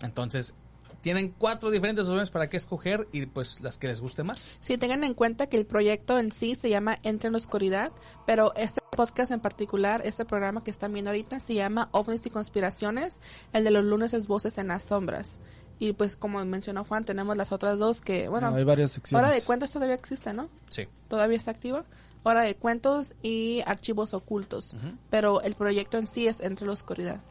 Entonces, 0.02 0.56
tienen 1.02 1.34
cuatro 1.38 1.72
diferentes 1.72 2.06
opciones 2.06 2.30
para 2.30 2.50
qué 2.50 2.58
escoger 2.58 3.08
y 3.12 3.26
pues 3.26 3.62
las 3.62 3.78
que 3.78 3.88
les 3.88 4.02
guste 4.02 4.24
más. 4.24 4.58
Sí, 4.60 4.78
tengan 4.78 5.04
en 5.04 5.14
cuenta 5.14 5.48
que 5.48 5.58
el 5.58 5.66
proyecto 5.66 6.18
en 6.20 6.32
sí 6.32 6.56
se 6.56 6.70
llama 6.70 6.98
Entre 7.04 7.28
en 7.28 7.34
la 7.34 7.38
Oscuridad, 7.38 7.92
pero 8.26 8.54
este 8.56 8.82
podcast 8.96 9.32
en 9.32 9.40
particular, 9.40 10.02
este 10.06 10.26
programa 10.26 10.64
que 10.64 10.72
están 10.72 10.94
viendo 10.94 11.12
ahorita, 11.12 11.40
se 11.40 11.56
llama 11.56 11.90
OVNIs 11.92 12.26
y 12.26 12.30
Conspiraciones. 12.30 13.22
El 13.54 13.64
de 13.64 13.72
los 13.72 13.84
lunes 13.84 14.14
es 14.14 14.28
Voces 14.28 14.58
en 14.58 14.68
las 14.68 14.84
Sombras. 14.84 15.40
Y 15.80 15.94
pues 15.94 16.16
como 16.16 16.44
mencionó 16.46 16.84
Juan, 16.84 17.06
tenemos 17.06 17.36
las 17.36 17.52
otras 17.52 17.80
dos 17.80 18.02
que, 18.02 18.30
bueno, 18.30 18.52
No, 18.52 18.58
hay 18.58 18.64
varias 18.64 18.92
secciones. 18.92 19.26
Hora 19.26 19.34
de 19.34 19.42
Cuentos 19.42 19.72
todavía 19.72 19.96
existe, 19.96 20.32
¿no? 20.32 20.50
Sí. 20.70 20.88
Todavía 21.08 21.38
está 21.38 21.50
activa. 21.50 21.86
Hora 22.24 22.42
de 22.42 22.56
Cuentos 22.56 23.16
y 23.24 23.64
Archivos 23.66 24.14
Ocultos. 24.14 24.76
Pero 25.10 25.42
el 25.42 25.56
proyecto 25.56 25.98
en 25.98 26.06
sí 26.06 26.28
es 26.28 26.42
Entre 26.42 26.68
la 26.68 26.74
Oscuridad. 26.74 27.22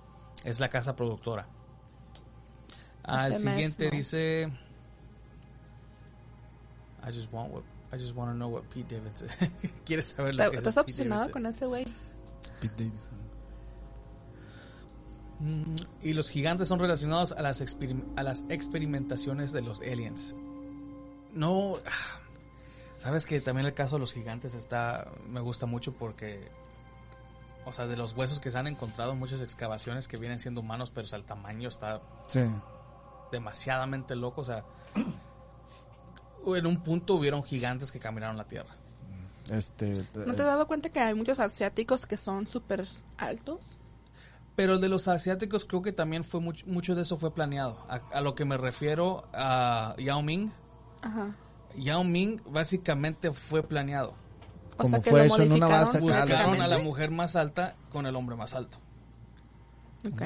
Es 0.45 0.59
la 0.59 0.69
casa 0.69 0.97
productora. 0.97 1.47
Ah, 3.11 3.27
el 3.27 3.33
Ese 3.35 3.43
siguiente 3.51 3.85
mismo. 3.87 3.97
dice 3.99 4.51
I 7.03 7.07
just 7.13 7.33
want 7.33 7.53
what 7.53 7.63
I 7.93 7.97
just 7.99 8.15
want 8.15 8.31
to 8.31 8.35
know 8.37 8.49
what 8.49 8.63
Pete 8.73 8.95
Davidson. 8.97 9.29
¿Quieres 9.85 10.09
saber 10.09 10.35
lo 10.35 10.45
¿Te- 10.45 10.51
que 10.51 10.57
es 10.57 10.61
¿Estás 10.61 10.75
Pete 10.75 10.81
obsesionado 10.93 11.21
Davidson? 11.23 11.43
con 11.43 11.47
ese 11.51 11.67
güey? 11.67 11.85
Pete 12.61 12.85
Davidson. 12.85 13.19
Mm, 15.41 15.75
Y 16.03 16.13
los 16.13 16.31
gigantes 16.31 16.69
son 16.69 16.79
relacionados 16.79 17.33
a 17.33 17.43
las, 17.43 17.63
a 18.17 18.23
las 18.23 18.45
experimentaciones 18.49 19.53
de 19.53 19.63
los 19.63 19.81
aliens. 19.81 20.37
No. 21.33 21.79
Sabes 22.97 23.25
que 23.25 23.41
también 23.41 23.67
el 23.67 23.73
caso 23.75 23.97
de 23.97 24.01
los 24.01 24.13
gigantes 24.13 24.53
está. 24.55 25.11
Me 25.29 25.41
gusta 25.41 25.65
mucho 25.67 25.93
porque. 25.93 26.49
O 27.65 27.73
sea, 27.73 27.87
de 27.87 27.97
los 27.97 28.15
huesos 28.15 28.41
que 28.41 28.51
se 28.51 28.59
han 28.59 28.67
encontrado 28.67 29.13
en 29.13 29.19
muchas 29.19 29.41
excavaciones 29.43 30.07
que 30.09 30.17
vienen 30.17 30.39
siendo 30.39 30.61
humanos, 30.61 30.91
pero 30.91 31.05
o 31.05 31.09
sea, 31.09 31.19
el 31.19 31.25
tamaño 31.25 31.69
está 31.69 32.01
Sí. 32.27 32.41
Demasiadamente 33.31 34.17
loco. 34.17 34.41
O 34.41 34.45
sea, 34.45 34.65
en 36.47 36.67
un 36.67 36.83
punto 36.83 37.15
hubieron 37.15 37.43
gigantes 37.43 37.93
que 37.93 37.99
caminaron 37.99 38.37
la 38.37 38.45
tierra. 38.45 38.77
Este. 39.51 40.05
¿No 40.15 40.35
te 40.35 40.43
has 40.43 40.49
dado 40.49 40.67
cuenta 40.67 40.91
que 40.91 41.01
hay 41.01 41.15
muchos 41.15 41.41
asiáticos 41.41 42.07
que 42.07 42.17
son 42.17 42.47
súper 42.47 42.87
altos? 43.17 43.81
Pero 44.57 44.75
el 44.75 44.81
de 44.81 44.89
los 44.89 45.09
asiáticos 45.09 45.65
creo 45.65 45.83
que 45.83 45.93
también 45.93 46.23
fue 46.23 46.41
mucho, 46.41 46.67
mucho 46.67 46.95
de 46.95 47.03
eso 47.03 47.17
fue 47.17 47.33
planeado. 47.33 47.79
A, 47.89 47.97
a 48.13 48.21
lo 48.21 48.35
que 48.35 48.45
me 48.45 48.57
refiero 48.57 49.25
a 49.33 49.95
Yao 49.99 50.23
Ming. 50.23 50.51
Ajá. 51.03 51.35
Yao 51.77 52.05
Ming 52.05 52.41
básicamente 52.47 53.33
fue 53.33 53.63
planeado. 53.63 54.15
O 54.75 54.85
Como 54.85 54.91
sea 54.91 55.01
que 55.01 55.11
fue 55.11 55.21
lo 55.21 55.35
hecho 55.35 55.43
en 55.43 55.53
una 55.53 55.69
base 55.69 56.01
Buscaron 56.01 56.61
a 56.61 56.67
la 56.67 56.79
mujer 56.79 57.11
más 57.11 57.37
alta 57.37 57.75
con 57.91 58.07
el 58.07 58.17
hombre 58.17 58.37
más 58.37 58.55
alto. 58.55 58.79
Ok. 60.07 60.23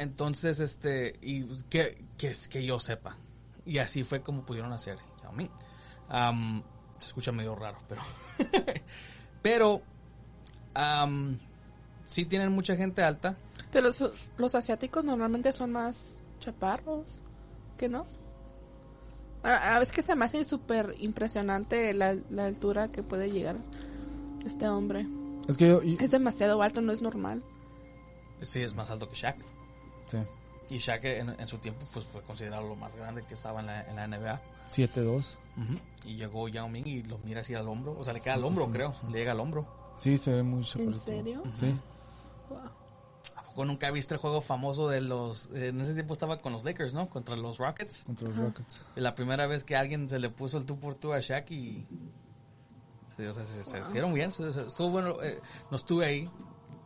Entonces, 0.00 0.60
este, 0.60 1.18
y 1.20 1.44
que, 1.64 2.02
que, 2.16 2.28
es- 2.28 2.48
que 2.48 2.64
yo 2.64 2.80
sepa. 2.80 3.16
Y 3.66 3.78
así 3.78 4.02
fue 4.04 4.22
como 4.22 4.44
pudieron 4.46 4.72
hacer 4.72 4.98
Yao 5.22 5.32
Ming. 5.32 5.50
Am, 6.08 6.62
se 6.98 7.06
escucha 7.08 7.32
medio 7.32 7.54
raro, 7.54 7.78
pero. 7.88 8.00
pero. 9.42 9.82
am, 10.74 11.38
sí 12.06 12.24
tienen 12.24 12.50
mucha 12.52 12.76
gente 12.76 13.02
alta. 13.02 13.36
Pero 13.72 13.86
los, 13.88 14.28
los 14.38 14.54
asiáticos 14.54 15.04
normalmente 15.04 15.52
son 15.52 15.72
más 15.72 16.22
chaparros, 16.40 17.20
¿que 17.76 17.88
no? 17.88 18.06
A, 19.42 19.76
a 19.76 19.78
veces 19.78 19.94
que 19.94 20.02
se 20.02 20.16
me 20.16 20.24
hace 20.24 20.42
súper 20.44 20.94
impresionante 20.98 21.92
la, 21.94 22.16
la 22.30 22.46
altura 22.46 22.88
que 22.90 23.02
puede 23.02 23.30
llegar 23.30 23.58
este 24.44 24.68
hombre. 24.68 25.06
Es 25.48 25.56
que 25.56 25.68
yo. 25.68 25.82
y- 25.82 25.96
Es 26.02 26.10
demasiado 26.10 26.62
alto, 26.62 26.80
no 26.80 26.92
es 26.92 27.02
normal. 27.02 27.42
Sí, 28.42 28.60
es 28.62 28.74
más 28.74 28.90
alto 28.90 29.08
que 29.08 29.14
Shaq. 29.16 29.36
Sí. 30.10 30.18
Y 30.74 30.78
Shaq 30.78 31.04
en, 31.04 31.30
en 31.40 31.46
su 31.48 31.58
tiempo 31.58 31.84
pues, 31.92 32.04
fue 32.06 32.22
considerado 32.22 32.66
lo 32.68 32.76
más 32.76 32.94
grande 32.96 33.24
que 33.24 33.34
estaba 33.34 33.60
en 33.60 33.66
la, 33.66 33.82
en 33.88 33.96
la 33.96 34.06
NBA. 34.06 34.40
7-2. 34.70 35.34
Ujú. 35.56 35.78
Y 36.06 36.14
llegó 36.16 36.48
Yao 36.48 36.68
Ming 36.68 36.86
y 36.86 37.02
lo 37.02 37.18
mira 37.18 37.40
así 37.40 37.54
al 37.54 37.66
hombro. 37.68 37.96
O 37.98 38.04
sea, 38.04 38.12
le 38.12 38.20
queda 38.20 38.34
al 38.34 38.44
hombro, 38.44 38.66
Sí, 38.66 38.70
creo. 38.72 38.92
sí. 38.94 39.06
Le 39.10 39.18
llega 39.18 39.32
al 39.32 39.40
hombro. 39.40 39.66
Sí, 39.96 40.16
se 40.16 40.32
ve 40.32 40.42
muy 40.42 40.60
¿En 40.76 40.98
serio? 40.98 41.42
Sí. 41.52 41.74
Wow. 42.48 42.58
¿A 43.36 43.42
poco 43.42 43.64
nunca 43.64 43.90
viste 43.90 44.14
el 44.14 44.20
juego 44.20 44.40
famoso 44.40 44.88
de 44.88 45.00
los... 45.00 45.50
eh, 45.54 45.68
en 45.68 45.80
ese 45.80 45.92
tiempo 45.94 46.12
estaba 46.14 46.40
con 46.40 46.52
los 46.52 46.62
Lakers, 46.62 46.94
¿no? 46.94 47.08
Contra 47.10 47.34
los 47.36 47.58
Rockets. 47.58 48.04
Contra 48.04 48.28
los 48.28 48.36
Rockets. 48.38 48.86
Y 48.94 49.00
La 49.00 49.16
primera 49.16 49.48
vez 49.48 49.64
que 49.64 49.74
alguien 49.76 50.08
se 50.08 50.20
le 50.20 50.30
puso 50.30 50.56
el 50.56 50.66
tú 50.66 50.78
por 50.78 50.94
tú 50.94 51.12
a 51.12 51.18
Shaq 51.18 51.50
y... 51.50 51.84
sí, 53.16 53.24
o 53.24 53.32
sea, 53.32 53.44
se, 53.44 53.62
se- 53.64 53.70
se 53.72 53.80
hicieron 53.80 54.14
bien. 54.14 54.30
se- 54.30 54.52
se- 54.52 54.66
Estuvo 54.66 54.90
bueno. 54.90 55.20
eh, 55.20 55.40
no 55.70 55.76
estuve 55.76 56.06
ahí. 56.06 56.30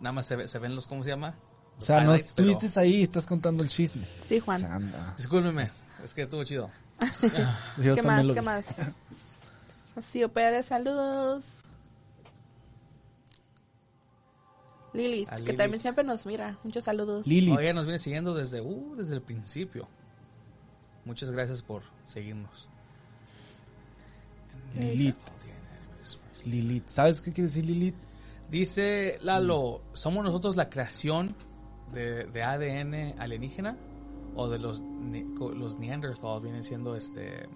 Nada 0.00 0.12
más 0.14 0.24
se, 0.26 0.36
ve- 0.36 0.48
se 0.48 0.58
ven 0.58 0.74
los... 0.74 0.86
¿Cómo 0.86 1.04
se 1.04 1.10
llama? 1.10 1.36
O 1.78 1.82
sea, 1.82 1.96
no 2.00 2.12
highlights, 2.12 2.32
pero- 2.34 2.50
estuviste 2.50 2.80
ahí 2.80 2.96
y 2.96 3.02
estás 3.02 3.26
contando 3.26 3.62
el 3.62 3.68
chisme. 3.68 4.06
Sí, 4.20 4.38
O 4.38 4.44
Juan. 4.44 4.60
sea, 4.60 4.74
anda. 4.74 5.14
Discúlpeme. 5.16 5.62
Es 5.64 6.14
que 6.14 6.22
estuvo 6.22 6.44
chido. 6.44 6.70
¿Qué 7.82 8.02
más? 8.02 8.26
¿Qué 8.26 8.32
vi. 8.32 8.40
más? 8.40 8.92
Rocío 9.96 10.32
Pérez, 10.32 10.66
saludos. 10.66 11.62
Lili, 14.92 15.26
que 15.26 15.36
Lili. 15.42 15.56
también 15.56 15.80
siempre 15.80 16.04
nos 16.04 16.24
mira. 16.24 16.56
Muchos 16.62 16.84
saludos. 16.84 17.26
Lili. 17.26 17.50
Oye, 17.50 17.74
nos 17.74 17.84
viene 17.86 17.98
siguiendo 17.98 18.32
desde, 18.34 18.60
uh, 18.60 18.94
desde 18.96 19.16
el 19.16 19.22
principio. 19.22 19.88
Muchas 21.04 21.30
gracias 21.32 21.62
por 21.62 21.82
seguirnos. 22.06 22.68
Lilith. 24.78 25.16
Lilith. 26.46 26.86
¿Sabes 26.86 27.20
qué 27.20 27.32
quiere 27.32 27.48
decir 27.48 27.66
Lilith? 27.66 27.96
Dice 28.50 29.18
Lalo, 29.22 29.82
¿somos 29.92 30.24
nosotros 30.24 30.54
la 30.56 30.68
creación 30.70 31.34
de, 31.92 32.24
de 32.24 32.42
ADN 32.42 33.20
alienígena? 33.20 33.76
¿O 34.36 34.48
de 34.48 34.58
los, 34.58 34.82
los 35.38 35.78
Neanderthals 35.78 36.42
vienen 36.42 36.64
siendo 36.64 36.96
este 36.96 37.48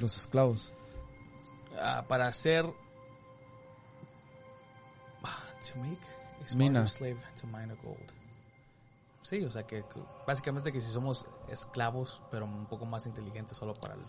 Los 0.00 0.16
esclavos. 0.16 0.72
ah, 1.80 2.04
para 2.08 2.28
hacer 2.28 2.64
ah, 5.24 5.42
to 5.72 5.78
make 5.80 5.98
a 6.50 6.54
Mina. 6.56 6.86
slave 6.86 7.18
to 7.40 7.46
mine 7.46 7.72
a 7.72 7.76
gold? 7.82 8.12
Sí, 9.22 9.44
o 9.44 9.50
sea 9.50 9.64
que, 9.66 9.82
que 9.82 10.00
básicamente 10.26 10.72
que 10.72 10.80
si 10.80 10.90
somos 10.92 11.26
esclavos, 11.48 12.22
pero 12.30 12.46
un 12.46 12.66
poco 12.66 12.86
más 12.86 13.06
inteligentes 13.06 13.56
solo 13.56 13.74
para 13.74 13.94
el... 13.94 14.00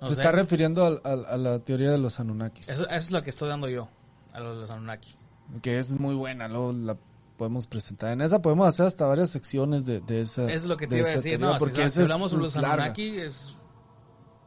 No 0.00 0.06
Se 0.06 0.14
sé. 0.14 0.20
está 0.20 0.30
refiriendo 0.32 0.84
al- 0.86 1.00
a 1.04 1.36
la 1.36 1.58
teoría 1.58 1.90
de 1.90 1.98
los 1.98 2.20
Anunnakis. 2.20 2.68
Eso, 2.68 2.84
eso 2.84 2.94
es 2.94 3.10
lo 3.10 3.22
que 3.22 3.30
estoy 3.30 3.48
dando 3.48 3.68
yo 3.68 3.88
a 4.32 4.38
los, 4.38 4.56
los 4.58 4.70
Anunnaki. 4.70 5.16
Que 5.60 5.78
es 5.78 5.98
muy 5.98 6.14
buena, 6.14 6.46
luego 6.46 6.72
la 6.72 6.96
podemos 7.38 7.66
presentar. 7.66 8.12
En 8.12 8.20
esa 8.20 8.42
podemos 8.42 8.68
hacer 8.68 8.84
hasta 8.84 9.06
varias 9.06 9.30
secciones 9.30 9.86
de, 9.86 10.00
de 10.00 10.20
esa. 10.20 10.50
Es 10.52 10.66
lo 10.66 10.76
que 10.76 10.86
te 10.86 10.96
de 10.96 11.00
iba 11.00 11.08
a 11.08 11.12
decir. 11.14 11.30
teoría, 11.38 11.46
No, 11.46 11.52
si, 11.54 11.58
porque 11.60 11.76
si 11.76 11.82
es- 11.82 11.98
hablamos 11.98 12.30
sobre 12.30 12.42
los. 12.44 12.56
Anunnaki, 12.58 13.16
es 13.18 13.54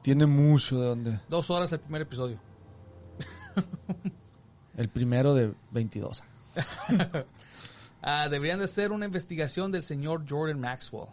Tiene 0.04 0.26
mucho 0.28 0.80
de 0.80 0.86
donde. 0.88 1.20
dos 1.30 1.50
horas 1.50 1.72
el 1.72 1.80
primer 1.80 2.04
episodio. 2.04 2.40
El 4.78 4.90
primero 4.90 5.34
de 5.34 5.54
22. 5.72 6.24
Ah, 8.04 8.28
deberían 8.30 8.58
de 8.58 8.68
ser 8.68 8.92
una 8.92 9.06
investigación 9.06 9.72
del 9.72 9.84
señor 9.84 10.24
Jordan 10.28 10.60
Maxwell. 10.60 11.06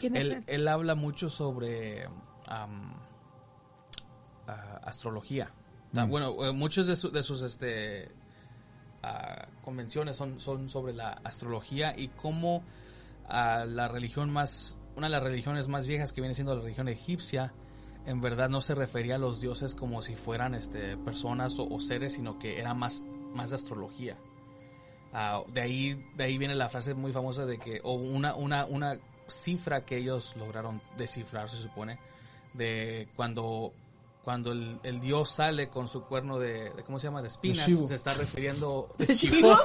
¿Quién 0.00 0.16
es 0.16 0.24
Él, 0.28 0.32
él? 0.32 0.44
él 0.46 0.66
habla 0.68 0.94
mucho 0.94 1.28
sobre 1.28 2.08
ah, 2.48 2.66
astrología. 4.82 5.50
Ta- 5.92 6.06
Mm. 6.06 6.10
Bueno, 6.10 6.44
eh, 6.46 6.52
muchos 6.52 6.86
de, 6.86 6.96
su- 6.96 7.10
de 7.10 7.22
sus 7.22 7.42
este, 7.42 8.10
convenciones 9.62 10.16
son, 10.16 10.40
son 10.40 10.68
sobre 10.68 10.92
la 10.92 11.10
astrología 11.24 11.94
y 11.96 12.08
cómo 12.08 12.62
ah, 13.28 13.64
la 13.66 13.88
religión 13.88 14.30
más, 14.30 14.78
una 14.96 15.08
de 15.08 15.12
las 15.12 15.22
religiones 15.22 15.68
más 15.68 15.86
viejas 15.86 16.12
que 16.12 16.20
viene 16.20 16.34
siendo 16.34 16.54
la 16.54 16.62
religión 16.62 16.88
egipcia, 16.88 17.52
en 18.04 18.20
verdad 18.20 18.48
no 18.48 18.60
se 18.60 18.74
refería 18.74 19.16
a 19.16 19.18
los 19.18 19.40
dioses 19.40 19.74
como 19.74 20.02
si 20.02 20.14
fueran 20.14 20.54
este, 20.54 20.96
personas 20.96 21.58
o, 21.58 21.68
o 21.68 21.80
seres, 21.80 22.14
sino 22.14 22.38
que 22.38 22.60
era 22.60 22.74
más, 22.74 23.02
más 23.34 23.50
de 23.50 23.56
astrología. 23.56 24.16
Ah, 25.12 25.42
de 25.48 25.60
ahí 25.62 26.04
de 26.14 26.24
ahí 26.24 26.36
viene 26.36 26.54
la 26.54 26.68
frase 26.68 26.92
muy 26.92 27.10
famosa 27.10 27.46
de 27.46 27.58
que 27.58 27.80
o 27.84 27.94
una 27.94 28.34
una 28.34 28.66
una 28.66 28.98
cifra 29.28 29.84
que 29.84 29.96
ellos 29.96 30.36
lograron 30.36 30.82
descifrar 30.98 31.48
se 31.48 31.56
supone 31.56 31.98
de 32.52 33.08
cuando 33.16 33.72
cuando 34.26 34.50
el, 34.50 34.80
el 34.82 34.98
dios 34.98 35.30
sale 35.30 35.68
con 35.68 35.86
su 35.86 36.02
cuerno 36.02 36.36
de, 36.40 36.70
de- 36.70 36.82
cómo 36.82 36.98
se 36.98 37.06
llama 37.06 37.22
de 37.22 37.28
espinas 37.28 37.70
se 37.70 37.94
está 37.94 38.12
refiriendo 38.12 38.92
¿De 38.98 39.14
chivo. 39.14 39.56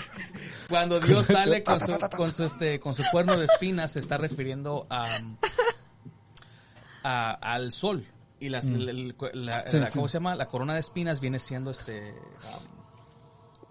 cuando 0.68 0.98
dios 0.98 1.24
sale 1.26 1.62
con 1.62 1.78
su 1.78 1.96
con 2.16 2.32
su 2.32 2.42
este 2.42 2.80
con 2.80 2.94
su 2.94 3.04
cuerno 3.12 3.36
de 3.38 3.44
espinas 3.44 3.92
se 3.92 4.00
está 4.00 4.18
refiriendo 4.18 4.88
a, 4.90 5.06
a- 7.04 7.30
al 7.54 7.70
sol. 7.70 8.04
Y 8.40 8.48
las, 8.48 8.66
el- 8.66 8.88
el- 8.88 9.16
la- 9.34 9.68
Sí, 9.68 9.78
la- 9.78 9.86
sí. 9.86 9.92
cómo 9.94 10.08
se 10.08 10.14
llama 10.14 10.34
la 10.34 10.48
corona 10.48 10.74
de 10.74 10.80
espinas 10.80 11.20
viene 11.20 11.38
siendo 11.38 11.70
este 11.70 12.12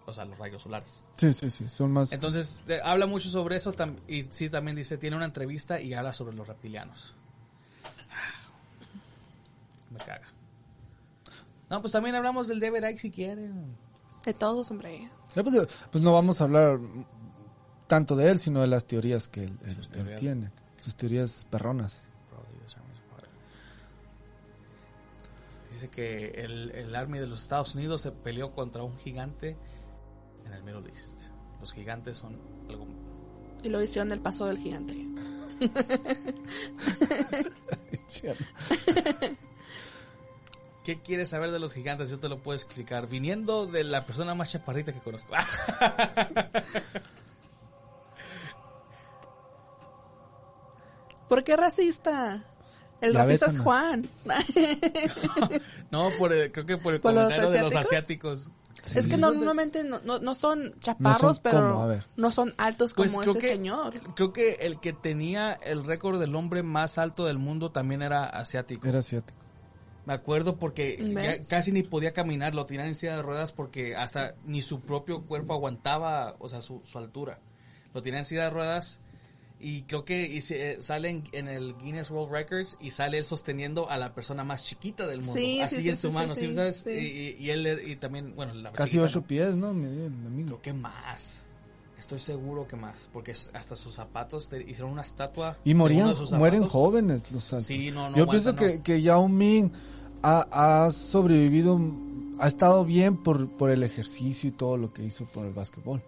o 0.05 0.13
sea 0.13 0.23
los 0.23 0.37
rayos 0.37 0.61
solares. 0.61 1.03
Sí, 1.17 1.33
sí, 1.33 1.49
sí, 1.49 1.67
son 1.67 1.91
más... 1.91 2.11
entonces, 2.13 2.63
eh, 2.69 2.79
habla 2.83 3.05
mucho 3.05 3.29
sobre 3.29 3.57
eso 3.57 3.73
y 4.07 4.23
sí 4.23 4.49
también 4.49 4.75
dice, 4.77 4.97
tiene 4.97 5.15
una 5.17 5.25
entrevista 5.25 5.79
y 5.81 5.93
habla 5.93 6.13
sobre 6.13 6.35
los 6.37 6.47
reptilianos. 6.47 7.15
Me 9.91 9.99
caga. 9.99 10.27
No, 11.69 11.79
pues 11.81 11.91
también 11.93 12.15
hablamos 12.15 12.47
del 12.47 12.59
David 12.59 12.83
Icke 12.89 12.97
si 12.99 13.11
quieren. 13.11 13.75
De 14.25 14.33
todos, 14.33 14.71
hombre. 14.71 15.09
Pues, 15.33 15.45
pues 15.91 16.03
no 16.03 16.13
vamos 16.13 16.41
a 16.41 16.45
hablar 16.45 16.79
tanto 17.87 18.15
de 18.15 18.29
él, 18.29 18.39
sino 18.39 18.61
de 18.61 18.67
las 18.67 18.85
teorías 18.85 19.27
que 19.27 19.43
él, 19.45 19.57
él- 19.63 19.77
él 19.79 19.87
teorías. 19.89 20.19
tiene. 20.19 20.51
Sus 20.79 20.95
teorías 20.95 21.45
perronas. 21.49 22.01
Dice 25.69 25.89
que 25.89 26.31
el, 26.31 26.71
el 26.71 26.93
Army 26.95 27.19
de 27.19 27.27
los 27.27 27.41
Estados 27.43 27.73
Unidos 27.75 28.01
se 28.01 28.11
peleó 28.11 28.51
contra 28.51 28.83
un 28.83 28.97
gigante 28.97 29.55
en 30.45 30.51
el 30.53 30.63
Middle 30.63 30.89
East. 30.89 31.21
Los 31.61 31.71
gigantes 31.73 32.17
son 32.17 32.37
algo... 32.69 32.85
Y 33.63 33.69
lo 33.69 33.81
hicieron 33.81 34.09
del 34.09 34.19
paso 34.19 34.45
del 34.47 34.57
gigante. 34.57 35.07
¿Qué 40.83 40.99
quieres 40.99 41.29
saber 41.29 41.51
de 41.51 41.59
los 41.59 41.73
gigantes? 41.73 42.09
Yo 42.09 42.19
te 42.19 42.27
lo 42.27 42.39
puedo 42.39 42.55
explicar. 42.55 43.07
Viniendo 43.07 43.67
de 43.67 43.83
la 43.83 44.03
persona 44.05 44.33
más 44.33 44.51
chaparrita 44.51 44.91
que 44.91 44.99
conozco. 44.99 45.33
¿Por 51.29 51.43
qué 51.43 51.55
racista? 51.55 52.43
El 52.99 53.13
racista 53.15 53.47
es. 53.47 53.59
Juan. 53.61 54.09
no, 55.91 56.09
por 56.19 56.33
el- 56.33 56.51
creo 56.51 56.65
que 56.65 56.77
por 56.77 56.93
el 56.93 57.01
¿Por 57.01 57.13
los 57.13 57.23
comentario 57.23 57.51
de 57.51 57.61
los 57.61 57.75
asiáticos? 57.75 58.49
es 58.95 59.07
que 59.07 59.17
no- 59.17 59.31
normalmente 59.31 59.83
no, 59.83 59.99
no, 60.01 60.19
no 60.19 60.35
son 60.35 60.73
chaparros, 60.79 61.39
pero 61.39 61.99
no 62.17 62.31
son 62.31 62.53
altos 62.57 62.93
como 62.93 63.05
Pues 63.11 63.17
creo 63.19 63.31
ese 63.33 63.39
que, 63.39 63.53
señor. 63.53 63.93
creo 64.15 64.33
que 64.33 64.53
el 64.61 64.79
que 64.79 64.91
tenía 64.93 65.53
el 65.53 65.83
récord 65.85 66.19
del 66.19 66.35
hombre 66.35 66.63
más 66.63 66.97
alto 66.97 67.25
del 67.25 67.37
mundo 67.39 67.71
también 67.71 68.01
era 68.01 68.25
asiático. 68.25 68.87
Era 68.87 68.99
asiático. 68.99 69.37
Me 70.05 70.13
acuerdo 70.13 70.57
porque 70.57 70.97
casi 71.47 71.71
ni 71.71 71.83
podía 71.83 72.11
caminar, 72.13 72.55
lo 72.55 72.65
tiraban 72.65 72.89
en 72.89 72.95
silla 72.95 73.15
de 73.17 73.21
ruedas 73.21 73.51
porque 73.51 73.95
hasta 73.95 74.35
ni 74.45 74.61
su 74.61 74.81
propio 74.81 75.21
cuerpo 75.23 75.53
aguantaba, 75.53 76.35
o 76.39 76.49
sea, 76.49 76.61
su, 76.61 76.81
su 76.83 76.97
altura. 76.97 77.39
Lo 77.93 78.01
tenían 78.01 78.19
en 78.19 78.25
silla 78.25 78.45
de 78.45 78.49
ruedas 78.49 78.99
y 79.59 79.83
creo 79.83 80.03
que 80.05 80.23
y 80.23 80.41
se- 80.41 80.71
eh, 80.71 80.81
sale 80.81 81.09
en, 81.09 81.23
en 81.33 81.47
el 81.47 81.75
Guinness 81.77 82.09
World 82.09 82.31
Records 82.33 82.77
y 82.81 82.89
sale 82.91 83.19
él 83.19 83.25
sosteniendo 83.25 83.91
a 83.91 83.97
la 83.97 84.15
persona 84.15 84.43
más 84.43 84.65
chiquita 84.65 85.05
del 85.05 85.21
mundo, 85.21 85.39
Sí, 85.39 85.57
sí, 85.57 85.63
así 85.63 85.75
sí, 85.83 85.89
en 85.89 85.95
sí, 85.97 86.01
su 86.01 86.07
sí, 86.07 86.13
mano, 86.15 86.35
sí, 86.35 86.47
¿sí, 86.47 86.53
sabes? 86.55 86.77
sí. 86.83 86.89
Y, 86.89 86.97
y- 86.97 87.35
y 87.45 87.49
él 87.51 87.79
y 87.85 87.95
también, 87.97 88.35
bueno, 88.35 88.55
la 88.55 88.71
Casi 88.71 88.97
ocho 88.97 89.21
¿no? 89.21 89.27
pies, 89.27 89.53
¿no? 89.55 89.71
Mi, 89.73 89.85
mi 89.87 90.25
amigo. 90.27 90.47
Creo 90.47 90.61
que 90.61 90.73
más. 90.73 91.40
Estoy 92.01 92.17
seguro 92.17 92.67
que 92.67 92.75
más, 92.75 92.95
porque 93.13 93.31
hasta 93.53 93.75
sus 93.75 93.93
zapatos 93.93 94.49
te 94.49 94.59
hicieron 94.59 94.91
una 94.91 95.03
estatua. 95.03 95.55
Y 95.63 95.75
morían, 95.75 96.15
mueren 96.31 96.63
jóvenes 96.67 97.31
los 97.31 97.53
altos. 97.53 97.67
Sí, 97.67 97.91
no, 97.91 98.09
no 98.09 98.17
Yo 98.17 98.27
pienso 98.27 98.55
que, 98.55 98.77
no. 98.77 98.83
que 98.83 99.03
Yao 99.03 99.27
Ming 99.27 99.71
ha, 100.23 100.85
ha 100.85 100.89
sobrevivido, 100.89 101.79
ha 102.39 102.47
estado 102.47 102.85
bien 102.85 103.17
por, 103.17 103.47
por 103.51 103.69
el 103.69 103.83
ejercicio 103.83 104.49
y 104.49 104.51
todo 104.51 104.77
lo 104.77 104.91
que 104.91 105.03
hizo 105.03 105.25
por 105.25 105.45
el 105.45 105.53
básquetbol. 105.53 106.01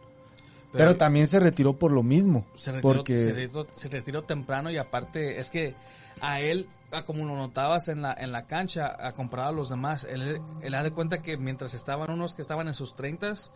Pero, 0.72 0.98
también 0.98 1.28
se 1.28 1.40
retiró 1.40 1.78
por 1.78 1.92
lo 1.92 2.02
mismo. 2.02 2.48
se 2.56 2.72
retiró, 2.72 2.96
porque 2.96 3.16
se, 3.16 3.32
retiró, 3.32 3.68
se 3.76 3.88
retiró 3.90 4.24
temprano 4.24 4.72
y 4.72 4.78
aparte 4.78 5.40
es 5.40 5.52
que 5.52 5.76
a 6.22 6.42
él, 6.42 6.68
a 6.92 7.04
como 7.04 7.24
lo 7.24 7.36
notabas 7.36 7.88
en 7.88 8.02
la, 8.02 8.16
en 8.18 8.32
la 8.32 8.48
cancha, 8.48 8.98
a 9.00 9.14
comparado 9.14 9.50
a 9.50 9.54
los 9.54 9.70
demás, 9.70 10.08
él, 10.10 10.42
él 10.64 10.72
da 10.72 10.82
de 10.82 10.90
cuenta 10.90 11.22
que 11.22 11.38
mientras 11.38 11.76
estaban 11.76 12.10
unos 12.10 12.34
que 12.34 12.42
estaban 12.42 12.68
en 12.68 12.74
sus 12.74 12.96
treintas, 12.96 13.52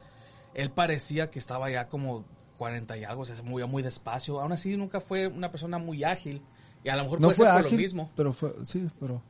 él 0.54 0.72
parecía 0.72 1.30
que 1.30 1.40
estaba 1.40 1.70
ya 1.70 1.88
como 1.88 2.26
40 2.58 2.98
y 2.98 3.04
algo, 3.04 3.22
o 3.22 3.26
sea, 3.26 3.36
se 3.36 3.44
movía 3.44 3.66
muy 3.66 3.84
despacio. 3.84 4.40
Aún 4.40 4.52
así 4.52 4.76
nunca 4.76 5.00
fue 5.00 5.28
una 5.28 5.52
persona 5.52 5.78
muy 5.78 6.04
ágil 6.04 6.42
y 6.84 6.90
a 6.90 6.96
lo 6.96 7.04
mejor 7.04 7.22
no 7.22 7.28
puede 7.28 7.38
fue 7.38 7.46
ser 7.46 7.54
por 7.54 7.66
ágil, 7.66 7.78
lo 7.78 7.82
mismo. 7.82 8.12
pero 8.16 8.34
fue, 8.34 8.54
sí, 8.64 8.90
pero 9.00 9.22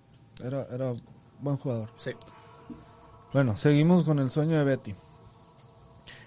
era, 0.43 0.67
era 0.71 0.93
buen 1.39 1.57
jugador. 1.57 1.89
Sí. 1.97 2.11
Bueno, 3.33 3.57
seguimos 3.57 4.03
con 4.03 4.19
el 4.19 4.31
sueño 4.31 4.57
de 4.57 4.63
Betty. 4.63 4.95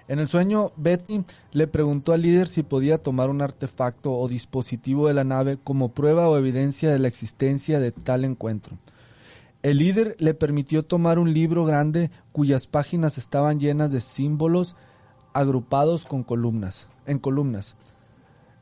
En 0.08 0.18
el 0.18 0.26
sueño, 0.26 0.72
Betty 0.76 1.24
le 1.52 1.68
preguntó 1.68 2.12
al 2.12 2.22
líder 2.22 2.48
si 2.48 2.64
podía 2.64 2.98
tomar 2.98 3.30
un 3.30 3.42
artefacto 3.42 4.12
o 4.12 4.26
dispositivo 4.26 5.06
de 5.06 5.14
la 5.14 5.22
nave 5.22 5.56
como 5.62 5.90
prueba 5.90 6.28
o 6.28 6.36
evidencia 6.36 6.90
de 6.90 6.98
la 6.98 7.06
existencia 7.06 7.78
de 7.78 7.92
tal 7.92 8.24
encuentro. 8.24 8.76
El 9.62 9.76
líder 9.76 10.16
le 10.18 10.32
permitió 10.32 10.84
tomar 10.84 11.18
un 11.18 11.34
libro 11.34 11.66
grande 11.66 12.10
cuyas 12.32 12.66
páginas 12.66 13.18
estaban 13.18 13.60
llenas 13.60 13.92
de 13.92 14.00
símbolos 14.00 14.74
agrupados 15.34 16.06
con 16.06 16.22
columnas, 16.22 16.88
en 17.06 17.18
columnas. 17.18 17.76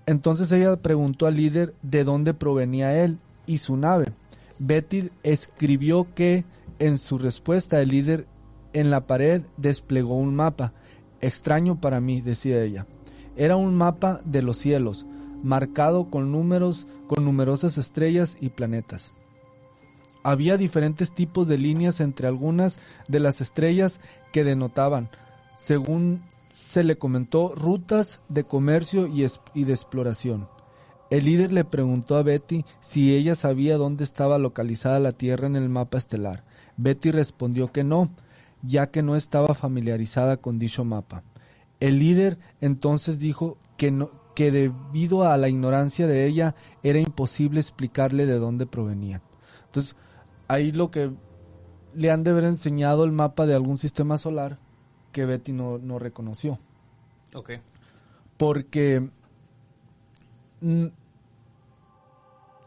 Entonces 0.06 0.50
ella 0.50 0.76
preguntó 0.76 1.26
al 1.26 1.36
líder 1.36 1.74
de 1.82 2.02
dónde 2.02 2.34
provenía 2.34 3.04
él 3.04 3.18
y 3.46 3.58
su 3.58 3.76
nave. 3.76 4.12
Betty 4.58 5.10
escribió 5.22 6.08
que 6.14 6.44
en 6.80 6.98
su 6.98 7.18
respuesta 7.18 7.80
el 7.80 7.90
líder 7.90 8.26
en 8.72 8.90
la 8.90 9.06
pared 9.06 9.42
desplegó 9.56 10.16
un 10.16 10.34
mapa. 10.34 10.72
Extraño 11.20 11.80
para 11.80 12.00
mí, 12.00 12.20
decía 12.20 12.62
ella. 12.62 12.86
Era 13.36 13.56
un 13.56 13.76
mapa 13.76 14.20
de 14.24 14.42
los 14.42 14.58
cielos, 14.58 15.06
marcado 15.44 16.10
con 16.10 16.32
números, 16.32 16.88
con 17.06 17.24
numerosas 17.24 17.78
estrellas 17.78 18.36
y 18.40 18.48
planetas. 18.48 19.12
Había 20.22 20.56
diferentes 20.56 21.12
tipos 21.12 21.48
de 21.48 21.58
líneas 21.58 22.00
entre 22.00 22.28
algunas 22.28 22.78
de 23.08 23.20
las 23.20 23.40
estrellas 23.40 24.00
que 24.32 24.44
denotaban, 24.44 25.08
según 25.56 26.22
se 26.54 26.84
le 26.84 26.98
comentó, 26.98 27.54
rutas 27.54 28.20
de 28.28 28.44
comercio 28.44 29.06
y, 29.06 29.64
de 29.64 29.72
exploración. 29.72 30.48
El 31.10 31.24
líder 31.24 31.52
le 31.52 31.64
preguntó 31.64 32.16
a 32.16 32.22
Betty 32.22 32.64
si 32.80 33.14
ella 33.14 33.34
sabía 33.34 33.78
dónde 33.78 34.04
estaba 34.04 34.38
localizada 34.38 34.98
la 34.98 35.12
Tierra 35.12 35.46
en 35.46 35.56
el 35.56 35.68
mapa 35.68 35.98
estelar. 35.98 36.44
Betty 36.76 37.10
respondió 37.10 37.72
que 37.72 37.84
no, 37.84 38.10
ya 38.62 38.90
que 38.90 39.02
no 39.02 39.16
estaba 39.16 39.54
familiarizada 39.54 40.36
con 40.36 40.58
dicho 40.58 40.84
mapa. 40.84 41.22
El 41.80 41.98
líder 41.98 42.38
entonces 42.60 43.18
dijo 43.18 43.56
que 43.76 43.90
no 43.90 44.10
que 44.38 44.52
debido 44.52 45.24
a 45.24 45.36
la 45.36 45.48
ignorancia 45.48 46.06
de 46.06 46.24
ella 46.24 46.54
era 46.84 47.00
imposible 47.00 47.58
explicarle 47.58 48.24
de 48.24 48.38
dónde 48.38 48.66
provenía. 48.66 49.20
Entonces, 49.66 49.96
ahí 50.48 50.72
lo 50.72 50.90
que 50.90 51.10
le 51.94 52.10
han 52.10 52.22
de 52.24 52.30
haber 52.30 52.44
enseñado 52.44 53.04
el 53.04 53.12
mapa 53.12 53.46
de 53.46 53.54
algún 53.54 53.78
sistema 53.78 54.18
solar 54.18 54.58
que 55.12 55.24
Betty 55.24 55.52
no, 55.52 55.78
no 55.78 55.98
reconoció 55.98 56.58
Ok. 57.34 57.50
porque 58.36 59.08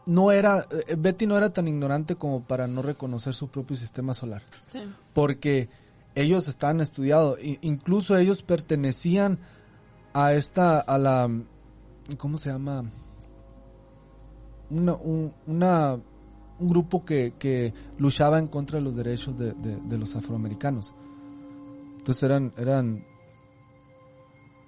no 0.06 0.32
era 0.32 0.66
eh, 0.88 0.96
Betty 0.96 1.26
no 1.26 1.36
era 1.36 1.52
tan 1.52 1.68
ignorante 1.68 2.16
como 2.16 2.42
para 2.42 2.66
no 2.66 2.82
reconocer 2.82 3.34
su 3.34 3.48
propio 3.48 3.76
sistema 3.76 4.14
solar 4.14 4.42
Sí. 4.62 4.80
porque 5.12 5.68
ellos 6.14 6.48
estaban 6.48 6.80
estudiados 6.80 7.38
incluso 7.62 8.16
ellos 8.16 8.42
pertenecían 8.42 9.38
a 10.12 10.34
esta 10.34 10.80
a 10.80 10.98
la 10.98 11.28
cómo 12.18 12.36
se 12.36 12.50
llama 12.50 12.84
una 14.70 14.94
un, 14.94 15.32
una- 15.46 15.98
un 16.58 16.68
grupo 16.68 17.04
que, 17.04 17.34
que 17.38 17.72
luchaba 17.98 18.38
en 18.38 18.46
contra 18.48 18.78
de 18.78 18.84
los 18.84 18.94
derechos 18.96 19.38
de, 19.38 19.52
de- 19.54 19.80
de 19.80 19.98
los 19.98 20.14
afroamericanos 20.16 20.94
entonces 21.98 22.22
eran 22.24 22.52
eran 22.56 23.04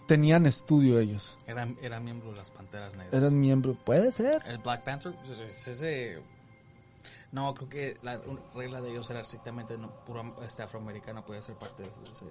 tenían 0.07 0.45
estudio 0.47 0.99
ellos. 0.99 1.39
Era, 1.47 1.67
era 1.81 1.99
miembro 1.99 2.31
de 2.31 2.37
las 2.37 2.51
Panteras 2.51 2.93
Negras. 2.95 3.15
Eran 3.15 3.41
miembros, 3.41 3.77
puede 3.85 4.13
ser. 4.13 4.43
El 4.47 4.59
Black 4.59 4.85
Panther, 4.85 5.15
pues, 5.17 5.39
es 5.39 5.67
ese... 5.67 6.23
No, 7.33 7.55
creo 7.55 7.69
que 7.71 7.97
la 8.03 8.21
regla 8.55 8.83
de 8.83 8.91
ellos 8.91 9.09
era 9.09 9.21
estrictamente 9.21 9.79
no, 9.79 9.91
puro 10.05 10.37
este 10.45 10.63
afroamericano 10.63 11.25
podía 11.25 11.41
ser 11.41 11.55
parte 11.57 11.85
de 11.85 11.89
ese, 11.89 12.27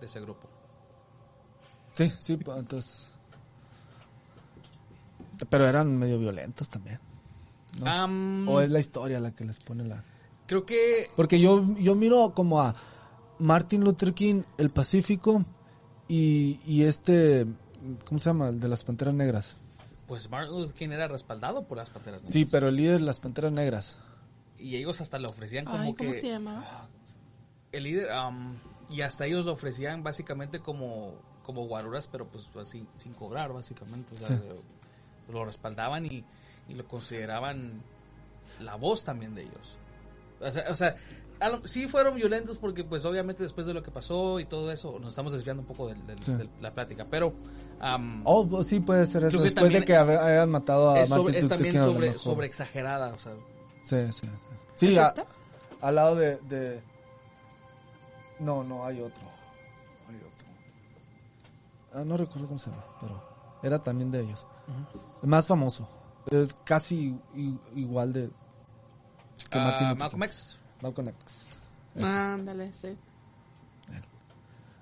de 0.00 0.06
ese 0.06 0.20
grupo. 0.20 0.48
Sí, 1.94 2.12
sí, 2.20 2.36
pues, 2.36 2.58
entonces. 2.58 3.10
Pero 5.48 5.66
eran 5.66 5.98
medio 5.98 6.18
violentos 6.18 6.68
también. 6.68 7.00
O 7.80 8.60
es 8.60 8.70
la 8.70 8.80
historia 8.80 9.20
la 9.20 9.32
que 9.32 9.44
les 9.44 9.58
pone 9.60 9.84
la. 9.84 10.04
Creo 10.46 10.66
que 10.66 11.08
Porque 11.16 11.40
yo, 11.40 11.64
yo 11.78 11.94
miro 11.94 12.32
como 12.34 12.60
a 12.60 12.74
Martin 13.38 13.82
Luther 13.84 14.12
King, 14.12 14.42
el 14.58 14.70
Pacífico, 14.70 15.44
y, 16.08 16.60
y 16.66 16.82
este. 16.84 17.46
¿Cómo 18.06 18.18
se 18.18 18.26
llama? 18.30 18.48
El 18.50 18.60
de 18.60 18.68
las 18.68 18.84
Panteras 18.84 19.14
Negras. 19.14 19.56
pues 20.06 20.28
Martin 20.30 20.54
Luther 20.58 20.74
King 20.74 20.90
era 20.90 21.08
respaldado 21.08 21.64
por 21.64 21.78
las 21.78 21.90
Panteras 21.90 22.20
Negras. 22.22 22.32
Sí, 22.32 22.44
pero 22.44 22.68
el 22.68 22.76
líder 22.76 22.94
de 23.00 23.06
las 23.06 23.18
Panteras 23.20 23.52
Negras. 23.52 23.96
Y 24.58 24.76
ellos 24.76 25.00
hasta 25.00 25.18
le 25.18 25.26
ofrecían 25.26 25.64
como 25.64 25.78
Ay, 25.78 25.94
¿cómo 25.94 26.10
que... 26.12 26.20
se 26.20 26.28
llamaba? 26.28 26.88
El 27.72 27.84
líder... 27.84 28.10
am, 28.12 28.54
y 28.90 29.00
hasta 29.00 29.24
ellos 29.26 29.44
lo 29.46 29.52
ofrecían 29.52 30.02
básicamente 30.02 30.60
como, 30.60 31.14
como 31.42 31.66
guaruras, 31.66 32.06
pero 32.08 32.26
pues 32.28 32.48
así, 32.60 32.86
sin 32.98 33.14
cobrar 33.14 33.52
básicamente. 33.52 34.14
O 34.14 34.18
sea, 34.18 34.36
Sí. 34.38 34.42
lo 35.32 35.44
respaldaban 35.46 36.04
y, 36.06 36.24
y 36.68 36.74
lo 36.74 36.86
consideraban 36.86 37.82
la 38.60 38.76
voz 38.76 39.04
también 39.04 39.34
de 39.34 39.42
ellos. 39.42 39.78
O 40.40 40.50
sea, 40.50 40.64
o 40.70 40.74
sea, 40.74 40.94
lo- 41.40 41.66
sí 41.66 41.88
fueron 41.88 42.14
violentos 42.16 42.58
porque 42.58 42.84
pues 42.84 43.04
obviamente 43.04 43.42
después 43.42 43.66
de 43.66 43.74
lo 43.74 43.82
que 43.82 43.90
pasó 43.90 44.38
y 44.40 44.44
todo 44.44 44.70
eso, 44.72 44.98
nos 44.98 45.10
estamos 45.10 45.32
desviando 45.32 45.62
un 45.62 45.66
poco 45.68 45.90
Sí. 46.20 46.32
de 46.34 46.48
la 46.60 46.72
plática, 46.72 47.06
pero... 47.08 47.32
am, 47.80 48.22
Oh, 48.24 48.46
pues 48.46 48.66
sí 48.68 48.80
puede 48.80 49.06
ser 49.06 49.24
eso. 49.24 49.40
Después 49.40 49.72
de 49.72 49.84
que 49.84 49.96
hayan 49.96 50.50
matado 50.50 50.90
a 50.90 51.00
es, 51.00 51.10
Martin 51.10 51.26
sobre- 51.26 51.38
es 51.38 51.42
Luther 51.44 51.56
también 51.58 52.18
sobre, 52.18 52.46
exagerada, 52.46 53.10
o 53.14 53.18
sea... 53.18 53.32
Sí, 53.82 54.12
sí. 54.12 54.26
sí. 54.74 54.86
Sí, 54.88 54.96
al 55.80 55.94
lado 55.94 56.14
de, 56.16 56.36
de- 56.48 56.80
No, 58.40 58.62
no, 58.64 58.84
hay 58.86 59.00
otro. 59.00 59.22
Hay 60.08 60.16
otro. 60.16 60.48
Ah, 61.94 62.04
no 62.04 62.16
recuerdo 62.16 62.46
cómo 62.46 62.58
se 62.58 62.70
llama, 62.70 62.84
pero 63.00 63.22
era 63.62 63.78
también 63.82 64.10
de 64.10 64.20
ellos. 64.20 64.46
El 65.22 65.28
más 65.28 65.46
famoso. 65.46 65.88
Casi 66.64 67.14
igual 67.74 68.12
de... 68.12 68.30
que 69.50 69.58
Martin 69.58 69.88
Luther 69.88 69.98
Malcolm. 69.98 70.22
X. 70.24 70.58
Malcolm 70.80 71.08
X. 71.08 71.46
Ándale, 72.02 72.72
sí. 72.74 72.96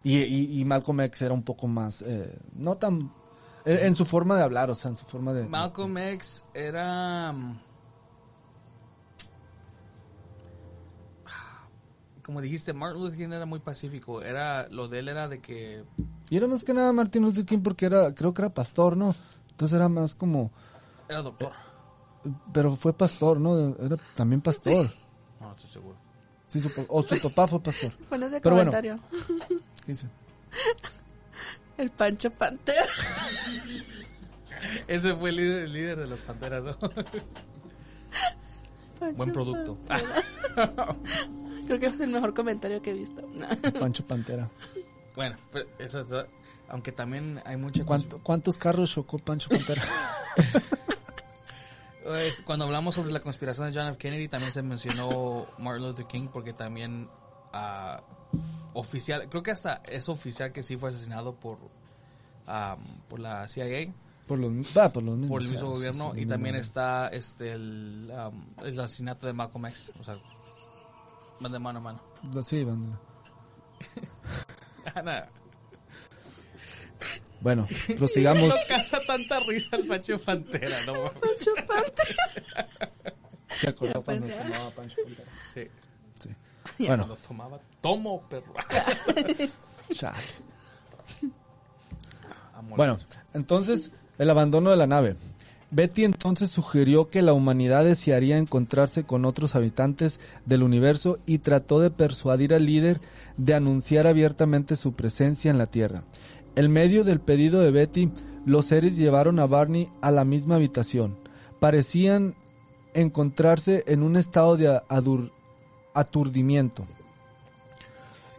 Y, 0.03 0.17
y, 0.19 0.61
y 0.61 0.65
Malcolm 0.65 1.01
X 1.03 1.23
era 1.23 1.35
un 1.35 1.43
poco 1.43 1.67
más... 1.69 2.03
eh, 2.03 2.39
no 2.55 2.77
tan... 2.77 3.13
eh, 3.67 3.81
En 3.83 3.95
su 3.95 4.05
forma 4.07 4.37
de 4.37 4.43
hablar, 4.43 4.71
o 4.71 4.75
sea, 4.75 4.91
en 4.91 4.97
su 4.97 5.05
forma 5.05 5.33
de... 5.33 5.47
Malcolm 5.47 5.97
X 5.99 6.45
era. 6.55 7.33
mm, 7.33 7.61
Como 12.23 12.41
dijiste, 12.41 12.73
Martin 12.73 13.03
Luther 13.03 13.19
King 13.19 13.33
era 13.33 13.47
muy 13.47 13.59
pacífico. 13.61 14.23
Era, 14.23 14.69
lo 14.69 14.89
de 14.89 15.01
él 15.01 15.09
era 15.09 15.27
de 15.29 15.41
que. 15.41 15.85
Y 16.29 16.37
era 16.37 16.47
más 16.47 16.63
que 16.65 16.73
nada 16.73 16.93
Martin 16.93 17.23
Luther 17.23 17.45
King 17.45 17.61
porque 17.61 17.87
era... 17.87 18.15
Creo 18.15 18.33
que 18.33 18.43
era 18.43 18.55
pastor, 18.55 18.97
¿no? 18.97 19.15
Entonces 19.51 19.75
era 19.77 19.89
más 19.89 20.15
como... 20.15 20.51
Era 21.11 21.23
doctor. 21.23 21.53
Pero 22.53 22.77
fue 22.77 22.93
pastor, 22.93 23.41
¿no? 23.41 23.75
Era 23.85 23.97
también 24.15 24.41
pastor. 24.41 24.87
No, 25.41 25.47
no 25.49 25.53
estoy 25.53 25.71
seguro. 25.71 25.97
Sí, 26.47 26.61
su 26.61 26.71
o 26.89 27.03
su 27.03 27.21
papá 27.21 27.47
fue 27.49 27.61
pastor. 27.63 27.93
Pon 28.09 28.23
ese 28.23 28.41
Pero 28.41 28.55
bueno. 28.57 28.71
comentario. 28.71 28.99
¿Qué 29.85 29.93
dice? 29.93 30.09
El 31.77 31.91
Pancho 31.91 32.31
Pantera. 32.31 32.87
Ese 34.87 35.15
fue 35.17 35.31
el 35.31 35.37
líder, 35.37 35.59
el 35.65 35.73
líder 35.73 35.99
de 36.01 36.07
las 36.07 36.21
panteras. 36.21 36.65
¿no? 36.65 36.77
Pancho 38.99 39.17
Buen 39.17 39.33
producto. 39.33 39.77
Pantera. 39.87 40.23
Creo 41.67 41.81
que 41.81 41.87
es 41.87 42.01
el 42.01 42.11
mejor 42.11 42.35
comentario 42.35 42.83
que 42.83 42.91
he 42.91 42.95
visto. 42.95 43.27
Pancho 43.79 44.05
Pantera. 44.07 44.51
bueno, 45.17 45.37
pues, 45.51 45.67
esa 45.79 46.01
es- 46.01 46.27
aunque 46.69 46.93
también 46.93 47.41
hay 47.47 47.57
mucha. 47.57 47.85
¿Cuánto- 47.85 48.19
¿Cuántos 48.23 48.59
carros 48.59 48.91
chocó 48.91 49.19
Pancho 49.19 49.49
Pantera? 49.49 49.83
Cuando 52.45 52.65
hablamos 52.65 52.95
sobre 52.95 53.13
la 53.13 53.21
conspiración 53.21 53.71
de 53.71 53.79
John 53.79 53.89
F. 53.89 53.99
Kennedy, 53.99 54.29
también 54.29 54.53
se 54.53 54.63
mencionó 54.63 55.47
Martin 55.59 55.87
Luther 55.87 56.07
King 56.07 56.29
porque 56.33 56.53
también 56.53 57.09
ah, 57.53 58.03
oficial, 58.75 59.29
creo 59.29 59.43
que 59.43 59.51
hasta 59.51 59.83
es 59.89 60.09
oficial 60.09 60.53
que 60.53 60.63
sí 60.63 60.77
fue 60.77 60.91
asesinado 60.91 61.35
por 61.35 61.59
ah, 62.47 62.77
por 63.09 63.21
la 63.21 63.47
CIA, 63.49 63.93
por 64.27 64.39
los, 64.39 64.77
ah, 64.77 64.89
por 64.93 65.03
los 65.03 65.17
mismos. 65.19 65.29
por 65.31 65.43
el 65.43 65.51
mismo 65.51 65.71
gobierno 65.71 66.13
sí, 66.15 66.21
y 66.21 66.27
también 66.27 66.55
está 66.55 67.09
este 67.09 67.53
el, 67.53 68.11
el 68.63 68.81
asesinato 68.81 69.27
de 69.27 69.33
Malcolm 69.33 69.67
X, 69.67 69.93
o 69.99 70.03
sea, 70.05 70.17
van 71.41 71.53
de 71.53 71.59
mano 71.59 71.79
a 71.81 71.83
mano. 71.83 72.01
Sí, 72.43 72.65
van- 72.65 72.99
Nada. 75.05 75.29
Bueno, 77.41 77.67
prosigamos. 77.99 78.49
No 78.49 78.55
causa 78.69 79.01
tanta 79.07 79.41
risa 79.41 79.77
el 79.77 79.87
Pancho 79.87 80.19
Pantera, 80.19 80.85
¿no? 80.87 80.93
Pancho 81.13 81.53
Pantera. 81.67 82.69
Se 83.49 83.69
acordó 83.69 83.95
Ya 83.95 84.01
cuando 84.01 84.27
tomaba 84.27 84.71
Pancho 84.71 84.97
Pantera. 85.05 85.31
Sí. 85.53 85.63
Sí. 86.21 86.87
Cuando 86.87 87.07
Bueno, 87.07 87.19
tomaba, 87.27 87.61
tomo, 87.81 88.23
perro. 88.29 88.55
chale. 89.93 90.17
Amor. 92.55 92.77
Bueno, 92.77 92.99
entonces, 93.33 93.91
el 94.19 94.31
abandono 94.31 94.71
de 94.71 94.77
la 94.77 94.87
nave. 94.87 95.17
Betty 95.73 96.05
entonces 96.05 96.51
sugirió 96.51 97.11
que 97.11 97.23
la 97.23 97.33
humanidad 97.33 97.85
desearía 97.85 98.39
encontrarse 98.39 99.05
con 99.05 99.25
otros 99.25 99.55
habitantes 99.55 100.19
del 100.45 100.65
universo 100.65 101.21
y 101.27 101.39
trató 101.39 101.79
de 101.79 101.91
persuadir 101.91 102.55
al 102.55 102.67
líder 102.67 103.01
de 103.37 103.55
anunciar 103.55 104.09
abiertamente 104.09 104.75
su 104.75 104.95
presencia 104.95 105.49
en 105.49 105.59
la 105.59 105.67
Tierra. 105.69 106.03
En 106.57 106.71
medio 106.73 107.05
del 107.05 107.21
pedido 107.21 107.61
de 107.61 107.71
Betty, 107.71 108.11
los 108.45 108.67
seres 108.67 108.97
llevaron 108.97 109.39
a 109.39 109.47
Barney 109.47 109.89
a 110.01 110.11
la 110.11 110.25
misma 110.25 110.57
habitación. 110.57 111.17
Parecían 111.61 112.35
encontrarse 112.95 113.85
en 113.87 114.03
un 114.03 114.17
estado 114.17 114.57
de 114.57 114.81
aturdimiento. 115.95 116.87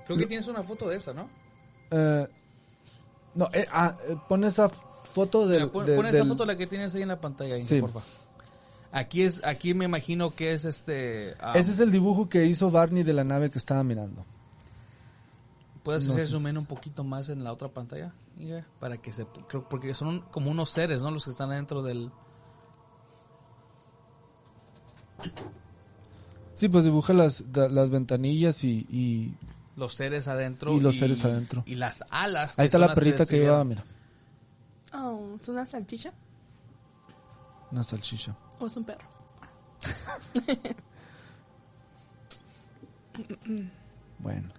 Creo 0.05 0.17
que 0.17 0.25
tienes 0.25 0.47
una 0.47 0.63
foto 0.63 0.89
de 0.89 0.97
esa, 0.97 1.13
¿no? 1.13 1.29
Eh, 1.91 2.27
no, 3.35 3.49
eh, 3.53 3.65
ah, 3.71 3.95
eh, 4.09 4.17
pon 4.27 4.43
esa 4.43 4.67
foto 4.69 5.47
del... 5.47 5.61
Mira, 5.61 5.71
pon, 5.71 5.85
de- 5.85 5.95
pon 5.95 6.05
esa 6.05 6.17
del- 6.17 6.27
foto 6.27 6.45
la 6.45 6.57
que 6.57 6.67
tienes 6.67 6.93
ahí 6.95 7.01
en 7.03 7.07
la 7.09 7.21
pantalla, 7.21 7.57
Inge, 7.57 7.75
Sí. 7.75 7.81
porfa. 7.81 8.01
Aquí 8.93 9.23
es, 9.23 9.45
aquí 9.45 9.73
me 9.73 9.85
imagino 9.85 10.31
que 10.31 10.51
es 10.51 10.65
este. 10.65 11.35
ah, 11.39 11.53
Ese 11.55 11.71
es 11.71 11.79
el 11.79 11.91
dibujo 11.91 12.27
que 12.27 12.45
hizo 12.45 12.71
Barney 12.71 13.03
de 13.03 13.13
la 13.13 13.23
nave 13.23 13.49
que 13.49 13.57
estaba 13.57 13.83
mirando. 13.85 14.25
¿Puedes 15.83 16.07
hacer 16.09 16.25
zoom 16.27 16.47
in 16.47 16.57
un 16.59 16.65
poquito 16.65 17.03
más 17.03 17.29
en 17.29 17.43
la 17.43 17.51
otra 17.51 17.67
pantalla? 17.69 18.13
Para 18.79 18.97
que 18.97 19.11
se, 19.11 19.25
creo, 19.47 19.67
porque 19.67 19.93
son 19.93 20.07
un- 20.07 20.19
como 20.21 20.51
unos 20.51 20.69
seres, 20.69 21.01
¿no? 21.01 21.09
Los 21.11 21.25
que 21.25 21.31
están 21.31 21.49
dentro 21.49 21.81
del. 21.81 22.11
Sí, 26.53 26.67
pues 26.69 26.83
dibuja 26.83 27.13
las, 27.13 27.51
da- 27.51 27.69
las 27.69 27.89
ventanillas 27.89 28.63
y, 28.63 28.85
y 28.89 29.33
Los 29.75 29.93
seres 29.95 30.27
adentro. 30.27 30.73
Y 30.75 30.79
los 30.79 30.97
seres 30.97 31.23
adentro. 31.25 31.63
Y 31.65 31.75
las 31.75 32.03
alas. 32.09 32.57
ahí 32.59 32.65
está 32.65 32.77
la 32.77 32.93
perrita 32.93 33.25
que 33.25 33.39
llevaba, 33.39 33.63
describieron. 33.63 33.67
mira, 33.69 35.03
Oh, 35.05 35.37
¿es 35.41 35.47
una 35.47 35.65
salchicha 35.65 36.11
una 37.71 37.81
salchicha. 37.83 38.35
o 38.59 38.67
es 38.67 38.75
un 38.77 38.83
perro? 38.83 39.07
Bueno. 44.19 44.49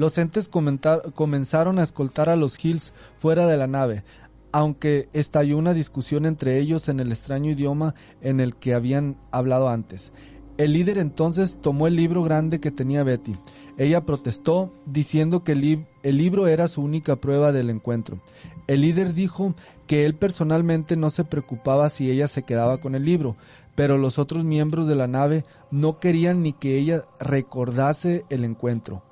Los 0.00 0.16
entes 0.16 0.48
comenzaron 0.48 1.78
a 1.78 1.82
escoltar 1.82 2.30
a 2.30 2.36
los 2.36 2.64
Hills 2.64 2.94
fuera 3.18 3.46
de 3.46 3.58
la 3.58 3.66
nave, 3.66 4.02
aunque 4.50 5.10
estalló 5.12 5.58
una 5.58 5.74
discusión 5.74 6.24
entre 6.24 6.58
ellos 6.58 6.88
en 6.88 7.00
el 7.00 7.12
extraño 7.12 7.50
idioma 7.50 7.94
en 8.22 8.40
el 8.40 8.56
que 8.56 8.72
habían 8.72 9.18
hablado 9.30 9.68
antes. 9.68 10.14
El 10.56 10.72
líder 10.72 10.96
entonces 10.96 11.58
tomó 11.60 11.86
el 11.86 11.96
libro 11.96 12.22
grande 12.22 12.60
que 12.60 12.70
tenía 12.70 13.04
Betty. 13.04 13.36
Ella 13.76 14.06
protestó 14.06 14.72
diciendo 14.86 15.44
que 15.44 15.52
el, 15.52 15.86
el 16.02 16.16
libro 16.16 16.48
era 16.48 16.66
su 16.68 16.80
única 16.80 17.16
prueba 17.16 17.52
del 17.52 17.68
encuentro. 17.68 18.22
El 18.68 18.80
líder 18.80 19.12
dijo 19.12 19.54
que 19.86 20.06
él 20.06 20.14
personalmente 20.14 20.96
no 20.96 21.10
se 21.10 21.24
preocupaba 21.24 21.90
si 21.90 22.10
ella 22.10 22.26
se 22.26 22.42
quedaba 22.42 22.78
con 22.78 22.94
el 22.94 23.04
libro, 23.04 23.36
pero 23.74 23.98
los 23.98 24.18
otros 24.18 24.46
miembros 24.46 24.88
de 24.88 24.94
la 24.94 25.08
nave 25.08 25.44
no 25.70 25.98
querían 25.98 26.42
ni 26.42 26.54
que 26.54 26.78
ella 26.78 27.02
recordase 27.20 28.24
el 28.30 28.46
encuentro. 28.46 29.02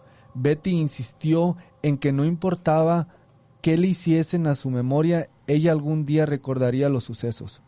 Betty 0.41 0.71
insistió 0.71 1.57
en 1.83 1.99
que 1.99 2.13
no 2.13 2.25
importaba 2.25 3.09
qué 3.61 3.77
le 3.77 3.89
hiciesen 3.89 4.47
a 4.47 4.55
su 4.55 4.71
memoria, 4.71 5.29
ella 5.47 5.73
algún 5.73 6.07
día 6.07 6.27
recordaría 6.27 6.89
los 6.89 7.05
sucesos. 7.05 7.63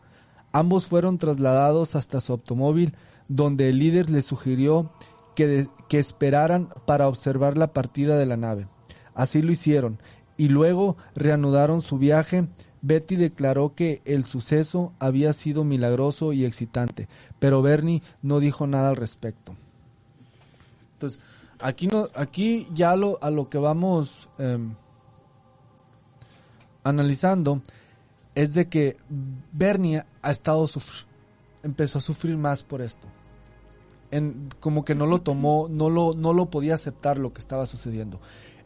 Ambos 0.51 0.85
fueron 0.85 1.17
trasladados 1.17 1.95
hasta 1.95 2.21
su 2.21 2.33
automóvil, 2.33 2.95
donde 3.27 3.69
el 3.69 3.77
líder 3.77 4.09
les 4.09 4.25
sugirió 4.25 4.91
que 5.35 5.67
esperaran 5.91 6.69
para 6.85 7.07
observar 7.07 7.57
la 7.57 7.73
partida 7.73 8.17
de 8.17 8.25
la 8.25 8.37
nave. 8.37 8.67
Así 9.13 9.41
lo 9.41 9.51
hicieron, 9.51 9.99
y 10.37 10.47
luego 10.47 10.97
reanudaron 11.15 11.81
su 11.81 11.97
viaje, 11.97 12.47
Betty 12.81 13.15
declaró 13.15 13.75
que 13.75 14.01
el 14.05 14.25
suceso 14.25 14.93
había 14.99 15.33
sido 15.33 15.63
milagroso 15.63 16.33
y 16.33 16.45
excitante, 16.45 17.07
pero 17.39 17.61
Bernie 17.61 18.01
no 18.21 18.39
dijo 18.39 18.65
nada 18.65 18.89
al 18.89 18.95
respecto. 18.95 19.55
Entonces, 20.93 21.19
aquí 21.61 21.87
no, 21.87 22.07
aquí 22.15 22.67
ya 22.73 22.95
lo, 22.95 23.17
a 23.21 23.29
lo 23.29 23.49
que 23.49 23.57
vamos 23.57 24.29
em, 24.37 24.73
analizando 26.83 27.61
es 28.35 28.53
de 28.53 28.67
que 28.69 28.97
Bernie 29.51 30.03
ha 30.21 30.31
estado 30.31 30.65
empezó 31.63 31.97
a 31.97 32.01
sufrir 32.01 32.37
más 32.37 32.63
por 32.63 32.81
esto. 32.81 33.07
En, 34.09 34.49
como 34.59 34.83
que 34.83 34.95
no 34.95 35.05
lo 35.05 35.21
tomó, 35.21 35.67
no 35.69 35.89
lo, 35.89 36.13
no 36.13 36.33
lo 36.33 36.49
podía 36.49 36.75
aceptar 36.75 37.17
lo 37.17 37.33
que 37.33 37.39
estaba 37.39 37.65
sucediendo. 37.65 38.19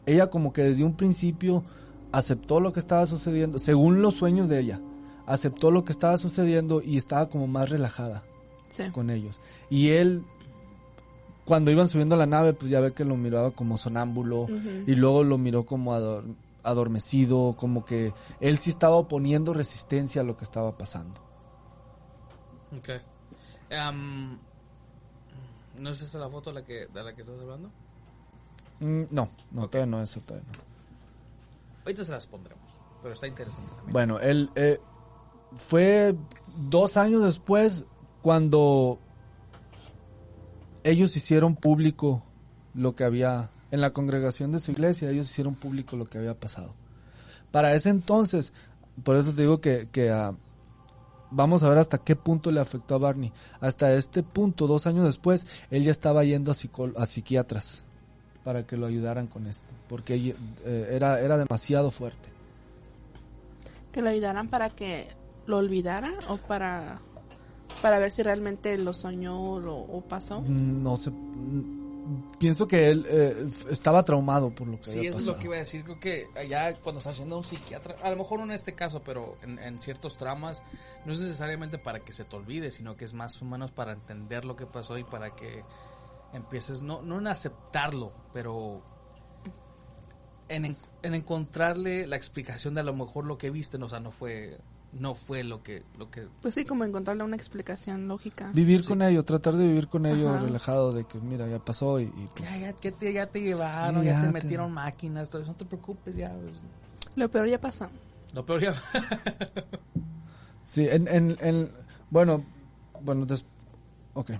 Ella 0.04 0.28
como 0.30 0.52
que 0.52 0.62
desde 0.62 0.84
un 0.84 0.94
principio 0.96 1.64
aceptó 2.12 2.60
lo 2.60 2.72
que 2.72 2.80
estaba 2.80 3.06
sucediendo, 3.06 3.58
según 3.58 4.02
los 4.02 4.14
sueños 4.14 4.48
de 4.48 4.60
ella, 4.60 4.80
aceptó 5.26 5.70
lo 5.70 5.84
que 5.84 5.92
estaba 5.92 6.16
sucediendo 6.18 6.80
y 6.82 6.96
estaba 6.96 7.28
como 7.28 7.46
más 7.46 7.70
relajada 7.70 8.24
Sí. 8.68 8.90
con 8.90 9.10
ellos. 9.10 9.40
Y 9.70 9.90
él, 9.90 10.24
cuando 11.46 11.70
iban 11.70 11.88
subiendo 11.88 12.14
a 12.14 12.18
la 12.18 12.26
nave, 12.26 12.52
pues 12.52 12.70
ya 12.70 12.80
ve 12.80 12.92
que 12.92 13.04
lo 13.06 13.16
miraba 13.16 13.52
como 13.52 13.78
sonámbulo 13.78 14.48
y 14.86 14.94
luego 14.94 15.24
lo 15.24 15.38
miró 15.38 15.64
como 15.64 15.94
ador- 15.94 16.34
adormecido, 16.62 17.54
como 17.56 17.84
que 17.84 18.12
él 18.40 18.58
sí 18.58 18.68
estaba 18.70 18.96
oponiendo 18.96 19.54
resistencia 19.54 20.20
a 20.20 20.24
lo 20.24 20.36
que 20.36 20.44
estaba 20.44 20.76
pasando. 20.76 21.20
Ok. 22.76 22.90
Am, 23.72 24.38
¿No 25.78 25.90
es 25.90 26.00
esa 26.02 26.18
la 26.18 26.28
foto 26.28 26.52
la 26.52 26.62
que, 26.64 26.86
de 26.86 27.02
la 27.02 27.14
que 27.14 27.22
estás 27.22 27.38
hablando? 27.40 27.68
Mm, 28.80 29.02
no, 29.10 29.28
no, 29.52 29.62
Ok. 29.62 29.70
todavía 29.70 29.90
no, 29.96 30.02
eso 30.02 30.20
todavía 30.20 30.48
no. 30.52 30.58
Ahorita 31.84 32.04
se 32.04 32.12
las 32.12 32.26
pondremos. 32.26 32.64
Pero 33.02 33.14
está 33.14 33.26
interesante 33.26 33.68
también. 33.76 33.92
Bueno, 33.92 34.18
él 34.18 34.50
eh, 34.56 34.80
fue 35.54 36.16
dos 36.68 36.96
años 36.96 37.22
después 37.22 37.84
cuando 38.22 38.98
ellos 40.86 41.16
hicieron 41.16 41.56
público 41.56 42.22
lo 42.74 42.94
que 42.94 43.04
había 43.04 43.50
en 43.72 43.80
la 43.80 43.92
congregación 43.92 44.52
de 44.52 44.60
su 44.60 44.70
iglesia, 44.70 45.10
ellos 45.10 45.28
hicieron 45.28 45.56
público 45.56 45.96
lo 45.96 46.06
que 46.06 46.18
había 46.18 46.34
pasado. 46.34 46.74
Para 47.50 47.74
ese 47.74 47.88
entonces, 47.88 48.52
por 49.02 49.16
eso 49.16 49.32
te 49.32 49.42
digo 49.42 49.60
que, 49.60 49.88
que, 49.90 50.10
ah, 50.10 50.34
vamos 51.30 51.64
a 51.64 51.68
ver 51.68 51.78
hasta 51.78 51.98
qué 51.98 52.14
punto 52.14 52.52
le 52.52 52.60
afectó 52.60 52.94
a 52.94 52.98
Barney. 52.98 53.32
Hasta 53.60 53.94
este 53.94 54.22
punto, 54.22 54.68
dos 54.68 54.86
años 54.86 55.04
después, 55.04 55.46
él 55.70 55.82
ya 55.82 55.90
estaba 55.90 56.22
yendo 56.22 56.52
a, 56.52 57.02
a 57.02 57.06
psiquiatras 57.06 57.84
para 58.44 58.64
que 58.64 58.76
lo 58.76 58.86
ayudaran 58.86 59.26
con 59.26 59.48
esto, 59.48 59.66
porque 59.88 60.36
eh, 60.64 60.88
era 60.92 61.36
demasiado 61.36 61.90
fuerte. 61.90 62.28
Que 63.90 64.02
lo 64.02 64.10
ayudaran 64.10 64.48
para 64.48 64.70
que 64.70 65.08
lo 65.46 65.56
olvidara 65.56 66.12
o 66.28 66.36
para 66.36 67.00
para 67.86 68.00
ver 68.00 68.10
si 68.10 68.22
realmente 68.24 68.76
lo 68.78 68.92
soñó 68.92 69.52
o, 69.52 69.60
lo- 69.60 69.76
o 69.78 70.00
pasó. 70.00 70.40
No 70.42 70.96
sé. 70.96 71.10
mm, 71.12 71.86
Pienso 72.38 72.66
que 72.68 72.88
él 72.88 73.04
eh, 73.08 73.48
estaba 73.70 74.04
traumado 74.04 74.50
por 74.50 74.66
lo 74.68 74.76
que 74.80 74.90
Sí, 74.90 74.98
había 74.98 75.10
eso 75.10 75.18
es 75.20 75.26
lo 75.26 75.38
que 75.38 75.44
iba 75.46 75.56
a 75.56 75.58
decir. 75.58 75.82
Creo 75.84 75.98
que 76.00 76.26
allá 76.36 76.76
cuando 76.80 76.98
estás 76.98 77.14
haciendo 77.14 77.36
un 77.36 77.44
psiquiatra, 77.44 77.96
a 78.02 78.10
lo 78.10 78.16
mejor 78.16 78.38
no 78.40 78.44
en 78.46 78.50
este 78.52 78.74
caso, 78.74 79.02
pero 79.04 79.36
en, 79.42 79.58
en 79.58 79.80
ciertos 79.80 80.16
traumas, 80.16 80.62
no 81.04 81.12
es 81.12 81.18
necesariamente 81.20 81.78
para 81.78 82.00
que 82.00 82.12
se 82.12 82.24
te 82.24 82.34
olvide, 82.36 82.70
sino 82.70 82.96
que 82.96 83.04
es 83.04 83.12
más 83.12 83.40
o 83.42 83.44
menos 83.44 83.70
para 83.72 83.92
entender 83.92 84.44
lo 84.44 84.54
que 84.56 84.66
pasó 84.66 84.98
y 84.98 85.04
para 85.04 85.34
que 85.34 85.62
empieces, 86.32 86.82
no, 86.82 87.02
no 87.02 87.18
en 87.18 87.26
aceptarlo, 87.28 88.12
pero 88.32 88.82
en, 90.48 90.64
en- 90.64 90.76
en 91.02 91.14
encontrarle 91.14 92.06
la 92.06 92.16
explicación 92.16 92.74
de 92.74 92.80
a 92.80 92.84
lo 92.84 92.94
mejor 92.94 93.24
lo 93.24 93.38
que 93.38 93.50
viste, 93.50 93.78
no, 93.78 93.86
o 93.86 93.88
sea, 93.88 94.00
no 94.00 94.10
fue, 94.12 94.58
no 94.98 95.14
fue 95.14 95.44
lo 95.44 95.62
que, 95.62 95.82
lo 95.98 96.10
que 96.10 96.26
Pues 96.42 96.54
sí, 96.54 96.64
como 96.64 96.84
encontrarle 96.84 97.22
una 97.24 97.36
explicación 97.36 98.08
lógica. 98.08 98.50
Vivir 98.52 98.82
Sí. 98.82 98.88
con 98.88 99.02
ello, 99.02 99.22
tratar 99.22 99.54
de 99.56 99.66
vivir 99.66 99.88
con 99.88 100.06
ello 100.06 100.30
Ajá. 100.30 100.40
relajado, 100.44 100.92
de 100.92 101.04
que 101.04 101.18
mira, 101.18 101.46
ya 101.48 101.58
pasó 101.58 102.00
y, 102.00 102.04
y, 102.04 102.28
pues, 102.34 102.48
ya, 102.50 102.56
ya, 102.58 102.72
que 102.72 102.92
te, 102.92 103.12
ya 103.12 103.26
te 103.26 103.40
llevaron, 103.42 104.00
Sí, 104.02 104.06
ya, 104.06 104.12
ya 104.14 104.20
te 104.22 104.26
te- 104.26 104.32
metieron 104.32 104.72
máquinas, 104.72 105.28
todo 105.28 105.44
no 105.44 105.54
te 105.54 105.64
preocupes, 105.64 106.16
ya. 106.16 106.30
pues. 106.32 106.56
Lo 107.14 107.28
peor 107.30 107.46
ya 107.48 107.60
pasó. 107.60 107.88
Lo 108.34 108.44
peor 108.44 108.62
ya. 108.62 108.74
Sí, 110.64 110.86
en, 110.88 111.06
en, 111.08 111.36
en- 111.40 111.70
bueno, 112.10 112.44
bueno, 113.00 113.24
des- 113.26 113.44
ok. 114.14 114.32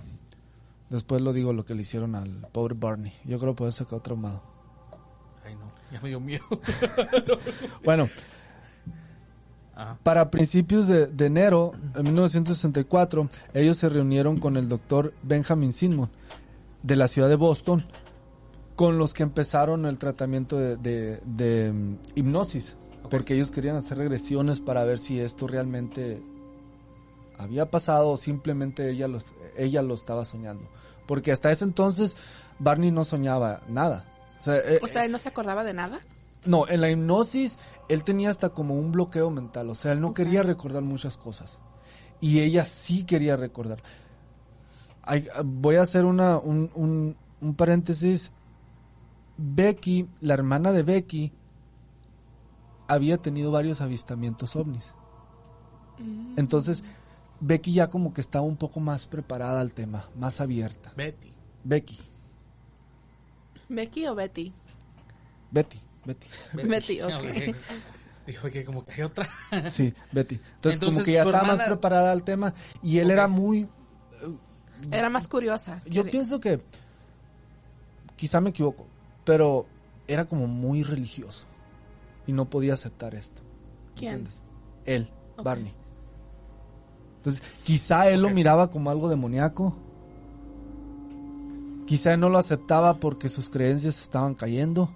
Después 0.89 1.21
lo 1.21 1.31
digo 1.33 1.53
lo 1.53 1.63
que 1.65 1.73
le 1.73 1.81
hicieron 1.83 2.15
al 2.15 2.47
pobre 2.51 2.75
Barney. 2.77 3.13
Yo 3.25 3.39
creo 3.39 3.53
que 3.53 3.57
por 3.59 3.67
eso 3.69 3.87
quedó 3.87 4.01
traumado. 4.01 4.41
Ay, 5.45 5.55
no, 5.55 5.71
ya 5.91 6.01
me 6.01 6.09
dio 6.09 6.19
miedo. 6.19 6.43
Bueno, 7.83 8.07
Ajá. 9.79 9.97
para 10.01 10.31
principios 10.31 10.87
de, 10.87 11.05
de 11.07 11.25
enero 11.27 11.71
de 11.93 12.01
1964, 12.03 13.29
ellos 13.53 13.77
se 13.77 13.89
reunieron 13.89 14.39
con 14.39 14.57
el 14.57 14.67
doctor 14.67 15.13
Benjamin 15.23 15.71
Simon 15.71 16.09
de 16.81 16.95
la 16.95 17.07
ciudad 17.07 17.29
de 17.29 17.35
Boston, 17.35 17.83
con 18.75 18.97
los 18.97 19.13
que 19.13 19.23
empezaron 19.23 19.85
el 19.85 19.97
tratamiento 19.99 20.57
de, 20.57 20.77
de- 20.77 21.21
de, 21.25 21.71
mm, 21.73 21.97
hipnosis, 22.15 22.75
Ok. 23.03 23.09
porque 23.11 23.35
ellos 23.35 23.51
querían 23.51 23.75
hacer 23.75 23.97
regresiones 23.99 24.59
para 24.59 24.83
ver 24.83 24.97
si 24.97 25.19
esto 25.19 25.47
realmente 25.47 26.21
había 27.37 27.69
pasado 27.69 28.09
o 28.09 28.17
simplemente 28.17 28.89
ella 28.89 29.07
lo, 29.07 29.19
ella 29.57 29.81
lo 29.81 29.93
estaba 29.93 30.25
soñando. 30.25 30.67
Porque 31.05 31.31
hasta 31.31 31.51
ese 31.51 31.63
entonces 31.65 32.17
Barney 32.59 32.91
no 32.91 33.05
soñaba 33.05 33.61
nada. 33.69 34.05
O 34.39 34.41
sea, 34.41 34.55
eh, 34.57 34.79
O 34.81 34.87
sea, 34.87 35.05
¿él 35.05 35.11
no 35.11 35.17
se 35.19 35.29
acordaba 35.29 35.63
de 35.63 35.73
nada? 35.73 35.99
no, 36.45 36.67
en 36.67 36.81
la 36.81 36.89
hipnosis 36.89 37.57
él 37.89 38.03
tenía 38.03 38.29
hasta 38.29 38.49
como 38.49 38.75
un 38.75 38.91
bloqueo 38.91 39.29
mental, 39.29 39.69
o 39.69 39.75
sea, 39.75 39.91
él 39.93 40.01
no 40.01 40.13
quería 40.13 40.43
recordar 40.43 40.83
muchas 40.83 41.17
cosas. 41.17 41.59
Y 42.19 42.39
ella 42.41 42.65
sí 42.65 43.03
quería 43.03 43.37
recordar. 43.37 43.81
Hay- 45.03 45.27
voy 45.45 45.75
a 45.77 45.83
hacer 45.83 46.03
una, 46.05 46.37
un, 46.37 46.69
un- 46.75 47.15
un 47.41 47.53
paréntesis. 47.55 48.31
Becky, 49.37 50.07
la 50.19 50.33
hermana 50.33 50.71
de 50.71 50.81
Becky, 50.83 51.31
había 52.87 53.17
tenido 53.17 53.51
varios 53.51 53.81
avistamientos 53.81 54.55
ovnis. 54.55 54.93
Mm. 55.99 56.33
Entonces, 56.39 56.83
Becky 57.39 57.73
ya 57.73 57.87
como 57.87 58.13
que 58.13 58.21
estaba 58.21 58.45
un 58.45 58.57
poco 58.57 58.79
más 58.79 59.05
preparada 59.05 59.61
al 59.61 59.73
tema, 59.75 60.05
más 60.17 60.41
abierta. 60.41 60.91
Betty. 60.95 61.31
Becky, 61.63 61.99
¿Becky 63.69 64.07
o 64.07 64.15
Betty? 64.15 64.53
Betty, 65.51 65.79
Betty. 66.07 66.27
Betty, 66.53 67.01
ok. 67.01 67.55
Dijo 68.25 68.49
que 68.49 68.65
como 68.65 68.83
que 68.85 68.93
hay 68.93 69.01
otra. 69.03 69.29
Sí, 69.69 69.93
Betty. 70.11 70.39
Entonces, 70.55 70.79
como 70.79 71.03
que 71.03 71.11
ya 71.13 71.23
estaba 71.23 71.43
más 71.43 71.61
preparada 71.63 72.11
al 72.11 72.23
tema 72.23 72.53
y 72.81 72.99
él 72.99 73.11
era 73.11 73.27
muy... 73.27 73.67
Era 74.91 75.09
más 75.09 75.27
curiosa. 75.27 75.81
Yo 75.85 76.03
Quería- 76.03 76.11
pienso 76.11 76.39
que, 76.39 76.59
quizá 78.15 78.41
me 78.41 78.49
equivoco, 78.51 78.85
pero 79.23 79.65
era 80.07 80.25
como 80.25 80.47
muy 80.47 80.83
religioso 80.83 81.45
y 82.25 82.31
no 82.31 82.45
podía 82.49 82.73
aceptar 82.73 83.15
esto. 83.15 83.41
¿Quién? 83.95 84.13
¿entiendes? 84.15 84.41
Él. 84.85 85.09
Barney. 85.43 85.73
Entonces, 87.17 87.43
quizá 87.63 88.09
él 88.09 88.21
lo 88.21 88.29
miraba 88.29 88.69
como 88.69 88.89
algo 88.89 89.09
demoníaco. 89.09 89.75
Quizá 91.85 92.13
él 92.13 92.19
no 92.19 92.29
lo 92.29 92.37
aceptaba 92.37 92.99
porque 92.99 93.29
sus 93.29 93.49
creencias 93.49 93.99
estaban 94.01 94.33
cayendo. 94.35 94.89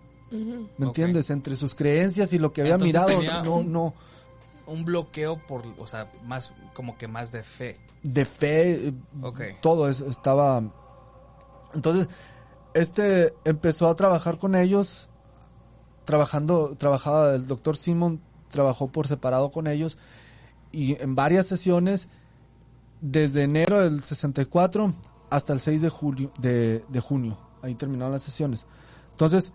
¿Me 0.78 0.86
entiendes? 0.88 1.30
Entre 1.30 1.56
sus 1.56 1.76
creencias 1.76 2.32
y 2.34 2.38
lo 2.40 2.54
que 2.54 2.62
había 2.62 2.74
Entonces 2.76 2.94
mirado, 3.02 3.20
tenía 3.20 3.44
no, 3.44 3.58
un- 3.58 3.72
no, 3.72 3.94
Un 4.68 4.86
bloqueo 4.86 5.38
por, 5.48 5.64
o 5.78 5.86
sea, 5.88 6.10
más, 6.26 6.54
como 6.74 6.98
que 6.98 7.08
más 7.08 7.32
de 7.32 7.44
fe. 7.44 7.78
de 8.04 8.24
fe, 8.26 8.88
eh, 8.88 8.94
Ok. 9.22 9.42
todo 9.62 9.90
eso 9.90 10.08
estaba. 10.08 10.62
Entonces, 11.74 12.08
este 12.74 13.34
empezó 13.44 13.88
a 13.90 13.96
trabajar 13.96 14.38
con 14.38 14.56
ellos, 14.56 15.10
trabajando, 16.06 16.76
trabajaba 16.78 17.36
el 17.36 17.48
doctor 17.48 17.76
Simon, 17.78 18.22
trabajó 18.50 18.88
por 18.88 19.08
separado 19.08 19.52
con 19.52 19.68
ellos 19.68 19.98
y 20.72 21.02
en 21.02 21.16
varias 21.16 21.48
sesiones, 21.48 22.08
desde 23.02 23.44
enero 23.44 23.82
del 23.82 24.04
64 24.04 24.94
hasta 25.30 25.54
el 25.54 25.60
6 25.60 25.82
de 25.82 25.90
julio, 25.90 26.32
de, 26.40 26.84
de 26.88 27.00
junio, 27.02 27.38
ahí 27.62 27.76
terminaron 27.76 28.12
las 28.14 28.24
sesiones. 28.24 28.66
Entonces, 29.12 29.52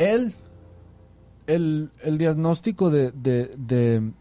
él, 0.00 0.34
el, 1.46 1.90
el 2.02 2.18
diagnóstico 2.18 2.90
de, 2.90 3.10
de, 3.12 3.54
de 3.56 4.12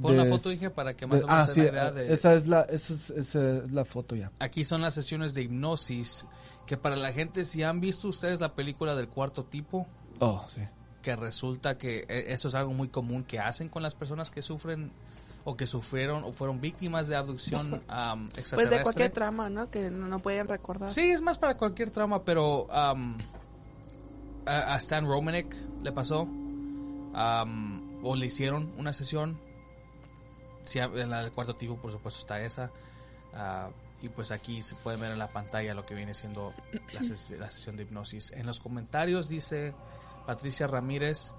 Pon 0.00 0.16
la 0.16 0.24
de- 0.24 0.30
foto, 0.30 0.48
dije, 0.48 0.70
para 0.70 0.94
que 0.94 1.06
más 1.06 1.18
de- 1.18 1.24
o 1.24 1.26
menos 1.28 1.42
ah, 1.42 1.46
se 1.46 1.52
sí, 1.54 1.60
dé 1.60 1.66
la 1.72 1.72
idea 1.72 1.90
de... 1.92 2.12
esa 2.12 2.34
es 2.34 2.46
la, 2.46 2.62
esa 2.62 2.94
es, 2.94 3.10
esa 3.10 3.56
es 3.58 3.70
la 3.72 3.84
foto 3.84 4.16
ya. 4.16 4.30
Aquí 4.38 4.64
son 4.64 4.80
las 4.80 4.94
sesiones 4.94 5.34
de 5.34 5.42
hipnosis, 5.42 6.26
que 6.66 6.76
para 6.76 6.96
la 6.96 7.12
gente, 7.12 7.44
si 7.44 7.62
han 7.62 7.80
visto 7.80 8.08
ustedes 8.08 8.40
la 8.40 8.54
película 8.54 8.94
del 8.96 9.08
cuarto 9.08 9.44
tipo, 9.44 9.86
Oh, 10.20 10.44
sí. 10.48 10.62
que 11.02 11.16
resulta 11.16 11.76
que 11.76 12.06
eh, 12.08 12.26
eso 12.28 12.48
es 12.48 12.54
algo 12.54 12.72
muy 12.72 12.88
común 12.88 13.24
que 13.24 13.38
hacen 13.40 13.68
con 13.68 13.82
las 13.82 13.94
personas 13.94 14.30
que 14.30 14.40
sufren 14.42 14.92
o 15.44 15.56
que 15.56 15.66
sufrieron 15.66 16.22
o 16.24 16.32
fueron 16.32 16.60
víctimas 16.60 17.08
de 17.08 17.16
abducción 17.16 17.82
am, 17.88 18.26
extraterrestre. 18.36 18.54
Pues 18.56 18.70
de 18.70 18.82
cualquier 18.82 19.10
trama, 19.10 19.50
¿no? 19.50 19.70
Que 19.70 19.90
no, 19.90 20.06
no 20.06 20.20
pueden 20.20 20.46
recordar. 20.48 20.92
Sí, 20.92 21.00
es 21.10 21.20
más 21.20 21.36
para 21.38 21.56
cualquier 21.56 21.90
trauma, 21.90 22.22
pero 22.24 22.70
am, 22.72 23.18
a, 24.46 24.74
a 24.74 24.76
Stan 24.76 25.04
Romanek 25.06 25.54
le 25.82 25.92
pasó. 25.92 26.26
o 28.04 28.16
le 28.16 28.26
hicieron 28.26 28.72
una 28.78 28.92
sesión. 28.92 29.38
Sí, 30.64 30.78
en 30.78 31.10
la 31.10 31.22
del 31.22 31.32
cuarto 31.32 31.56
tipo, 31.56 31.76
por 31.76 31.90
supuesto, 31.92 32.20
está 32.20 32.40
esa. 32.40 32.70
Ah, 33.34 33.70
y 34.00 34.08
pues 34.08 34.30
aquí 34.32 34.62
se 34.62 34.74
puede 34.76 34.96
ver 34.96 35.12
en 35.12 35.18
la 35.18 35.28
pantalla 35.32 35.74
lo 35.74 35.86
que 35.86 35.94
viene 35.94 36.12
siendo 36.14 36.52
la, 36.92 37.00
ses- 37.00 37.30
la 37.38 37.50
sesión 37.50 37.76
de 37.76 37.84
hipnosis. 37.84 38.30
En 38.32 38.46
los 38.46 38.60
comentarios 38.60 39.28
dice 39.28 39.74
Patricia 40.26 40.66
Ramírez. 40.66 41.34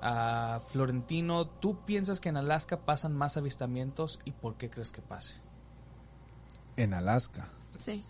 ah, 0.00 0.60
Florentino, 0.68 1.46
¿tú 1.46 1.84
piensas 1.84 2.20
que 2.20 2.28
en 2.28 2.36
Alaska 2.36 2.80
pasan 2.80 3.16
más 3.16 3.36
avistamientos 3.36 4.20
y 4.24 4.32
por 4.32 4.56
qué 4.56 4.70
crees 4.70 4.90
que 4.92 5.02
pase? 5.02 5.40
En 6.76 6.94
Alaska. 6.94 7.48
Sí. 7.76 8.04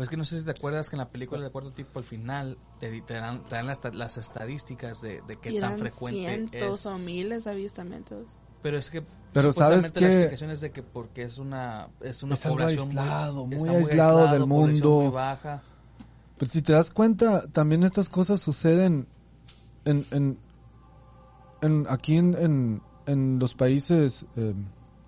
Pues 0.00 0.08
que 0.08 0.16
no 0.16 0.24
sé 0.24 0.38
si 0.38 0.46
te 0.46 0.52
acuerdas 0.52 0.88
que 0.88 0.96
en 0.96 1.00
la 1.00 1.10
película 1.10 1.42
del 1.42 1.50
cuarto 1.52 1.72
tipo 1.72 1.98
al 1.98 2.06
final 2.06 2.56
te, 2.78 3.02
te 3.02 3.12
dan, 3.14 3.44
te 3.44 3.56
dan 3.56 3.66
las, 3.66 3.80
las 3.92 4.16
estadísticas 4.16 5.02
de, 5.02 5.20
de 5.26 5.36
qué 5.36 5.52
y 5.52 5.60
tan 5.60 5.78
frecuente 5.78 6.24
cientos 6.24 6.80
es. 6.80 6.86
o 6.86 6.98
miles 7.00 7.44
de 7.44 7.50
avistamientos. 7.50 8.34
Pero 8.62 8.78
es 8.78 8.88
que 8.88 9.02
Pero 9.34 9.52
¿sabes 9.52 9.84
supuestamente 9.88 10.00
la 10.00 10.06
qué? 10.08 10.12
explicación 10.14 10.50
es 10.52 10.60
de 10.62 10.70
que 10.70 10.82
porque 10.82 11.22
es 11.24 11.36
una 11.36 11.88
es 12.00 12.22
una 12.22 12.32
Es 12.32 12.46
población 12.46 12.88
aislado, 12.88 13.44
muy 13.46 13.56
está 13.58 13.72
aislado 13.72 14.18
del 14.32 14.46
población 14.46 14.48
mundo. 14.48 15.00
muy 15.02 15.10
baja. 15.10 15.62
Pero 16.38 16.50
si 16.50 16.62
te 16.62 16.72
das 16.72 16.90
cuenta, 16.90 17.46
también 17.48 17.82
estas 17.82 18.08
cosas 18.08 18.40
suceden 18.40 19.06
en, 19.84 20.06
en, 20.12 20.38
en- 21.60 21.86
aquí 21.90 22.16
en, 22.16 22.34
en, 22.34 22.82
en 23.04 23.38
los 23.38 23.54
países 23.54 24.24
eh, 24.36 24.54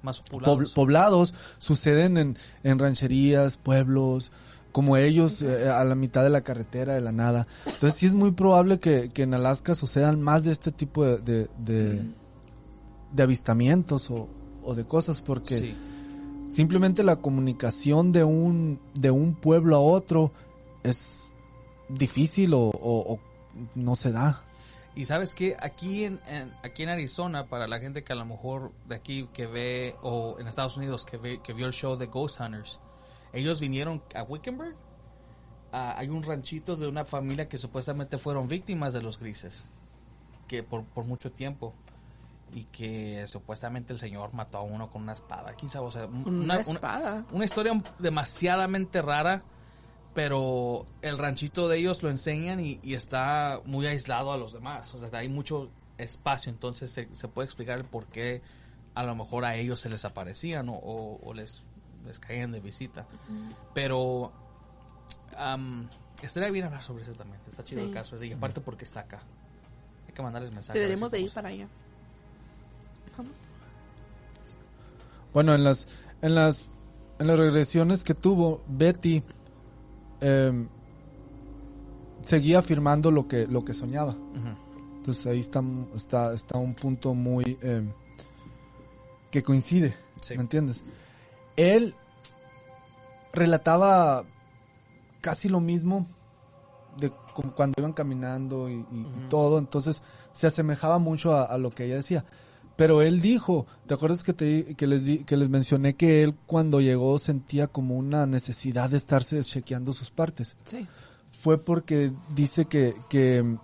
más 0.03 0.23
pobl- 0.25 0.31
poblados. 0.43 0.75
poblados, 0.75 1.35
suceden 1.59 2.19
en, 2.19 2.37
en 2.63 2.79
rancherías, 2.79 3.57
pueblos, 3.57 4.33
como 4.73 4.97
ellos, 4.97 5.43
eh, 5.43 5.69
a 5.71 5.85
la 5.85 5.95
mitad 5.95 6.23
de 6.25 6.31
la 6.31 6.41
carretera, 6.41 6.95
de 6.95 7.01
la 7.03 7.13
nada. 7.13 7.47
Entonces 7.67 7.95
sí 7.95 8.07
es 8.07 8.15
muy 8.15 8.33
probable 8.33 8.79
que, 8.79 9.11
que 9.13 9.23
en 9.23 9.35
Alaska 9.35 9.75
sucedan 9.75 10.21
más 10.21 10.45
de 10.45 10.53
este 10.53 10.73
tipo 10.73 11.05
de, 11.05 11.19
de, 11.19 11.49
de- 11.59 12.03
de 13.13 13.23
avistamientos 13.23 14.11
o, 14.11 14.29
o 14.65 14.75
de 14.75 14.85
cosas, 14.87 15.21
porque 15.21 15.59
Sí. 15.59 15.77
simplemente 16.51 17.03
la 17.03 17.17
comunicación 17.17 18.11
de 18.13 18.25
un 18.25 18.81
de 18.95 19.11
un 19.11 19.35
pueblo 19.35 19.77
a 19.77 19.81
otro 19.81 20.33
es 20.83 21.21
difícil 21.89 22.55
o, 22.55 22.61
o- 22.71 23.15
o 23.15 23.19
no 23.75 23.97
se 23.97 24.13
da 24.13 24.43
Y 24.95 25.05
sabes 25.05 25.35
que 25.35 25.57
aquí 25.61 26.05
en, 26.05 26.21
en- 26.27 26.53
aquí 26.63 26.83
en 26.85 26.89
Arizona, 26.89 27.47
para 27.47 27.67
la 27.67 27.79
gente 27.81 28.03
que 28.03 28.13
a 28.13 28.17
lo 28.17 28.25
mejor 28.25 28.73
de 28.89 28.95
aquí 28.95 29.29
que 29.35 29.47
ve, 29.47 29.95
o 30.03 30.37
en 30.41 30.47
Estados 30.47 30.77
Unidos 30.79 31.05
que 31.05 31.17
ve, 31.19 31.41
que 31.43 31.53
vio 31.53 31.67
el 31.67 31.73
show 31.73 31.97
de 31.97 32.07
Ghost 32.07 32.41
Hunters, 32.41 32.79
ellos 33.33 33.61
vinieron 33.61 34.03
a 34.15 34.23
Wickenburg. 34.23 34.75
Ah, 35.73 35.95
hay 35.97 36.09
un 36.09 36.23
ranchito 36.23 36.77
de 36.77 36.87
una 36.87 37.05
familia 37.05 37.49
que 37.49 37.57
supuestamente 37.59 38.19
fueron 38.19 38.47
víctimas 38.49 38.93
de 38.93 39.01
los 39.03 39.19
grises, 39.19 39.65
que 40.49 40.63
por, 40.63 40.85
por 40.85 41.05
mucho 41.05 41.33
tiempo. 41.33 41.73
Y 42.55 42.65
que 42.65 43.27
supuestamente 43.29 43.95
el 43.95 43.99
señor 43.99 44.35
mató 44.35 44.59
a 44.59 44.63
uno 44.63 44.91
con 44.91 45.01
una 45.05 45.15
espada, 45.15 45.57
quizá, 45.57 45.81
o 45.81 45.91
sea, 45.91 46.05
una, 46.05 46.61
espada. 46.61 47.25
una 47.33 47.47
historia 47.47 47.83
demasiadamente 47.99 49.01
rara, 49.01 49.43
pero 50.13 50.85
el 51.01 51.17
ranchito 51.17 51.67
de 51.69 51.79
ellos 51.79 52.03
lo 52.03 52.11
enseñan 52.11 52.61
y, 52.61 52.79
y 52.83 52.93
está 52.93 53.63
muy 53.65 53.87
aislado 53.87 54.33
a 54.33 54.37
los 54.37 54.53
demás. 54.53 54.93
O 54.95 54.99
sea, 54.99 55.09
hay 55.19 55.31
mucho 55.31 55.71
espacio, 55.97 56.51
entonces 56.53 56.91
se, 56.91 57.09
se 57.15 57.29
puede 57.29 57.47
explicar 57.47 57.79
el 57.79 57.85
por 57.85 58.05
qué 58.07 58.43
a 58.95 59.03
lo 59.03 59.15
mejor 59.15 59.47
a 59.47 59.57
ellos 59.57 59.81
se 59.81 59.89
les 59.89 60.05
aparecían 60.05 60.69
o, 60.69 60.75
o- 60.75 61.21
o 61.23 61.33
les, 61.33 61.63
les 62.05 62.19
caían 62.19 62.53
de 62.53 62.61
visita. 62.61 63.07
Pero 63.75 64.33
am, 65.37 65.89
estaría 66.23 66.51
bien 66.51 66.65
hablar 66.67 66.83
sobre 66.83 67.03
eso 67.03 67.13
también. 67.13 67.41
Está 67.49 67.65
chido 67.65 67.81
Sí. 67.83 67.89
el 67.89 67.93
caso 67.95 68.23
y 68.23 68.33
aparte 68.33 68.61
porque 68.61 68.85
está 68.85 69.01
acá. 69.01 69.21
Hay 70.07 70.13
que 70.15 70.23
mandarles 70.23 70.53
mensajes. 70.53 70.81
Ver 70.89 71.11
de 71.11 71.21
ir 71.21 71.33
para 71.33 71.49
allá. 71.49 71.69
Vamos. 73.17 73.39
bueno 75.35 75.55
en 75.55 75.65
las 75.65 75.87
en 76.23 76.35
las 76.35 76.71
en 77.19 77.27
las 77.27 77.39
regresiones 77.39 78.05
que 78.05 78.15
tuvo 78.15 78.63
Betty 78.69 79.23
em, 80.21 80.67
seguía 82.25 82.59
afirmando 82.61 83.11
lo 83.11 83.29
que 83.29 83.47
lo 83.47 83.65
que 83.65 83.75
soñaba 83.75 84.17
entonces 84.97 85.27
ahí 85.27 85.41
está 85.41 85.63
está 85.95 86.33
está 86.33 86.57
un 86.59 86.75
punto 86.75 87.13
muy 87.15 87.59
em, 87.63 87.91
que 89.31 89.43
coincide 89.43 89.95
Sí. 90.21 90.37
¿me 90.37 90.43
entiendes? 90.43 90.85
Él 91.57 91.95
relataba 93.33 94.25
casi 95.21 95.49
lo 95.49 95.61
mismo 95.61 96.07
de 96.99 97.13
como 97.35 97.55
cuando 97.55 97.75
iban 97.79 97.93
caminando 97.95 98.69
y, 98.69 98.75
y- 98.75 98.77
y 98.93 99.01
Ujú. 99.21 99.29
todo, 99.29 99.59
entonces 99.59 100.03
se 100.33 100.47
asemejaba 100.47 100.99
mucho 100.99 101.33
a, 101.35 101.45
a 101.45 101.57
lo 101.59 101.71
que 101.71 101.85
ella 101.87 101.97
decía. 101.97 102.25
Pero 102.77 103.03
él 103.03 103.21
dijo, 103.21 103.67
¿te 103.87 103.95
acuerdas 103.95 104.23
que, 104.25 104.33
te, 104.33 104.75
que, 104.75 104.87
les 104.87 105.05
di- 105.05 105.25
que 105.25 105.37
les 105.37 105.49
mencioné 105.49 105.95
que 105.95 106.23
él 106.23 106.35
cuando 106.47 106.81
llegó 106.81 107.19
sentía 107.19 107.67
como 107.69 107.97
una 107.97 108.27
necesidad 108.27 108.91
de 108.91 108.97
estarse 108.97 109.41
chequeando 109.43 109.93
sus 109.93 110.11
partes? 110.11 110.57
Sí. 110.65 110.87
Fue 111.31 111.59
porque 111.59 112.13
dice 112.35 112.67
que, 112.67 112.95
que 113.09 113.57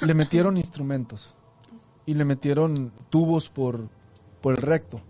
le 0.00 0.14
metieron 0.14 0.56
instrumentos 0.56 1.34
y 2.06 2.14
le 2.14 2.24
metieron 2.24 2.92
tubos 3.10 3.48
por, 3.48 3.88
por 4.40 4.54
el 4.56 4.62
recto. 4.62 5.00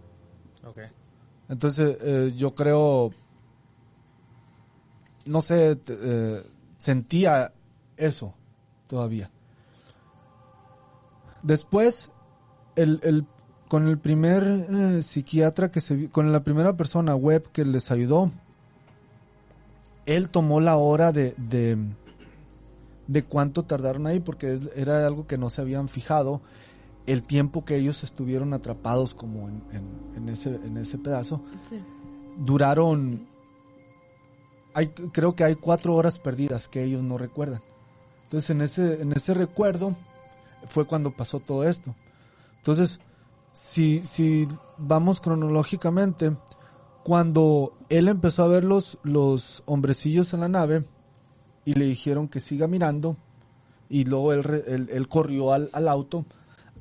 Ok. 0.66 0.78
Entonces, 1.48 1.96
eh, 2.00 2.32
yo 2.36 2.54
creo, 2.54 3.10
no 5.26 5.40
sé, 5.40 5.78
eh, 5.88 6.42
sentía 6.78 7.52
eso 7.96 8.34
todavía. 8.86 9.30
Después, 11.42 12.10
el, 12.76 13.00
el- 13.02 13.26
con 13.68 13.88
el 13.88 13.98
primer 13.98 14.42
eh, 14.70 15.02
psiquiatra 15.02 15.70
que 15.70 15.80
se 15.80 16.08
con 16.10 16.30
la 16.32 16.44
primera 16.44 16.76
persona 16.76 17.14
web 17.16 17.50
que 17.50 17.64
les 17.64 17.90
ayudó, 17.90 18.30
él 20.06 20.28
tomó 20.28 20.60
la 20.60 20.76
hora 20.76 21.12
de, 21.12 21.34
de, 21.38 21.78
cuánto 23.24 23.64
tardaron 23.64 24.06
ahí, 24.06 24.20
porque 24.20 24.60
era 24.76 25.06
algo 25.06 25.26
que 25.26 25.38
no 25.38 25.48
se 25.48 25.60
habían 25.62 25.88
fijado, 25.88 26.40
el 27.06 27.22
tiempo 27.22 27.64
que 27.64 27.76
ellos 27.76 28.02
estuvieron 28.04 28.54
atrapados 28.54 29.14
como 29.14 29.48
en, 29.48 29.62
en- 29.72 30.16
en 30.16 30.28
ese, 30.28 30.54
en 30.54 30.76
ese 30.78 30.96
pedazo 30.98 31.42
Sí. 31.68 31.80
duraron 32.36 33.26
hay 34.74 34.88
creo 34.88 35.36
que 35.36 35.44
hay 35.44 35.54
cuatro 35.54 35.94
horas 35.94 36.18
perdidas 36.18 36.68
que 36.68 36.82
ellos 36.82 37.02
no 37.02 37.18
recuerdan 37.18 37.62
entonces 38.24 38.50
en 38.50 38.60
ese 38.62 39.02
en 39.02 39.12
ese 39.12 39.34
recuerdo 39.34 39.94
fue 40.66 40.86
cuando 40.86 41.10
pasó 41.12 41.40
todo 41.40 41.64
esto 41.64 41.94
entonces 42.56 42.98
si 43.52 44.04
si 44.04 44.48
vamos 44.78 45.20
cronológicamente 45.20 46.36
cuando 47.04 47.76
él 47.90 48.08
empezó 48.08 48.42
a 48.44 48.48
ver 48.48 48.64
los 48.64 48.98
los 49.02 49.62
hombrecillos 49.66 50.32
en 50.34 50.40
la 50.40 50.48
nave 50.48 50.84
y 51.64 51.74
le 51.74 51.84
dijeron 51.84 52.28
que 52.28 52.40
siga 52.40 52.66
mirando 52.66 53.16
y 53.88 54.04
luego 54.04 54.32
él, 54.32 54.64
él, 54.66 54.88
él 54.90 55.08
corrió 55.08 55.52
al, 55.52 55.68
al 55.72 55.86
auto 55.88 56.24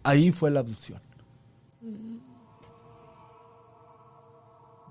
ahí 0.04 0.32
fue 0.32 0.52
la 0.52 0.62
abducción 0.62 1.00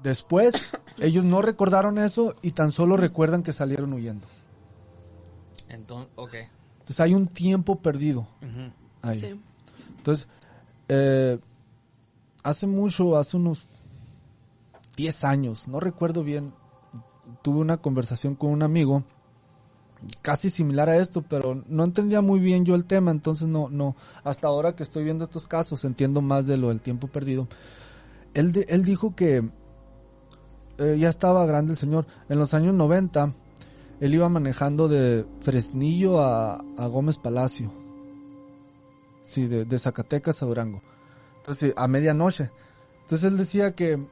Después, 0.02 0.52
ellos 0.98 1.24
no 1.24 1.42
recordaron 1.42 1.98
eso 1.98 2.34
y 2.42 2.52
tan 2.52 2.70
solo 2.70 2.96
recuerdan 2.96 3.42
que 3.42 3.52
salieron 3.52 3.92
huyendo. 3.92 4.26
Entonces, 5.68 6.12
ok. 6.16 6.34
Entonces 6.80 7.00
hay 7.00 7.14
un 7.14 7.28
tiempo 7.28 7.80
perdido 7.80 8.26
ahí. 9.00 9.20
Sí. 9.20 9.40
Entonces, 9.98 10.28
eh, 10.88 11.38
hace 12.42 12.66
mucho, 12.66 13.16
hace 13.16 13.36
unos 13.36 13.64
10 14.96 15.24
años, 15.24 15.68
no 15.68 15.78
recuerdo 15.78 16.24
bien, 16.24 16.52
tuve 17.42 17.60
una 17.60 17.76
conversación 17.76 18.34
con 18.34 18.50
un 18.50 18.62
amigo 18.62 19.04
casi 20.20 20.50
similar 20.50 20.88
a 20.88 20.96
esto, 20.96 21.22
pero 21.22 21.62
no 21.66 21.84
entendía 21.84 22.20
muy 22.20 22.40
bien 22.40 22.64
yo 22.64 22.74
el 22.74 22.84
tema, 22.84 23.10
entonces 23.10 23.48
no, 23.48 23.68
no, 23.68 23.96
hasta 24.24 24.48
ahora 24.48 24.74
que 24.74 24.82
estoy 24.82 25.04
viendo 25.04 25.24
estos 25.24 25.46
casos 25.46 25.84
entiendo 25.84 26.20
más 26.20 26.46
de 26.46 26.56
lo 26.56 26.68
del 26.68 26.80
tiempo 26.80 27.08
perdido. 27.08 27.48
Él, 28.34 28.52
él 28.68 28.84
dijo 28.84 29.14
que 29.14 29.48
eh, 30.78 30.96
ya 30.98 31.08
estaba 31.08 31.44
grande 31.46 31.72
el 31.72 31.78
señor, 31.78 32.06
en 32.28 32.38
los 32.38 32.54
años 32.54 32.74
90, 32.74 33.32
él 34.00 34.14
iba 34.14 34.28
manejando 34.28 34.88
de 34.88 35.24
Fresnillo 35.40 36.20
a, 36.20 36.56
a 36.76 36.86
Gómez 36.86 37.18
Palacio. 37.18 37.70
Sí, 39.24 39.46
de, 39.46 39.64
de 39.64 39.78
Zacatecas 39.78 40.42
a 40.42 40.46
Durango. 40.46 40.82
Entonces, 41.36 41.72
a 41.76 41.86
medianoche. 41.86 42.50
Entonces 43.02 43.30
él 43.30 43.36
decía 43.36 43.74
que 43.74 44.04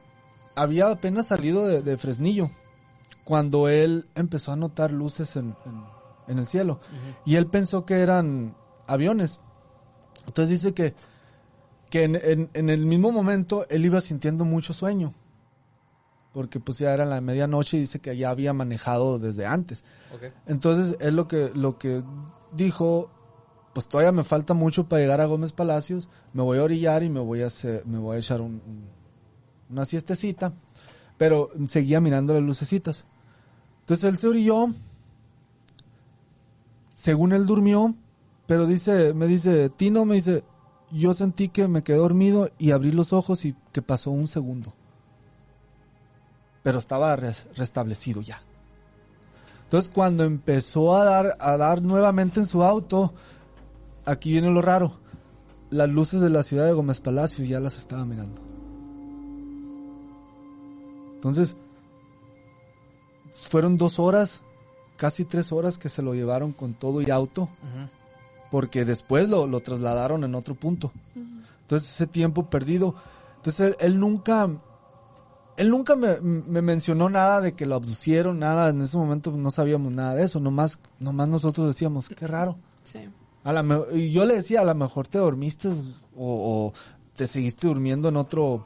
había 0.55 0.89
apenas 0.89 1.27
salido 1.27 1.67
de 1.67 1.97
Fresnillo 1.97 2.49
cuando 3.23 3.67
él 3.69 4.07
empezó 4.15 4.51
a 4.51 4.55
notar 4.55 4.91
luces 4.91 5.35
en, 5.35 5.55
en- 5.65 5.83
en 6.27 6.39
el 6.39 6.47
cielo. 6.47 6.79
Y 7.25 7.35
él 7.35 7.47
pensó 7.47 7.85
que 7.85 7.99
eran 8.01 8.55
aviones. 8.87 9.39
Entonces 10.27 10.49
dice 10.61 10.73
que, 10.73 10.93
que 11.89 12.03
en, 12.03 12.49
en- 12.53 12.69
el 12.69 12.85
mismo 12.85 13.11
momento 13.11 13.65
él 13.69 13.85
iba 13.85 13.99
sintiendo 14.01 14.45
mucho 14.45 14.73
sueño. 14.73 15.13
porque 16.33 16.61
pues 16.61 16.77
ya 16.79 16.93
era 16.93 17.05
la 17.05 17.19
medianoche 17.19 17.75
y 17.75 17.81
dice 17.81 17.99
que 17.99 18.15
ya 18.15 18.29
había 18.29 18.53
manejado 18.53 19.19
desde 19.19 19.45
antes. 19.45 19.83
Entonces, 20.47 20.95
él 21.01 21.15
lo 21.17 21.27
que, 21.27 21.51
lo 21.53 21.77
que 21.77 22.03
dijo, 22.53 23.09
pues 23.73 23.89
todavía 23.89 24.13
me 24.13 24.23
falta 24.23 24.53
mucho 24.53 24.87
para 24.87 25.01
llegar 25.01 25.19
a 25.19 25.25
Gómez 25.25 25.51
Palacios, 25.51 26.07
me 26.31 26.41
voy 26.41 26.59
a 26.59 26.63
orillar 26.63 27.03
y 27.03 27.09
me 27.09 27.19
voy 27.19 27.41
a, 27.41 27.47
hacer- 27.47 27.85
me 27.85 27.97
voy 27.97 28.15
a 28.15 28.19
echar 28.19 28.39
un- 28.39 28.61
un- 28.65 28.85
una 29.69 29.83
siestecita, 29.83 30.53
pero 31.21 31.51
seguía 31.67 32.01
mirando 32.01 32.33
las 32.33 32.41
lucecitas. 32.41 33.05
Entonces 33.81 34.05
él 34.09 34.17
se 34.17 34.27
orilló, 34.27 34.73
según 36.95 37.31
él 37.31 37.45
durmió, 37.45 37.93
pero 38.47 38.65
dice, 38.65 39.13
me 39.13 39.27
dice, 39.27 39.69
Tino, 39.69 40.03
me 40.03 40.15
dice, 40.15 40.43
yo 40.89 41.13
sentí 41.13 41.49
que 41.49 41.67
me 41.67 41.83
quedé 41.83 41.97
dormido 41.97 42.49
y 42.57 42.71
abrí 42.71 42.91
los 42.91 43.13
ojos 43.13 43.45
y 43.45 43.55
que 43.71 43.83
pasó 43.83 44.09
un 44.09 44.27
segundo. 44.27 44.73
Pero 46.63 46.79
estaba 46.79 47.15
res- 47.15 47.45
restablecido 47.55 48.21
ya. 48.21 48.41
Entonces 49.65 49.91
cuando 49.93 50.23
empezó 50.23 50.95
a 50.97 51.03
dar, 51.05 51.37
a 51.39 51.55
dar 51.55 51.83
nuevamente 51.83 52.39
en 52.39 52.47
su 52.47 52.63
auto, 52.63 53.13
aquí 54.05 54.31
viene 54.31 54.49
lo 54.49 54.63
raro. 54.63 54.97
Las 55.69 55.87
luces 55.87 56.19
de 56.19 56.31
la 56.31 56.41
ciudad 56.41 56.65
de 56.65 56.73
Gómez 56.73 56.99
Palacio 56.99 57.45
ya 57.45 57.59
las 57.59 57.77
estaba 57.77 58.05
mirando. 58.05 58.41
Entonces, 61.21 61.55
fueron 63.49 63.77
dos 63.77 63.99
horas, 63.99 64.41
casi 64.97 65.25
tres 65.25 65.51
horas 65.51 65.77
que 65.77 65.89
se 65.89 66.01
lo 66.01 66.13
llevaron 66.13 66.51
con 66.51 66.73
todo 66.73 67.01
y 67.01 67.09
auto, 67.09 67.49
porque 68.49 68.85
después 68.85 69.29
lo, 69.29 69.47
lo 69.47 69.59
trasladaron 69.61 70.23
en 70.23 70.35
otro 70.35 70.55
punto. 70.55 70.91
Entonces 71.61 71.89
ese 71.91 72.07
tiempo 72.07 72.49
perdido. 72.49 72.95
Entonces 73.37 73.67
él, 73.67 73.75
él 73.79 73.99
nunca, 73.99 74.49
él 75.57 75.69
nunca 75.69 75.95
me, 75.95 76.19
me 76.19 76.61
mencionó 76.61 77.09
nada 77.09 77.39
de 77.39 77.53
que 77.53 77.65
lo 77.65 77.75
abducieron, 77.75 78.39
nada. 78.39 78.69
En 78.69 78.81
ese 78.81 78.97
momento 78.97 79.31
no 79.31 79.51
sabíamos 79.51 79.91
nada 79.93 80.15
de 80.15 80.23
eso. 80.23 80.39
Nomás, 80.39 80.79
nomás 80.99 81.27
nosotros 81.29 81.67
decíamos, 81.67 82.09
qué 82.09 82.27
raro. 82.27 82.57
Sí. 82.83 83.07
A 83.43 83.53
la 83.53 83.63
me- 83.63 83.79
y 83.97 84.11
yo 84.11 84.25
le 84.25 84.35
decía, 84.35 84.61
a 84.61 84.65
lo 84.65 84.75
mejor 84.75 85.07
te 85.07 85.17
dormiste 85.17 85.69
o, 85.69 85.73
o 86.17 86.73
te 87.15 87.25
seguiste 87.25 87.67
durmiendo 87.67 88.09
en 88.09 88.17
otro, 88.17 88.65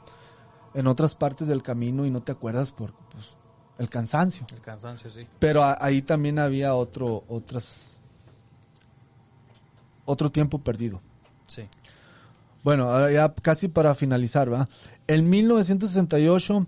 en 0.76 0.86
otras 0.86 1.14
partes 1.16 1.48
del 1.48 1.62
camino 1.62 2.06
y 2.06 2.10
no 2.10 2.22
te 2.22 2.30
acuerdas 2.32 2.70
por 2.70 2.92
pues, 3.10 3.36
el 3.78 3.88
cansancio. 3.88 4.46
El 4.52 4.60
cansancio, 4.60 5.10
sí. 5.10 5.26
Pero 5.40 5.64
a- 5.64 5.76
ahí 5.80 6.02
también 6.02 6.38
había 6.38 6.74
otro, 6.74 7.24
otras, 7.28 7.98
otro 10.04 10.30
tiempo 10.30 10.58
perdido. 10.58 11.00
Sí. 11.48 11.62
Bueno, 12.62 12.90
ahora 12.90 13.10
ya 13.12 13.32
casi 13.34 13.68
para 13.68 13.94
finalizar, 13.94 14.52
¿va? 14.52 14.68
En 15.06 15.28
1968, 15.30 16.66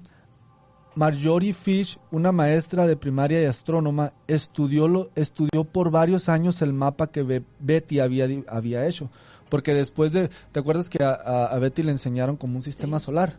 Marjorie 0.95 1.53
Fish, 1.53 1.99
una 2.11 2.33
maestra 2.33 2.87
de 2.87 2.97
primaria 2.97 3.43
y 3.43 3.47
astrónoma, 3.47 4.13
estudió, 4.27 4.89
lo, 4.89 5.11
estudió 5.17 5.65
por 5.65 5.91
varios 5.91 6.29
años 6.29 6.63
el 6.63 6.73
mapa 6.73 7.09
que 7.09 7.23
Be- 7.23 7.45
Betty 7.61 8.01
había, 8.01 8.27
había 8.49 8.87
hecho. 8.87 9.11
Porque 9.49 9.75
después 9.75 10.13
de, 10.13 10.29
¿te 10.53 10.61
acuerdas 10.61 10.89
que 10.91 11.03
a, 11.03 11.57
Betty 11.59 11.83
le 11.83 11.93
enseñaron 11.93 12.37
como 12.37 12.57
un 12.57 12.63
sistema 12.63 12.99
Sí. 12.99 13.07
solar? 13.07 13.39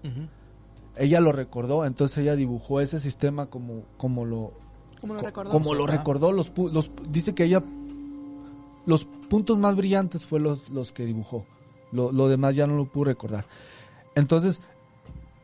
Ella 1.00 1.20
lo 1.22 1.32
recordó, 1.32 1.86
entonces 1.86 2.18
ella 2.20 2.36
dibujó 2.36 2.82
ese 2.82 3.00
sistema 3.00 3.46
como, 3.48 3.84
como 3.98 4.26
lo, 4.26 4.52
Como 5.00 5.14
lo 5.16 5.22
co- 5.22 5.26
recordó. 5.26 5.50
como 5.52 5.74
lo 5.74 5.88
recordó. 5.88 6.32
Los, 6.32 6.52
los, 6.58 6.92
dice 7.10 7.34
que 7.34 7.46
ella, 7.46 7.64
los 8.86 9.06
puntos 9.30 9.58
más 9.58 9.76
brillantes 9.76 10.26
fue 10.26 10.40
los, 10.40 10.70
los 10.70 10.92
que 10.92 11.06
dibujó. 11.06 11.46
Lo, 11.92 12.12
lo 12.12 12.28
demás 12.28 12.56
ya 12.56 12.68
no 12.68 12.76
lo 12.76 12.86
pudo 12.86 13.06
recordar. 13.06 13.46
Entonces, 14.16 14.60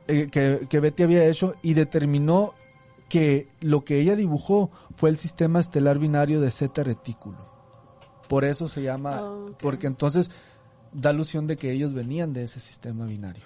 eh, 0.08 0.28
que, 0.32 0.68
que 0.70 0.80
Betty 0.80 1.04
había 1.04 1.26
hecho 1.26 1.56
y 1.62 1.74
determinó 1.74 2.54
que 3.10 3.48
lo 3.62 3.86
que 3.86 4.00
ella 4.02 4.16
dibujó 4.16 4.72
fue 4.98 5.10
el 5.10 5.18
sistema 5.18 5.60
estelar 5.60 6.00
binario 6.00 6.42
de 6.42 6.52
Zeta 6.52 6.84
Retículo. 6.84 7.38
Por 8.28 8.44
eso 8.44 8.68
se 8.68 8.82
llama, 8.82 9.22
Ok. 9.22 9.58
porque 9.62 9.88
entonces 9.88 10.32
da 10.92 11.12
alusión 11.12 11.48
de 11.48 11.58
que 11.58 11.72
ellos 11.72 11.94
venían 11.94 12.34
de 12.34 12.44
ese 12.44 12.60
sistema 12.60 13.06
binario, 13.06 13.46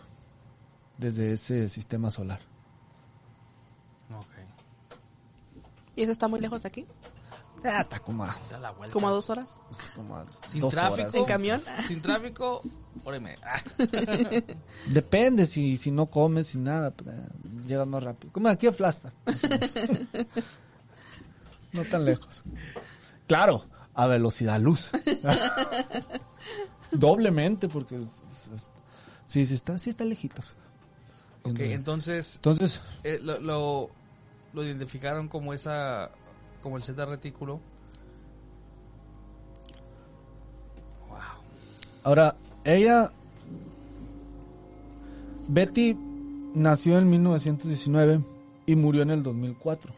desde 0.99 1.33
ese 1.33 1.67
sistema 1.69 2.11
solar. 2.11 2.39
Ok. 4.11 4.25
¿Y 5.95 6.03
eso 6.03 6.11
está 6.11 6.27
muy 6.27 6.39
lejos 6.39 6.61
de 6.63 6.67
aquí? 6.67 6.85
Ah, 7.63 7.81
está 7.81 7.99
como 7.99 8.23
a, 8.23 8.33
Da 8.49 8.59
la 8.59 8.71
vuelta. 8.71 8.93
¿Como 8.93 9.09
a 9.09 9.11
dos 9.11 9.29
horas? 9.29 9.57
como 9.95 10.15
a 10.15 10.25
Sin 10.47 10.61
dos 10.61 10.73
tráfico. 10.73 11.01
horas. 11.01 11.15
¿En 11.15 11.25
camión? 11.25 11.61
Sin 11.87 12.01
tráfico, 12.01 12.61
media. 13.05 13.37
Ah, 13.43 13.61
Depende, 14.87 15.45
si, 15.45 15.75
si 15.75 15.91
no 15.91 16.05
comes, 16.05 16.47
si 16.47 16.57
nada, 16.57 16.91
pues, 16.91 17.13
llegas 17.65 17.85
más 17.87 18.01
rápido. 18.03 18.31
Como 18.31 18.47
aquí 18.47 18.67
a 18.67 18.71
Flasta. 18.73 19.11
no 21.73 21.83
tan 21.85 22.05
lejos. 22.05 22.43
Claro, 23.27 23.65
a 23.93 24.07
velocidad 24.07 24.59
luz. 24.59 24.89
Doblemente, 26.91 27.67
porque 27.67 27.97
es- 27.97 28.15
es- 28.27 28.47
es- 28.53 28.69
sí, 29.25 29.45
sí 29.45 29.53
está, 29.53 29.77
sí 29.77 29.89
está 29.89 30.05
lejitos. 30.05 30.55
Ok, 31.51 31.59
entonces 31.59 32.35
Entonces, 32.35 32.81
eh, 33.03 33.19
lo, 33.21 33.39
lo, 33.39 33.89
lo 34.53 34.63
identificaron 34.63 35.27
como 35.27 35.53
esa, 35.53 36.11
como 36.61 36.77
el 36.77 36.83
Z 36.83 37.05
retículo. 37.05 37.59
ahora, 42.03 42.35
ella, 42.63 43.11
Betty 45.47 45.95
nació 46.53 46.97
en 46.97 47.09
1919 47.09 48.21
y 48.65 48.75
murió 48.75 49.01
en 49.01 49.11
el 49.11 49.23
2004. 49.23 49.93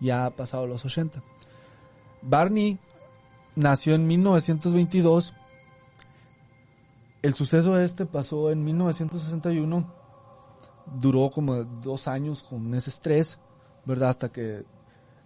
Ya 0.00 0.26
ha 0.26 0.30
pasado 0.30 0.66
los 0.66 0.84
80. 0.84 1.22
Barney 2.22 2.78
nació 3.54 3.94
en 3.94 4.06
1922. 4.06 5.34
El 7.22 7.34
suceso 7.34 7.80
este 7.80 8.06
pasó 8.06 8.50
en 8.50 8.64
1961. 8.64 10.05
Duró 10.86 11.30
como 11.30 11.64
dos 11.64 12.08
años 12.08 12.42
con 12.42 12.74
ese 12.74 12.90
estrés, 12.90 13.38
¿verdad? 13.84 14.10
Hasta 14.10 14.30
que 14.30 14.64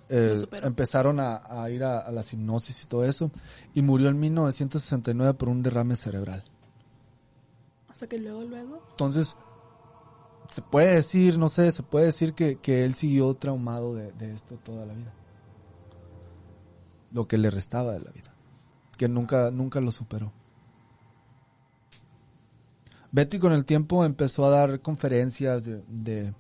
eh, 0.09 0.47
empezaron 0.63 1.21
a, 1.21 1.43
a 1.49 1.71
ir 1.71 1.85
a, 1.85 2.01
a 2.01 2.11
la 2.11 2.23
hipnosis 2.23 2.83
y 2.83 2.87
todo 2.87 3.05
eso. 3.05 3.31
Y 3.75 3.83
murió 3.83 4.09
en 4.09 4.19
1969 4.19 5.35
por 5.35 5.49
un 5.49 5.63
derrame 5.63 5.97
cerebral. 5.97 6.45
O 7.91 7.95
sea 7.95 8.09
que 8.09 8.19
luego, 8.19 8.43
luego. 8.43 8.83
Entonces, 8.91 9.37
se 10.49 10.63
puede 10.63 10.95
decir, 10.97 11.39
no 11.39 11.49
sé, 11.49 11.71
se 11.71 11.83
puede 11.83 12.07
decir 12.07 12.35
que, 12.35 12.57
que 12.57 12.85
él 12.85 12.95
siguió 12.95 13.33
traumado 13.35 13.95
de, 13.95 14.11
de 14.13 14.35
esto 14.35 14.57
toda 14.57 14.85
la 14.85 14.95
vida. 14.95 15.13
Lo 17.13 17.29
que 17.29 17.39
le 17.39 17.51
restaba 17.51 17.93
de 17.93 18.01
la 18.01 18.11
vida. 18.11 18.35
Que 18.99 19.09
nunca, 19.09 19.51
nunca 19.51 19.81
lo 19.81 19.93
superó. 19.93 20.33
Betty 23.13 23.39
con 23.39 23.53
el 23.53 23.65
tiempo 23.65 24.05
empezó 24.05 24.45
a 24.47 24.51
dar 24.51 24.81
conferencias 24.81 25.65
de, 25.65 25.83
de, 25.89 26.33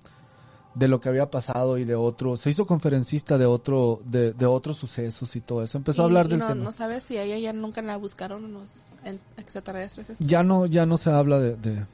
de 0.74 0.88
lo 0.88 1.00
que 1.00 1.08
había 1.08 1.30
pasado 1.30 1.78
y 1.78 1.84
de 1.84 1.96
otro, 1.96 2.36
se 2.36 2.50
hizo 2.50 2.66
conferencista 2.66 3.38
de 3.38 3.46
otro, 3.46 4.00
de, 4.04 4.32
de 4.32 4.46
otros 4.46 4.76
sucesos 4.78 5.34
y 5.34 5.40
todo 5.40 5.62
eso. 5.62 5.78
Empezó 5.78 6.02
a 6.02 6.04
hablar 6.04 6.26
y 6.26 6.30
del 6.30 6.38
no, 6.40 6.46
tema. 6.48 6.62
no 6.64 6.72
sabes 6.72 7.04
si 7.04 7.16
a 7.16 7.24
ella 7.24 7.38
ya 7.38 7.52
nunca 7.52 7.82
la 7.82 7.96
buscaron 7.96 8.52
los 8.52 8.92
extraterrestres. 9.36 10.10
estos? 10.10 10.26
Ya 10.26 10.42
no, 10.42 10.66
ya 10.66 10.86
no 10.86 10.96
se 10.96 11.10
habla 11.10 11.38
de, 11.40 11.56
de- 11.56 11.86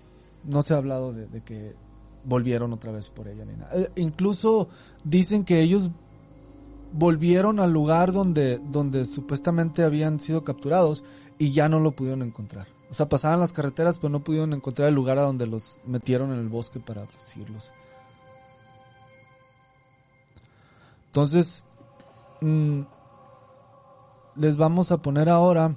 no 0.44 0.62
se 0.62 0.74
ha 0.74 0.76
hablado 0.76 1.12
de, 1.12 1.26
de 1.26 1.40
que 1.42 1.74
volvieron 2.24 2.72
otra 2.72 2.92
vez 2.92 3.08
por 3.08 3.28
ella 3.28 3.44
ni 3.44 3.54
nada. 3.56 3.70
Eh, 3.74 3.90
incluso 3.96 4.68
dicen 5.04 5.44
que 5.44 5.60
ellos 5.62 5.90
volvieron 6.92 7.60
al 7.60 7.72
lugar 7.72 8.12
donde, 8.12 8.58
donde 8.70 9.04
supuestamente 9.06 9.82
habían 9.84 10.20
sido 10.20 10.44
capturados 10.44 11.02
y 11.38 11.52
ya 11.52 11.68
no 11.68 11.80
lo 11.80 11.92
pudieron 11.92 12.22
encontrar. 12.22 12.66
O 12.90 12.94
sea, 12.94 13.08
pasaban 13.08 13.40
las 13.40 13.52
carreteras, 13.52 13.98
pero 13.98 14.10
no 14.10 14.22
pudieron 14.22 14.52
encontrar 14.52 14.88
el 14.88 14.94
lugar 14.94 15.18
a 15.18 15.22
donde 15.22 15.46
los 15.46 15.78
metieron 15.84 16.32
en 16.32 16.38
el 16.38 16.48
bosque 16.48 16.78
para 16.78 17.02
abducirlos. 17.02 17.72
Entonces, 21.06 21.64
mm, 22.40 22.82
les 24.36 24.56
vamos 24.56 24.92
a 24.92 24.98
poner 24.98 25.28
ahora 25.28 25.74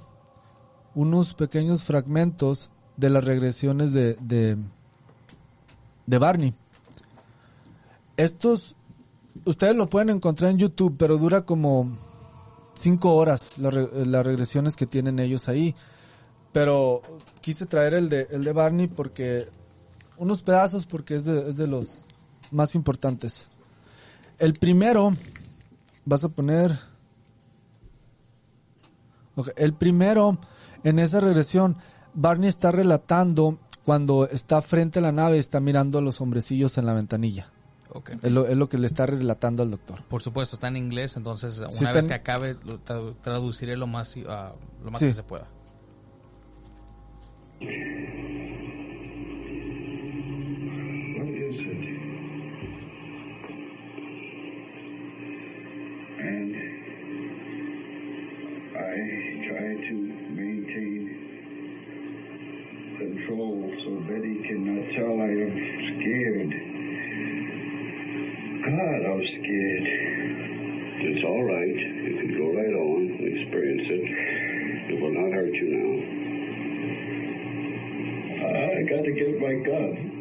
unos 0.94 1.34
pequeños 1.34 1.84
fragmentos 1.84 2.70
de 2.96 3.10
las 3.10 3.24
regresiones 3.24 3.92
de, 3.92 4.16
de, 4.20 6.18
Barney. 6.18 6.54
Estos, 8.16 8.76
ustedes 9.46 9.74
lo 9.74 9.88
pueden 9.88 10.10
encontrar 10.10 10.50
en 10.50 10.58
YouTube, 10.58 10.96
pero 10.98 11.16
dura 11.16 11.46
como 11.46 11.96
cinco 12.74 13.14
horas 13.14 13.56
las, 13.56 13.72
re- 13.72 14.06
las 14.06 14.26
regresiones 14.26 14.76
que 14.76 14.86
tienen 14.86 15.18
ellos 15.18 15.48
ahí. 15.48 15.74
Pero 16.52 17.02
quise 17.40 17.66
traer 17.66 17.94
el 17.94 18.08
de, 18.08 18.26
el 18.30 18.42
de 18.44 18.52
Barney 18.52 18.86
porque, 18.88 19.48
unos 20.16 20.42
pedazos 20.42 20.84
porque 20.86 21.16
es 21.16 21.24
de, 21.24 21.50
es 21.50 21.56
de 21.56 21.66
los 21.66 22.04
más 22.50 22.74
importantes. 22.74 23.48
El 24.38 24.54
primero, 24.54 25.14
vas 26.04 26.24
a 26.24 26.28
poner, 26.28 26.76
el 29.56 29.74
primero, 29.74 30.38
en 30.84 30.98
esa 30.98 31.20
regresión, 31.20 31.76
Barney 32.14 32.48
está 32.48 32.72
relatando 32.72 33.58
cuando 33.84 34.28
está 34.28 34.60
frente 34.62 34.98
a 34.98 35.02
la 35.02 35.12
nave 35.12 35.36
y 35.36 35.40
está 35.40 35.60
mirando 35.60 35.98
a 35.98 36.02
los 36.02 36.20
hombrecillos 36.20 36.76
en 36.78 36.86
la 36.86 36.94
ventanilla. 36.94 37.48
Ok. 37.92 38.10
Es 38.22 38.32
lo, 38.32 38.46
es 38.46 38.56
lo 38.56 38.68
que 38.68 38.78
le 38.78 38.86
está 38.86 39.06
relatando 39.06 39.62
al 39.62 39.70
doctor. 39.70 40.02
Por 40.04 40.22
supuesto, 40.22 40.56
está 40.56 40.68
en 40.68 40.76
inglés, 40.76 41.16
entonces 41.16 41.58
una 41.58 41.92
vez 41.92 42.04
en- 42.04 42.08
que 42.08 42.14
acabe 42.14 42.56
traduciré 43.22 43.76
lo 43.76 43.86
más, 43.86 44.14
ah, 44.28 44.52
lo 44.84 44.90
más 44.90 45.00
Sí. 45.00 45.06
que 45.06 45.12
se 45.14 45.22
pueda. 45.22 45.46
What 47.60 47.68
is 51.28 51.58
it? 51.60 52.00
And 56.18 56.56
I 58.76 59.29
You've 79.16 79.40
forgotten. 79.40 80.20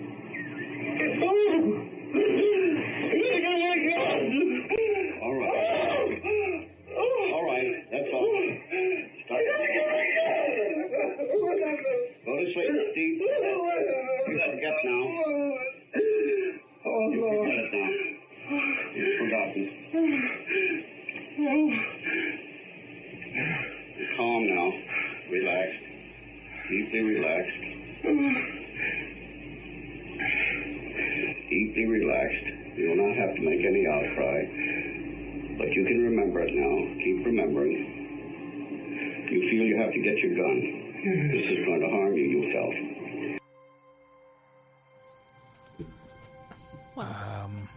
Now. 14.82 15.10
You're 23.98 24.18
calm 24.18 24.48
now. 24.48 24.72
Relaxed. 25.30 25.86
Deeply 26.70 27.02
relaxed. 27.02 27.59
Deeply 31.80 31.96
relaxed. 31.96 32.44
You 32.76 32.90
will 32.90 33.00
not 33.08 33.16
have 33.16 33.32
to 33.36 33.42
make 33.42 33.64
any 33.64 33.88
outcry. 33.88 34.44
But 35.58 35.72
you 35.72 35.86
can 35.86 36.04
remember 36.12 36.42
it 36.42 36.54
now. 36.54 36.76
Keep 37.04 37.26
remembering. 37.26 37.96
You 39.32 39.50
feel 39.50 39.64
you 39.64 39.78
have 39.80 39.94
to 39.94 40.00
get 40.00 40.18
your 40.18 40.36
gun. 40.36 40.62
Mm-hmm. 41.00 41.32
This 41.32 41.52
is 41.56 41.64
going 41.66 41.80
to 41.80 41.88
harm 41.90 42.18
you, 42.18 42.26
yourself. 42.36 42.74
felt. 46.96 47.08
Am, 47.08 47.70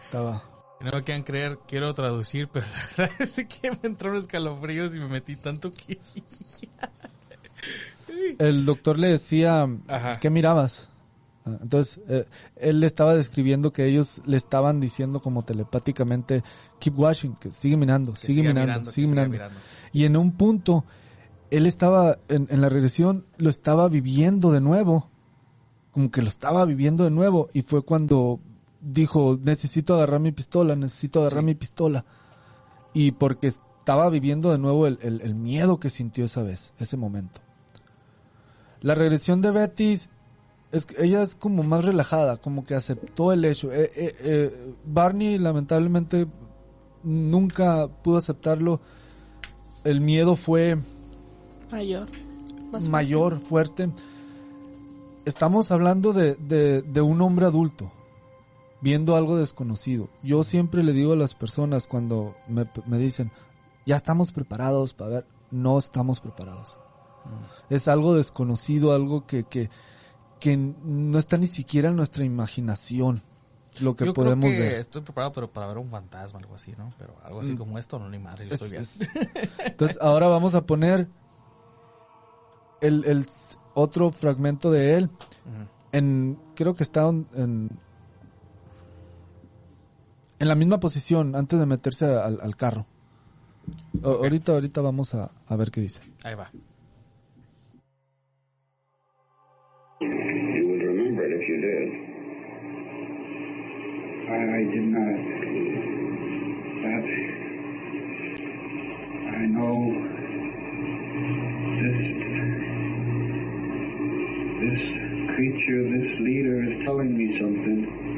Estaba. 0.00 0.40
no 0.80 0.92
me 0.92 1.02
quieran 1.04 1.24
creer, 1.24 1.58
quiero 1.68 1.92
traducir, 1.92 2.48
pero 2.48 2.64
la 2.96 3.06
verdad 3.06 3.20
es 3.20 3.34
que 3.34 3.70
me 3.70 3.78
entraron 3.82 4.18
escalofríos 4.18 4.94
y 4.94 4.98
me 4.98 5.08
metí 5.08 5.36
tanto 5.36 5.70
que... 5.72 5.98
El 8.38 8.64
doctor 8.66 8.98
le 8.98 9.08
decía, 9.08 9.68
Ajá. 9.88 10.18
¿qué 10.20 10.30
mirabas? 10.30 10.88
Ah, 11.44 11.56
Entonces, 11.62 12.00
eh, 12.08 12.26
él 12.56 12.80
le 12.80 12.86
estaba 12.86 13.14
describiendo 13.14 13.72
que 13.72 13.86
ellos 13.86 14.20
le 14.26 14.36
estaban 14.36 14.80
diciendo 14.80 15.20
como 15.20 15.44
telepáticamente, 15.44 16.42
keep 16.78 16.98
watching, 16.98 17.34
que 17.36 17.50
sigue 17.52 17.76
mirando, 17.76 18.12
que 18.12 18.18
sigue 18.18 18.42
mirando, 18.42 18.90
sigue 18.90 19.06
mirando. 19.08 19.38
Y 19.92 20.04
en 20.04 20.16
un 20.16 20.32
punto, 20.32 20.84
él 21.50 21.66
estaba, 21.66 22.18
en, 22.28 22.48
en 22.50 22.60
la 22.60 22.68
regresión, 22.68 23.24
lo 23.38 23.48
estaba 23.50 23.88
viviendo 23.88 24.50
de 24.50 24.60
nuevo, 24.60 25.08
como 25.92 26.10
que 26.10 26.20
lo 26.22 26.28
estaba 26.28 26.64
viviendo 26.64 27.04
de 27.04 27.10
nuevo, 27.10 27.48
y 27.54 27.62
fue 27.62 27.82
cuando 27.82 28.40
dijo, 28.80 29.38
necesito 29.42 29.94
agarrar 29.94 30.20
mi 30.20 30.32
pistola, 30.32 30.74
necesito 30.76 31.20
agarrar 31.20 31.40
Sí. 31.40 31.46
mi 31.46 31.54
pistola. 31.54 32.04
Y 32.92 33.12
porque 33.12 33.46
estaba 33.48 34.08
viviendo 34.10 34.50
de 34.50 34.58
nuevo 34.58 34.86
el, 34.86 34.98
el- 35.02 35.20
el 35.22 35.34
miedo 35.34 35.78
que 35.78 35.90
sintió 35.90 36.24
esa 36.24 36.42
vez, 36.42 36.72
ese 36.78 36.96
momento. 36.96 37.40
La 38.86 38.94
regresión 38.94 39.40
de 39.40 39.50
es, 40.70 40.86
que 40.86 41.04
ella 41.04 41.20
es 41.20 41.34
como 41.34 41.64
más 41.64 41.84
relajada, 41.84 42.36
como 42.36 42.64
que 42.64 42.76
aceptó 42.76 43.32
el 43.32 43.44
hecho. 43.44 43.72
Eh, 43.72 43.90
eh, 43.96 44.14
eh, 44.20 44.74
Barney 44.84 45.38
lamentablemente 45.38 46.28
nunca 47.02 47.88
pudo 47.88 48.18
aceptarlo. 48.18 48.80
El 49.82 50.00
miedo 50.00 50.36
fue 50.36 50.78
Mayor. 51.72 52.06
Más 52.70 52.88
mayor, 52.88 53.40
fuerte. 53.40 53.90
Estamos 55.24 55.72
hablando 55.72 56.12
de, 56.12 56.36
de- 56.36 56.82
de 56.82 57.00
un 57.00 57.20
hombre 57.22 57.46
adulto 57.46 57.90
viendo 58.80 59.16
algo 59.16 59.36
desconocido. 59.36 60.10
Yo 60.22 60.44
siempre 60.44 60.84
le 60.84 60.92
digo 60.92 61.14
a 61.14 61.16
las 61.16 61.34
personas 61.34 61.88
cuando 61.88 62.36
me, 62.46 62.70
me 62.86 62.98
dicen, 62.98 63.32
ya 63.84 63.96
estamos 63.96 64.30
preparados 64.30 64.92
para 64.92 65.10
ver, 65.10 65.26
no 65.50 65.76
estamos 65.76 66.20
preparados. 66.20 66.78
Es 67.70 67.88
algo 67.88 68.14
desconocido, 68.14 68.92
algo 68.92 69.26
que, 69.26 69.44
que, 69.44 69.70
que 70.40 70.56
no 70.56 71.18
está 71.18 71.36
ni 71.38 71.46
siquiera 71.46 71.88
en 71.88 71.96
nuestra 71.96 72.24
imaginación 72.24 73.22
lo 73.80 73.94
que 73.94 74.06
Yo 74.06 74.14
podemos 74.14 74.44
creo 74.46 74.52
que 74.56 74.60
ver. 74.70 74.80
estoy 74.80 75.02
preparado 75.02 75.32
pero 75.32 75.50
para 75.50 75.66
ver 75.66 75.76
un 75.78 75.88
fantasma, 75.90 76.38
algo 76.38 76.54
así, 76.54 76.72
¿no? 76.78 76.94
Pero 76.98 77.14
algo 77.24 77.40
así 77.40 77.52
Mm. 77.52 77.56
como 77.58 77.78
esto, 77.78 77.98
no, 77.98 78.08
ni 78.08 78.18
madre, 78.18 78.46
yo 78.48 78.54
Es- 78.54 78.62
estoy 78.62 78.70
bien. 78.70 78.82
es- 78.82 79.00
Entonces 79.66 79.98
ahora 80.00 80.28
vamos 80.28 80.54
a 80.54 80.64
poner 80.64 81.08
el, 82.80 83.04
el 83.04 83.26
otro 83.74 84.10
fragmento 84.12 84.70
de 84.70 84.94
él. 84.96 85.10
En, 85.92 86.38
creo 86.54 86.74
que 86.74 86.82
está 86.84 87.08
en, 87.08 87.26
en, 90.38 90.48
la 90.48 90.54
misma 90.54 90.78
posición 90.80 91.34
antes 91.36 91.58
de 91.58 91.66
meterse 91.66 92.04
al, 92.06 92.40
al 92.40 92.56
carro. 92.56 92.86
O-. 94.02 94.08
Ahorita, 94.10 94.52
ahorita 94.52 94.80
vamos 94.80 95.14
a, 95.14 95.30
a 95.46 95.56
ver 95.56 95.70
qué 95.70 95.80
dice. 95.80 96.00
Ahí 96.24 96.34
va. 96.34 96.50
I, 104.28 104.34
I 104.34 104.64
did 104.64 104.84
not. 104.84 105.42
That 106.68 107.04
I 109.14 109.46
know 109.46 109.76
this 111.64 111.98
this 114.60 114.82
creature, 115.34 115.82
this 115.98 116.20
leader 116.20 116.62
is 116.64 116.84
telling 116.86 117.16
me 117.16 117.38
something. 117.40 118.08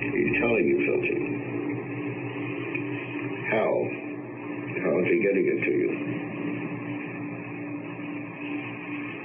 He's 0.00 0.42
telling 0.42 0.66
you 0.68 0.78
something. 0.90 1.50
How? 3.50 3.72
How 4.82 5.00
is 5.00 5.06
he 5.08 5.20
getting 5.22 5.46
it 5.46 5.64
to 5.64 5.72
you? 5.72 5.90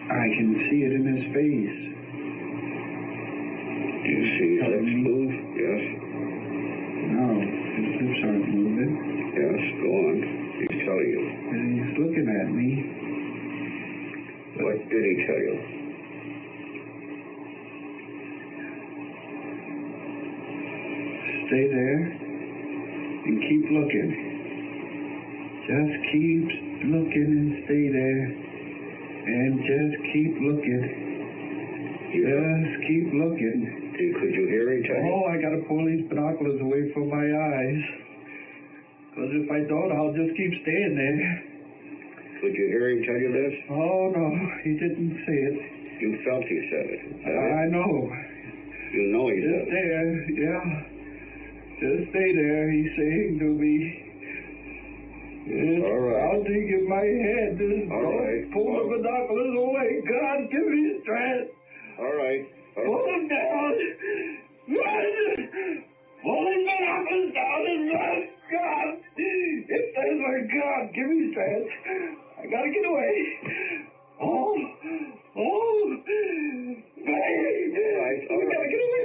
I 0.10 0.28
can 0.38 0.56
see 0.70 0.84
it 0.84 0.94
in 0.94 1.18
his 1.18 1.26
face. 1.34 1.80
Do 3.90 4.10
you 4.10 4.40
see 4.40 4.50
his 4.58 4.62
looking 12.14 12.30
at 12.30 12.48
me. 12.48 12.70
What 14.62 14.78
did 14.78 15.04
he 15.04 15.26
tell 15.26 15.42
you? 15.42 15.56
Stay 21.48 21.66
there 21.74 22.02
and 23.26 23.42
keep 23.42 23.66
looking. 23.72 24.12
Just 25.66 25.96
keep 26.12 26.46
looking 26.86 27.30
and 27.34 27.66
stay 27.66 27.90
there. 27.90 28.24
And 29.26 29.58
just 29.66 29.98
keep 30.14 30.34
looking. 30.38 30.84
Just 32.14 32.74
keep 32.86 33.08
looking. 33.14 33.60
Could 33.94 34.34
you 34.36 34.46
hear 34.54 34.66
tell 34.84 35.02
you? 35.02 35.14
Oh, 35.14 35.26
I 35.34 35.38
gotta 35.42 35.64
pull 35.68 35.84
these 35.86 36.06
binoculars 36.10 36.62
away 36.62 36.92
from 36.94 37.10
my 37.10 37.26
eyes. 37.26 37.82
Because 39.10 39.32
if 39.34 39.50
I 39.50 39.62
don't, 39.66 39.92
I'll 39.98 40.14
just 40.14 40.38
keep 40.38 40.62
staying 40.62 40.96
there. 40.96 41.53
Could 42.44 42.52
you 42.60 42.68
hear 42.76 42.90
him 42.92 43.00
tell 43.08 43.16
you 43.24 43.32
this? 43.32 43.56
Oh, 43.72 44.12
no, 44.12 44.26
he 44.68 44.76
didn't 44.76 45.16
say 45.16 45.38
it. 45.48 45.56
You 46.04 46.20
felt 46.28 46.44
he 46.44 46.60
said 46.68 46.88
it. 46.92 47.02
I 47.24 47.72
know. 47.72 48.12
You 48.92 49.04
know 49.16 49.32
he 49.32 49.40
Just 49.40 49.64
said 49.64 49.72
it. 49.72 49.72
Just 49.72 49.72
stay 49.72 49.88
there, 49.88 50.12
yeah. 50.44 50.66
Just 51.80 52.04
stay 52.12 52.30
there, 52.36 52.68
he's 52.68 52.92
saying 53.00 53.40
to 53.40 53.50
me. 53.64 53.76
Yes, 55.48 55.84
All 55.88 56.04
right. 56.04 56.20
I'll 56.20 56.44
dig 56.44 56.68
in 56.68 56.84
my 56.92 57.00
head. 57.04 57.50
Just 57.56 57.88
All 57.96 58.12
right. 58.12 58.44
pull 58.52 58.72
the 58.76 58.84
binoculars 58.92 59.56
away. 59.64 59.90
God, 60.04 60.40
give 60.52 60.68
me 60.68 61.00
strength. 61.04 61.52
All 62.00 62.12
right. 62.12 62.44
All 62.76 62.84
Pull 62.84 63.00
right. 63.00 63.08
them 63.08 63.24
down. 63.32 63.72
Run! 64.68 65.08
Pull 66.24 66.44
the 66.44 66.56
binoculars 66.60 67.32
down 67.36 67.62
and 67.72 67.84
run. 67.88 68.20
God, 68.52 68.88
if 69.16 69.84
there's 69.96 70.20
my 70.20 70.38
God, 70.44 70.82
give 70.96 71.08
me 71.08 71.32
strength. 71.32 71.72
I 72.44 72.48
gotta 72.48 72.70
get 72.70 72.84
away. 72.86 73.40
Oh, 74.22 74.58
oh, 75.38 75.74
Home. 75.74 76.04
We 76.84 77.16
gotta 78.52 78.68
get 78.70 78.84
away. 78.84 79.04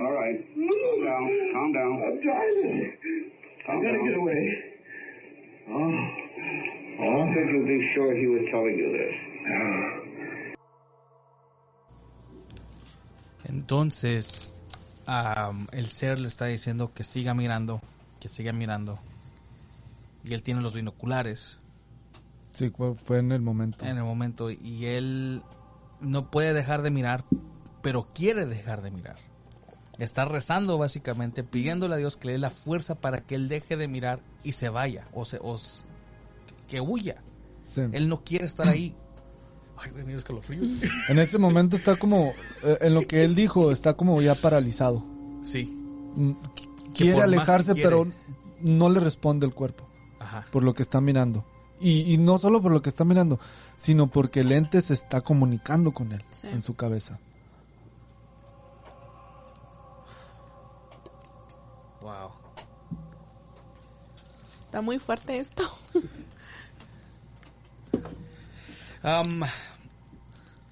All. 0.00 0.18
Calm 0.58 0.98
down. 1.04 1.24
Calm 1.52 1.70
down. 1.72 2.02
I'm 2.02 2.16
driving. 2.20 2.98
Calm 3.64 3.78
get 3.82 4.16
away. 4.16 4.42
Oh. 5.70 5.86
Oh. 6.98 7.24
Think 7.32 7.46
you'll 7.52 7.66
be 7.66 7.80
sure 7.94 8.10
he 8.18 8.26
was 8.26 8.42
telling 8.50 8.76
you 8.76 8.90
this. 8.90 9.14
Entonces, 13.48 14.52
um, 15.06 15.68
el 15.72 15.86
ser 15.86 16.18
le 16.18 16.26
está 16.26 16.46
diciendo 16.46 16.90
que 16.92 17.04
siga 17.04 17.34
mirando, 17.34 17.80
que 18.18 18.28
siga 18.28 18.52
mirando. 18.52 18.98
Y 20.24 20.34
él 20.34 20.42
tiene 20.42 20.60
los 20.60 20.74
binoculares 20.74 21.61
Sí, 22.52 22.70
fue, 23.04 23.18
en 23.18 23.32
el 23.32 23.40
momento. 23.42 23.84
en 23.84 23.96
el 23.96 24.04
momento 24.04 24.50
y 24.50 24.86
él 24.86 25.42
no 26.00 26.30
puede 26.30 26.52
dejar 26.52 26.82
de 26.82 26.90
mirar, 26.90 27.24
pero 27.82 28.08
quiere 28.14 28.46
dejar 28.46 28.82
de 28.82 28.90
mirar. 28.90 29.16
Está 29.98 30.24
rezando 30.24 30.78
básicamente, 30.78 31.44
pidiéndole 31.44 31.94
a 31.94 31.98
Dios 31.98 32.16
que 32.16 32.26
le 32.28 32.32
dé 32.34 32.38
la 32.38 32.50
fuerza 32.50 32.94
para 32.96 33.20
que 33.22 33.34
él 33.34 33.48
deje 33.48 33.76
de 33.76 33.88
mirar 33.88 34.20
y 34.42 34.52
se 34.52 34.68
vaya, 34.68 35.06
o, 35.12 35.24
se, 35.24 35.38
o 35.40 35.56
que 36.68 36.80
huya. 36.80 37.22
Sí. 37.62 37.82
Él 37.92 38.08
no 38.08 38.22
quiere 38.24 38.44
estar 38.46 38.66
ahí. 38.68 38.94
Ay, 39.76 39.90
güey, 39.90 40.04
mira 40.04 40.16
escalofríos. 40.18 40.66
En 41.08 41.18
ese 41.18 41.38
momento 41.38 41.76
está 41.76 41.96
como, 41.96 42.32
eh, 42.62 42.78
en 42.80 42.94
lo 42.94 43.02
que 43.02 43.24
él 43.24 43.34
dijo, 43.34 43.70
está 43.72 43.94
como 43.94 44.20
ya 44.22 44.34
paralizado. 44.34 45.04
Sí, 45.42 45.78
Mm, 46.14 46.32
qu- 46.32 46.92
Quiere 46.94 47.22
alejarse, 47.22 47.72
quiere. 47.72 47.88
pero 47.88 48.06
no 48.60 48.90
le 48.90 49.00
responde 49.00 49.46
el 49.46 49.54
cuerpo 49.54 49.88
ajá. 50.20 50.44
por 50.52 50.62
lo 50.62 50.74
que 50.74 50.82
está 50.82 51.00
mirando. 51.00 51.44
Y, 51.82 52.14
y 52.14 52.18
no 52.18 52.38
solo 52.38 52.62
por 52.62 52.70
lo 52.72 52.80
que 52.80 52.88
está 52.90 53.04
mirando, 53.04 53.40
sino 53.76 54.06
porque 54.06 54.40
el 54.40 54.52
ente 54.52 54.80
se 54.82 54.94
está 54.94 55.20
comunicando 55.22 55.92
con 55.92 56.12
él 56.12 56.24
Sí. 56.30 56.46
en 56.48 56.62
su 56.62 56.74
cabeza. 56.76 57.18
Wow. 62.00 62.30
Está 64.66 64.80
muy 64.82 64.98
fuerte 64.98 65.38
esto. 65.38 65.62
Am, 69.02 69.42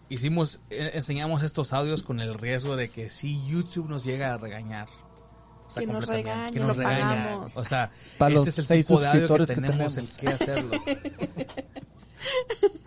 hicimos, 0.09 0.61
eh, 0.71 0.93
enseñamos 0.95 1.43
estos 1.43 1.73
audios 1.73 2.03
con 2.03 2.21
el 2.21 2.35
riesgo 2.35 2.77
de 2.77 2.89
que 2.89 3.11
si 3.11 3.45
YouTube 3.47 3.89
nos 3.89 4.05
llega 4.05 4.33
a 4.35 4.39
regañar. 4.39 4.89
O 5.71 5.75
Que 5.81 5.87
nos 5.87 6.05
completamente, 6.05 6.31
regañe, 6.31 6.53
que 6.53 6.59
nos 6.61 6.69
lo 6.69 6.75
regaña. 6.75 7.25
pagamos. 7.25 7.57
O 7.57 7.65
sea, 7.65 7.91
Para 8.19 8.29
este 8.31 8.39
los 8.39 8.49
es 8.49 8.59
el 8.59 8.65
seis 8.65 8.87
tipo 8.87 9.01
de 9.01 9.07
audio 9.09 9.21
que 9.21 9.29
suscriptores 9.29 9.49
que 9.49 9.55
tenemos, 9.55 9.95
tenemos. 9.95 10.13
el 10.13 10.21
que 10.21 10.29
hacerlo. 10.29 10.85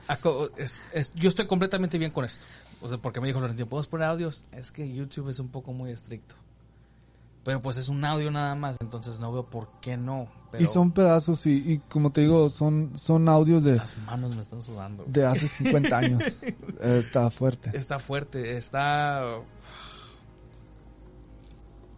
Aco- 0.07 0.49
es- 0.57 0.77
es- 0.93 1.13
yo 1.15 1.29
estoy 1.29 1.47
completamente 1.47 1.97
bien 1.97 2.11
con 2.11 2.25
esto. 2.25 2.45
O 2.81 2.89
sea, 2.89 2.97
porque 2.97 3.19
me 3.21 3.27
dijo 3.27 3.39
Florentino, 3.39 3.67
¿puedes 3.69 3.87
poner 3.87 4.07
audios? 4.09 4.41
Es 4.51 4.71
que 4.71 4.91
YouTube 4.93 5.29
es 5.29 5.39
un 5.39 5.47
poco 5.49 5.71
muy 5.73 5.91
estricto. 5.91 6.35
Pero 7.45 7.61
pues 7.61 7.75
es 7.77 7.89
un 7.89 8.03
audio 8.05 8.31
nada 8.31 8.55
más, 8.55 8.77
entonces 8.79 9.19
no 9.19 9.31
veo 9.33 9.45
por 9.45 9.67
qué 9.81 9.97
no. 9.97 10.27
Pero 10.51 10.63
Y 10.63 10.67
son 10.67 10.91
pedazos 10.91 11.45
y, 11.45 11.73
y 11.73 11.77
como 11.89 12.11
te 12.11 12.21
digo, 12.21 12.47
son, 12.47 12.91
son 12.95 13.27
audios 13.27 13.63
de, 13.65 13.75
las 13.77 13.97
manos 13.97 14.33
me 14.35 14.41
están 14.41 14.61
sudando. 14.61 15.03
de 15.07 15.25
hace 15.25 15.47
50 15.47 15.97
años. 15.97 16.23
Eh, 16.85 17.01
está 17.05 17.29
fuerte. 17.31 17.71
Está 17.77 17.97
fuerte, 17.97 18.57
está... 18.57 19.21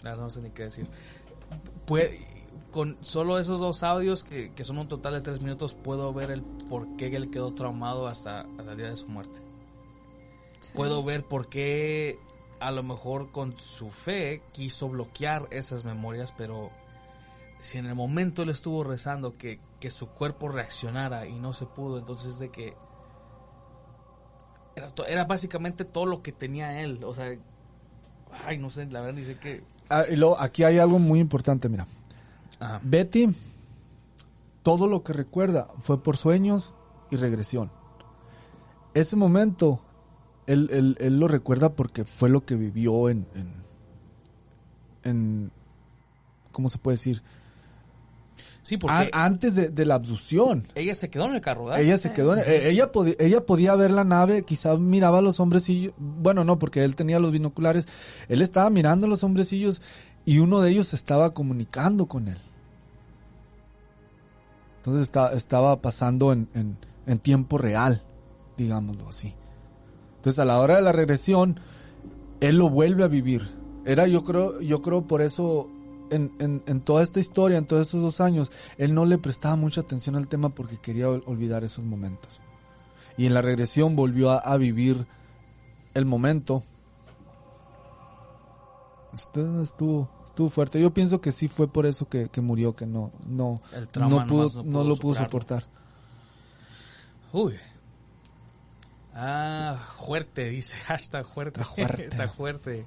Ah, 0.06 0.16
no 0.16 0.30
sé 0.30 0.42
ni 0.42 0.52
qué 0.52 0.64
decir. 0.64 0.88
Puede, 1.86 2.26
con 2.72 2.98
solo 3.02 3.40
esos 3.40 3.60
dos 3.60 3.84
audios, 3.84 4.24
que, 4.24 4.54
que 4.54 4.64
son 4.64 4.78
un 4.78 4.88
total 4.88 5.14
de 5.14 5.22
tres 5.22 5.42
minutos, 5.42 5.74
puedo 5.74 6.14
ver 6.14 6.32
el 6.32 6.44
por 6.44 6.96
qué 6.98 7.08
él 7.08 7.30
quedó 7.32 7.54
traumado 7.54 8.08
hasta, 8.08 8.42
hasta 8.42 8.72
el 8.72 8.78
día 8.78 8.90
de 8.90 8.96
su 8.96 9.08
muerte. 9.08 9.40
Puedo 10.74 11.04
ver 11.04 11.24
por 11.26 11.48
qué 11.48 12.20
a 12.60 12.72
lo 12.72 12.84
mejor 12.84 13.32
con 13.32 13.58
su 13.58 13.92
fe 13.92 14.42
quiso 14.52 14.90
bloquear 14.90 15.48
esas 15.52 15.86
memorias, 15.86 16.34
pero 16.36 16.72
si 17.60 17.78
en 17.78 17.86
el 17.86 17.96
momento 17.96 18.44
él 18.44 18.50
estuvo 18.50 18.84
rezando 18.84 19.38
que, 19.38 19.60
que 19.80 19.90
su 19.90 20.08
cuerpo 20.08 20.50
reaccionara 20.50 21.28
y 21.28 21.34
no 21.34 21.54
se 21.54 21.66
pudo, 21.66 22.00
entonces 22.00 22.40
de 22.40 22.50
que 22.50 22.76
era, 24.76 24.92
era 25.08 25.26
básicamente 25.26 25.86
todo 25.86 26.06
lo 26.06 26.22
que 26.22 26.32
tenía 26.32 26.82
él, 26.82 27.04
o 27.04 27.14
sea, 27.14 27.38
ay, 28.46 28.58
no 28.58 28.70
sé, 28.70 28.86
la 28.88 29.02
verdad 29.02 29.16
dice 29.16 29.38
que... 29.40 29.64
Ah, 29.90 30.04
y 30.10 30.16
luego, 30.16 30.40
aquí 30.40 30.64
hay 30.64 30.80
algo 30.80 31.00
muy 31.00 31.20
importante, 31.20 31.70
mira. 31.70 31.86
Ajá. 32.60 32.80
Betty, 32.84 33.34
todo 34.64 34.88
lo 34.88 35.04
que 35.04 35.14
recuerda 35.14 35.68
fue 35.82 36.02
por 36.02 36.18
sueños 36.18 36.74
y 37.12 37.18
regresión. 37.18 37.70
Ese 38.94 39.16
momento, 39.16 39.80
él, 40.48 40.70
él- 40.72 40.98
él 41.00 41.20
lo 41.20 41.28
recuerda 41.28 41.74
porque 41.74 42.06
fue 42.06 42.30
lo 42.30 42.46
que 42.46 42.56
vivió 42.56 43.10
en, 43.10 43.28
en, 43.36 43.54
en- 45.04 45.52
¿cómo 46.52 46.70
se 46.70 46.78
puede 46.78 46.96
decir? 46.96 47.22
Sí, 48.66 48.78
porque 48.78 49.10
A- 49.14 49.26
antes 49.26 49.54
de, 49.54 49.70
de 49.70 49.86
la 49.86 49.94
abducción. 49.94 50.68
ella 50.74 50.96
se 50.96 51.12
quedó 51.12 51.26
en 51.26 51.36
el 51.36 51.42
carro, 51.42 51.66
¿verdad? 51.66 51.82
Ella 51.82 52.00
se 52.00 52.12
quedó, 52.14 52.34
en- 52.36 52.40
eh, 52.48 52.68
ella, 52.70 52.92
podía, 52.92 53.14
ella 53.20 53.46
podía 53.46 53.76
ver 53.76 53.92
la 53.92 54.04
nave, 54.04 54.42
quizá 54.42 54.76
miraba 54.76 55.20
a 55.20 55.22
los 55.22 55.40
hombrecillos, 55.40 55.94
bueno, 56.00 56.44
no, 56.44 56.58
porque 56.58 56.84
él 56.84 56.96
tenía 56.96 57.20
los 57.20 57.32
binoculares, 57.32 57.88
él 58.28 58.42
estaba 58.42 58.72
mirando 58.72 59.06
a 59.06 59.10
los 59.10 59.24
hombrecillos 59.24 59.84
y 60.26 60.40
uno 60.40 60.62
de 60.62 60.72
ellos 60.72 60.96
estaba 60.96 61.32
comunicando 61.36 62.08
con 62.08 62.28
él. 62.28 62.40
Entonces 64.78 65.04
está- 65.04 65.32
estaba 65.34 65.80
pasando 65.82 66.34
en, 66.34 66.48
en- 66.56 66.78
en 67.06 67.20
tiempo 67.20 67.60
real, 67.60 68.02
digámoslo 68.58 69.10
así. 69.10 69.36
Entonces 70.18 70.40
a 70.40 70.46
la 70.46 70.60
hora 70.60 70.78
de 70.78 70.82
la 70.82 70.92
regresión, 70.92 71.60
él 72.40 72.58
lo 72.58 72.70
vuelve 72.70 73.04
a 73.04 73.08
vivir. 73.08 73.48
Era, 73.86 74.08
yo 74.08 74.24
creo, 74.24 74.60
yo 74.62 74.82
creo 74.82 75.04
por 75.08 75.22
eso, 75.22 75.70
en, 76.12 76.34
en- 76.40 76.64
en 76.66 76.82
toda 76.82 77.04
esta 77.04 77.20
historia, 77.20 77.58
en 77.58 77.66
todos 77.66 77.84
estos 77.84 78.02
dos 78.02 78.22
años, 78.22 78.52
él 78.78 78.94
no 78.94 79.06
le 79.06 79.18
prestaba 79.18 79.56
mucha 79.56 79.82
atención 79.82 80.16
al 80.16 80.28
tema 80.28 80.50
porque 80.50 80.78
quería 80.78 81.10
ol- 81.10 81.24
olvidar 81.26 81.64
esos 81.64 81.84
momentos. 81.86 82.40
Y 83.18 83.26
en 83.26 83.34
la 83.34 83.42
regresión 83.42 83.96
volvió 83.96 84.32
a, 84.32 84.38
a 84.40 84.58
vivir 84.58 85.06
el 85.94 86.06
momento. 86.06 86.64
Esto 89.14 89.62
estuvo, 89.62 90.10
estuvo 90.26 90.50
fuerte. 90.50 90.82
Yo 90.82 90.94
pienso 90.94 91.22
que 91.22 91.32
sí 91.32 91.48
fue 91.48 91.68
por 91.68 91.86
eso 91.86 92.10
que, 92.10 92.28
que 92.30 92.42
murió, 92.42 92.76
que 92.76 92.86
no, 92.86 93.12
no, 93.28 93.62
El 93.74 93.88
no, 94.10 94.26
pudo, 94.28 94.64
no 94.64 94.84
lo 94.84 94.98
pudo 94.98 95.14
soportar. 95.26 95.66
Uy. 97.32 97.56
Ah, 99.14 99.78
fuerte, 99.98 100.50
dice. 100.50 100.76
Hashtag 100.88 101.26
fuerte. 101.26 101.62
Está 101.62 101.74
fuerte. 101.74 102.04
Está 102.06 102.28
fuerte. 102.28 102.86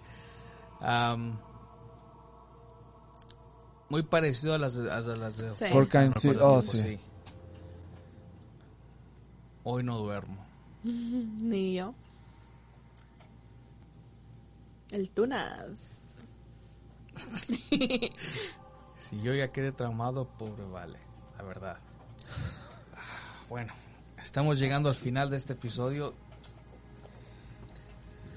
Muy 3.88 4.02
parecido 4.02 4.54
a 4.54 4.58
las, 4.58 4.74
de- 4.74 4.90
a 4.90 5.00
las 5.00 5.36
de... 5.38 5.50
Sí. 5.50 5.64
Oh, 6.40 6.60
sí. 6.62 6.98
Hoy 9.64 9.82
no 9.82 9.98
duermo. 9.98 10.44
Ni 10.84 11.74
yo. 11.74 11.94
El 14.90 15.10
Tunas. 15.10 16.14
Si 18.96 19.20
yo 19.22 19.32
ya 19.32 19.48
quedé 19.52 19.72
traumado, 19.72 20.26
pobre 20.26 20.64
vale, 20.64 20.98
la 21.38 21.42
verdad. 21.44 21.78
Bueno, 23.48 23.72
estamos 24.18 24.58
llegando 24.58 24.90
al 24.90 24.94
final 24.96 25.30
de 25.30 25.36
este 25.38 25.54
episodio. 25.54 26.12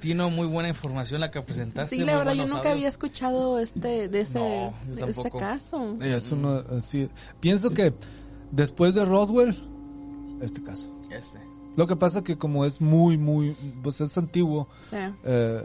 Tiene 0.02 0.28
muy 0.30 0.48
buena 0.48 0.68
información 0.70 1.22
la 1.22 1.32
que 1.32 1.42
presentaste. 1.42 1.96
Sí, 1.96 2.04
la 2.04 2.18
verdad, 2.18 2.34
yo 2.34 2.48
nunca 2.48 2.72
había 2.72 2.90
escuchado 2.90 3.60
este 3.60 4.10
de 4.10 4.22
ese, 4.22 4.40
No, 4.40 4.74
de 4.96 5.12
ese 5.12 5.32
caso. 5.32 5.96
Es 6.02 6.32
uno, 6.32 6.64
así- 6.76 7.10
Pienso 7.40 7.70
que 7.70 7.94
después 8.52 8.94
de 8.96 9.06
Roswell, 9.06 9.56
este 10.42 10.62
caso. 10.64 10.90
Este. 11.10 11.40
Lo 11.78 11.88
que 11.88 11.96
pasa 11.96 12.24
que 12.24 12.38
como 12.38 12.66
es 12.66 12.82
muy, 12.82 13.18
muy, 13.18 13.56
pues 13.84 14.02
es 14.02 14.18
antiguo, 14.18 14.68
Sí. 14.82 14.98
eh, 15.24 15.64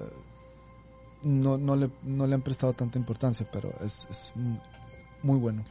no, 1.22 1.56
no, 1.58 1.74
le, 1.74 1.90
no 2.04 2.26
le 2.26 2.34
han 2.34 2.42
prestado 2.42 2.72
tanta 2.74 2.98
importancia, 2.98 3.48
pero 3.50 3.72
es, 3.84 4.06
es 4.10 4.32
mu- 4.36 4.58
muy 5.22 5.38
bueno. 5.38 5.64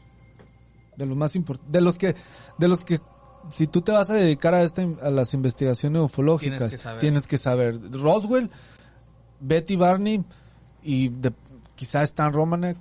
De 0.98 1.06
los 1.06 1.16
más 1.16 1.36
importantes, 1.36 1.72
de 1.72 1.82
los 1.82 1.98
que, 1.98 2.16
de 2.58 2.68
los 2.68 2.84
que, 2.84 3.00
si 3.54 3.68
tú 3.68 3.82
te 3.82 3.92
vas 3.92 4.10
a 4.10 4.14
dedicar 4.16 4.54
a 4.54 4.64
esta, 4.64 4.82
a 5.02 5.10
las 5.10 5.34
investigaciones 5.34 6.02
ufológicas, 6.02 6.58
Tienes 6.60 6.74
que 6.74 6.78
saber. 6.78 7.00
tienes 7.00 7.28
que 7.28 7.38
saber. 7.38 7.92
Roswell, 7.92 8.50
Betty 9.40 9.76
Barney 9.76 10.24
y 10.82 11.10
de, 11.10 11.34
quizá 11.76 12.04
Stan 12.04 12.32
Romanek, 12.34 12.78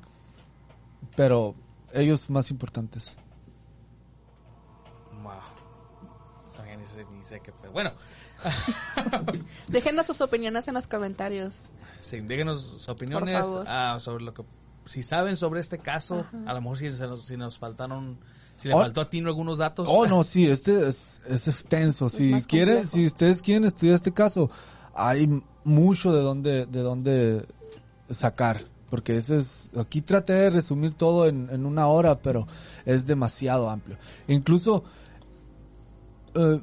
pero 1.16 1.54
ellos 1.92 2.28
más 2.30 2.50
importantes. 2.50 3.16
Wow. 5.22 5.32
Todavía 6.52 6.76
ni 6.76 6.86
sé, 6.86 7.04
ni 7.16 7.22
sé 7.22 7.40
qué 7.40 7.52
pedo. 7.52 7.72
Bueno, 7.72 7.92
Déjenos 9.68 10.06
sus 10.06 10.20
opiniones 10.20 10.68
en 10.68 10.74
los 10.74 10.86
comentarios. 10.86 11.70
sí, 12.00 12.20
déjenos 12.20 12.62
sus 12.62 12.88
opiniones 12.88 13.46
ah, 13.66 13.96
sobre 14.00 14.24
lo 14.24 14.34
que... 14.34 14.44
Si 14.86 15.02
saben 15.02 15.36
sobre 15.36 15.60
este 15.60 15.78
caso, 15.78 16.20
Ajá. 16.20 16.36
a 16.46 16.52
lo 16.52 16.60
mejor 16.60 16.76
si, 16.78 16.90
se 16.90 17.06
nos, 17.06 17.24
si 17.26 17.36
nos 17.36 17.58
faltaron... 17.58 18.18
Si 18.56 18.68
le 18.68 18.74
Oh. 18.74 18.78
faltó 18.78 19.00
a 19.00 19.10
Tino 19.10 19.28
algunos 19.28 19.58
datos. 19.58 19.88
Oh, 19.90 20.06
no, 20.06 20.22
sí, 20.24 20.46
este 20.48 20.88
es, 20.88 21.20
es 21.28 21.48
extenso. 21.48 22.08
Si 22.08 22.32
quieren, 22.42 22.86
si 22.86 23.06
ustedes 23.06 23.42
quieren 23.42 23.64
estudiar 23.64 23.96
este 23.96 24.12
caso, 24.12 24.50
hay 24.94 25.28
mucho 25.64 26.12
de 26.12 26.22
dónde, 26.22 26.66
de 26.66 26.80
dónde 26.80 27.46
sacar. 28.10 28.62
Porque 28.90 29.16
ese 29.16 29.38
es, 29.38 29.70
aquí 29.76 30.02
traté 30.02 30.34
de 30.34 30.50
resumir 30.50 30.94
todo 30.94 31.26
en, 31.26 31.48
en 31.50 31.66
una 31.66 31.88
hora, 31.88 32.20
pero 32.20 32.46
es 32.84 33.06
demasiado 33.06 33.68
amplio. 33.68 33.96
Incluso 34.28 34.84
eh, 36.34 36.60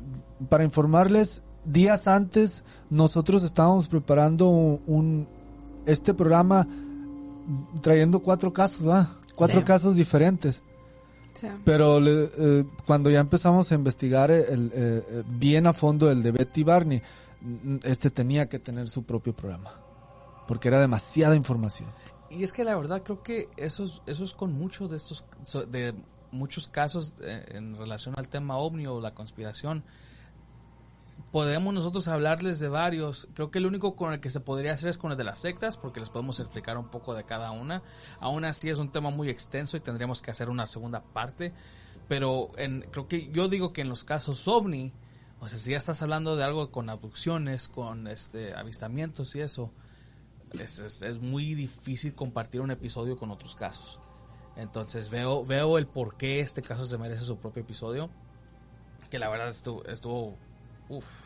para 0.50 0.64
informarles, 0.64 1.44
días 1.66 2.08
antes 2.08 2.64
nosotros 2.90 3.44
estábamos 3.44 3.88
preparando 3.90 4.48
un 4.48 5.28
este 5.86 6.14
programa 6.14 6.68
trayendo 7.82 8.20
cuatro 8.20 8.54
casos, 8.54 8.82
¿verdad? 8.84 9.08
Cuatro 9.36 9.60
Sí. 9.60 9.66
casos 9.66 9.96
diferentes. 9.96 10.62
Sí. 11.34 11.48
Pero 11.66 11.99
le- 11.99 12.30
eh, 12.38 12.66
cuando 12.86 13.10
ya 13.10 13.20
empezamos 13.20 13.72
a 13.72 13.76
investigar 13.76 14.32
el, 14.32 14.68
eh, 14.68 14.72
eh, 14.76 15.24
bien 15.28 15.68
a 15.68 15.74
fondo 15.74 16.12
el 16.12 16.22
de 16.24 16.32
Betty 16.32 16.64
Barney, 16.64 17.02
este 17.84 18.10
tenía 18.12 18.48
que 18.49 18.60
tener 18.60 18.88
su 18.90 19.03
propio 19.03 19.34
programa. 19.34 19.72
Porque 20.48 20.68
era 20.68 20.80
demasiada 20.80 21.36
información. 21.36 21.90
Y 22.30 22.44
es 22.44 22.53
que 22.53 22.64
la 22.64 22.76
verdad 22.76 23.02
creo 23.03 23.24
que 23.24 23.49
eso 23.58 23.84
es, 23.84 24.02
eso 24.06 24.24
es 24.24 24.34
con 24.34 24.53
muchos 24.53 24.90
de 24.90 24.98
estos, 24.98 25.26
de 25.70 25.94
muchos 26.32 26.68
casos 26.68 27.14
eh, 27.22 27.45
en 27.52 27.76
relación 27.78 28.16
al 28.18 28.28
tema 28.30 28.58
ovni 28.58 28.88
o 28.88 28.99
la 29.02 29.14
conspiración. 29.14 29.84
Podemos 31.32 31.74
nosotros 31.74 32.08
hablarles 32.10 32.60
de 32.60 32.68
varios. 32.68 33.28
Creo 33.34 33.52
que 33.52 33.60
el 33.60 33.66
único 33.66 33.95
con 33.95 34.12
el 34.14 34.20
que 34.20 34.30
se 34.30 34.41
podría 34.41 34.74
hacer 34.74 34.90
es 34.90 34.98
con 34.98 35.12
el 35.12 35.18
de 35.18 35.24
las 35.24 35.40
sectas, 35.40 35.78
porque 35.78 36.02
les 36.02 36.10
podemos 36.10 36.40
explicar 36.41 36.78
un 36.78 36.90
poco 36.90 37.14
de 37.14 37.24
cada 37.24 37.52
una. 37.52 37.82
Aún 38.20 38.44
así 38.44 38.70
es 38.70 38.80
un 38.80 38.91
tema 38.91 39.12
muy 39.12 39.30
extenso 39.30 39.78
y 39.78 39.80
tendríamos 39.80 40.22
que 40.22 40.30
hacer 40.32 40.49
una 40.49 40.66
segunda 40.66 41.02
parte. 41.02 41.53
Pero 42.10 42.49
en, 42.58 42.82
creo 42.91 43.08
que 43.08 43.30
yo 43.32 43.48
digo 43.48 43.72
que 43.72 43.80
en 43.82 43.88
los 43.88 44.03
casos 44.03 44.45
ovni, 44.49 44.91
o 45.40 45.48
sea, 45.48 45.58
si 45.58 45.72
ya 45.72 45.78
estás 45.78 46.02
hablando 46.02 46.36
de 46.36 46.44
algo 46.44 46.68
con 46.68 46.90
abducciones, 46.90 47.70
con 47.70 48.08
este 48.08 48.53
avistamientos 48.53 49.34
y 49.36 49.40
eso, 49.40 49.72
es, 50.60 50.80
es- 50.80 51.02
es 51.02 51.22
muy 51.22 51.53
difícil 51.53 52.14
compartir 52.14 52.60
un 52.60 52.72
episodio 52.72 53.16
con 53.18 53.32
otros 53.32 53.56
casos. 53.56 54.02
Entonces 54.58 55.10
veo, 55.10 55.45
veo 55.45 55.78
el 55.78 55.88
por 55.88 56.18
qué 56.18 56.41
este 56.41 56.62
caso 56.62 56.86
se 56.86 56.98
merece 56.98 57.24
su 57.24 57.38
propio 57.38 57.62
episodio. 57.64 58.10
Que 59.10 59.18
la 59.18 59.30
verdad 59.30 59.48
estuvo, 59.48 59.86
estuvo 59.86 60.36
uf, 60.96 61.22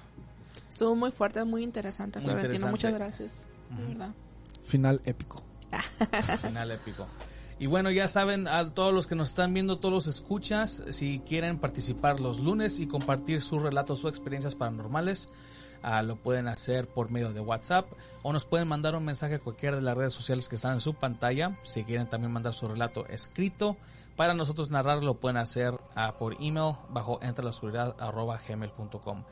Estuvo 0.69 0.95
muy 0.95 1.11
fuerte, 1.11 1.43
muy 1.45 1.63
interesante, 1.63 2.19
Muy 2.19 2.25
Florentino. 2.31 2.53
interesante. 2.67 2.71
Muchas 2.71 2.93
gracias. 2.93 3.47
de 3.69 3.75
Ujú. 3.83 3.87
verdad. 3.93 4.13
Final 4.63 5.01
épico. 5.05 5.41
final 6.41 6.71
épico. 6.71 7.07
Y 7.59 7.67
bueno, 7.67 7.89
ya 7.91 8.07
saben, 8.09 8.47
a 8.49 8.73
todos 8.73 8.93
los 8.93 9.07
que 9.07 9.15
nos 9.15 9.29
están 9.29 9.53
viendo, 9.53 9.77
todos 9.79 9.93
los 9.93 10.07
escuchas, 10.07 10.83
si 10.89 11.19
quieren 11.19 11.57
participar 11.59 12.19
los 12.19 12.39
lunes 12.39 12.79
y 12.79 12.87
compartir 12.87 13.41
sus 13.41 13.61
relatos 13.61 14.03
o 14.03 14.09
experiencias 14.09 14.55
paranormales, 14.55 15.29
ah, 15.81 16.01
lo 16.03 16.17
pueden 16.17 16.49
hacer 16.49 16.89
por 16.89 17.09
medio 17.11 17.31
de 17.31 17.39
WhatsApp 17.39 17.87
o 18.23 18.33
nos 18.33 18.43
pueden 18.43 18.67
mandar 18.67 18.95
un 18.95 19.05
mensaje 19.05 19.35
a 19.35 19.39
cualquiera 19.39 19.77
de 19.77 19.81
las 19.83 19.95
redes 19.95 20.11
sociales 20.13 20.49
que 20.49 20.55
están 20.55 20.73
en 20.73 20.79
su 20.81 20.93
pantalla. 20.95 21.57
Si 21.63 21.85
quieren 21.85 22.09
también 22.09 22.33
mandar 22.33 22.53
su 22.53 22.67
relato 22.67 23.05
escrito 23.07 23.77
para 24.17 24.33
nosotros 24.33 24.69
narrarlo, 24.69 25.05
lo 25.05 25.19
pueden 25.21 25.37
hacer 25.37 25.79
ah, 25.95 26.15
por 26.17 26.35
email 26.41 26.75
bajo 26.89 27.19
entre 27.21 27.43
la 27.45 27.51
oscuridad 27.51 27.95
arroba 27.99 28.37
gmail.com. 28.45 29.23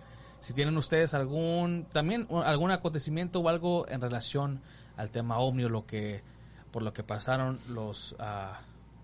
Si 0.44 0.54
tienen 0.54 0.76
ustedes 0.76 1.14
algún 1.14 1.86
también 1.94 2.28
algún 2.30 2.70
acontecimiento 2.70 3.40
o 3.40 3.48
algo 3.48 3.88
en 3.88 4.02
relación 4.02 4.60
al 4.98 5.10
tema 5.10 5.40
ovni 5.40 5.64
o 5.64 5.70
lo 5.70 5.86
que 5.86 6.22
por 6.70 6.84
lo 6.84 6.92
que 6.92 7.02
pasaron 7.02 7.60
los 7.70 8.14
ah, 8.20 8.60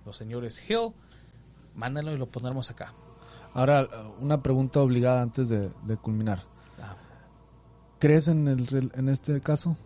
los 0.06 0.18
señores 0.18 0.70
Hill, 0.70 0.92
mándenlo 1.76 2.12
y 2.12 2.18
lo 2.18 2.26
pondremos 2.26 2.70
acá. 2.70 2.94
Ahora, 3.54 3.88
una 4.20 4.44
pregunta 4.44 4.82
obligada 4.82 5.22
antes 5.22 5.48
de, 5.48 5.72
de 5.84 5.96
culminar. 5.96 6.44
Ah, 6.78 6.98
¿Crees 8.00 8.28
en, 8.28 8.50
el, 8.50 8.92
en 8.94 9.08
este 9.08 9.40
caso? 9.40 9.78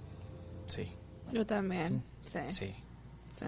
sí, 0.65 0.91
Yo 1.31 1.45
también. 1.45 2.03
Sí. 2.25 2.39
Sí. 2.49 2.75
sí. 3.31 3.45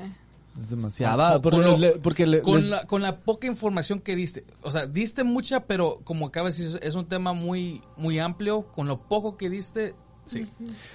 Es 0.61 0.69
demasiado. 0.69 1.34
Con- 1.34 1.41
porque 1.41 1.57
con 1.57 1.65
lo- 1.72 1.77
le- 1.77 1.91
porque 1.99 2.26
le- 2.26 2.41
Con 2.41 2.61
les- 2.61 2.69
la, 2.69 2.88
con 2.88 3.02
la 3.02 3.18
poca 3.19 3.45
información 3.48 3.99
que 3.99 4.15
diste, 4.15 4.45
o 4.61 4.72
sea, 4.72 4.86
diste 4.88 5.23
mucha, 5.23 5.65
pero 5.65 5.99
como 6.06 6.27
acaba 6.27 6.49
de 6.49 6.56
decir, 6.57 6.80
es 6.82 6.95
un 6.95 7.06
tema 7.07 7.34
muy 7.34 7.82
muy 7.98 8.19
amplio. 8.19 8.64
Con 8.73 8.88
lo 8.88 8.99
poco 9.02 9.36
que 9.38 9.49
diste, 9.49 9.94
sí. 10.26 10.48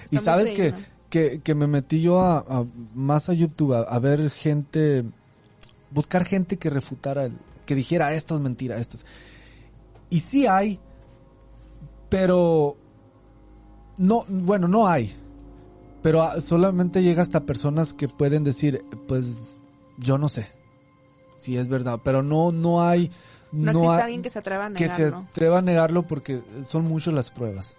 Y 0.09 0.17
sabes 0.17 0.51
que, 0.53 0.73
que, 1.09 1.41
que 1.41 1.53
me 1.55 1.67
metí 1.67 2.01
yo 2.01 2.19
a, 2.19 2.39
a- 2.39 2.65
más 2.95 3.29
a 3.29 3.33
YouTube 3.33 3.73
a, 3.73 3.81
a 3.81 3.99
ver 3.99 4.31
gente, 4.31 5.03
buscar 5.91 6.25
gente 6.25 6.57
que 6.57 6.69
refutara, 6.71 7.25
el, 7.25 7.33
que 7.67 7.75
dijera 7.75 8.13
esto 8.13 8.33
es 8.33 8.41
mentira, 8.41 8.77
esto 8.77 8.97
es. 8.97 9.05
Y 10.09 10.21
sí 10.21 10.47
hay, 10.47 10.79
pero 12.09 12.75
no, 13.97 14.25
bueno, 14.27 14.67
no 14.67 14.87
hay. 14.87 15.15
Pero 16.03 16.23
ah, 16.23 16.41
solamente 16.41 17.03
llega 17.03 17.21
hasta 17.21 17.41
personas 17.45 17.93
que 17.93 18.07
pueden 18.07 18.43
decir, 18.43 18.83
pues 19.07 19.37
yo 19.97 20.17
no 20.17 20.29
sé 20.29 20.47
si 21.35 21.57
es 21.57 21.67
verdad, 21.67 21.99
pero 22.03 22.23
no, 22.23 22.51
no 22.51 22.83
hay, 22.83 23.11
No, 23.51 23.65
no 23.65 23.79
existe 23.79 23.95
hay- 23.95 24.01
alguien 24.01 24.21
que 24.21 24.29
se 24.29 24.39
atreva 24.39 24.65
a 24.67 24.73
que 24.73 24.87
se 24.87 24.97
negarlo. 24.97 25.27
atreva 25.29 25.57
a 25.59 25.61
negarlo 25.61 26.03
porque 26.07 26.41
son 26.63 26.85
muchas 26.85 27.13
las 27.13 27.29
pruebas. 27.31 27.75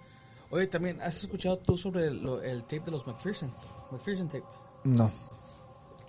Oye, 0.51 0.67
también, 0.67 1.01
¿has 1.01 1.17
escuchado 1.23 1.57
tú 1.57 1.77
sobre 1.77 2.11
lo- 2.11 2.41
el 2.41 2.61
tape 2.63 2.81
de 2.81 2.91
los 2.91 3.07
McPherson? 3.07 3.51
McPherson 3.91 4.27
tape. 4.27 4.43
No. 4.83 5.11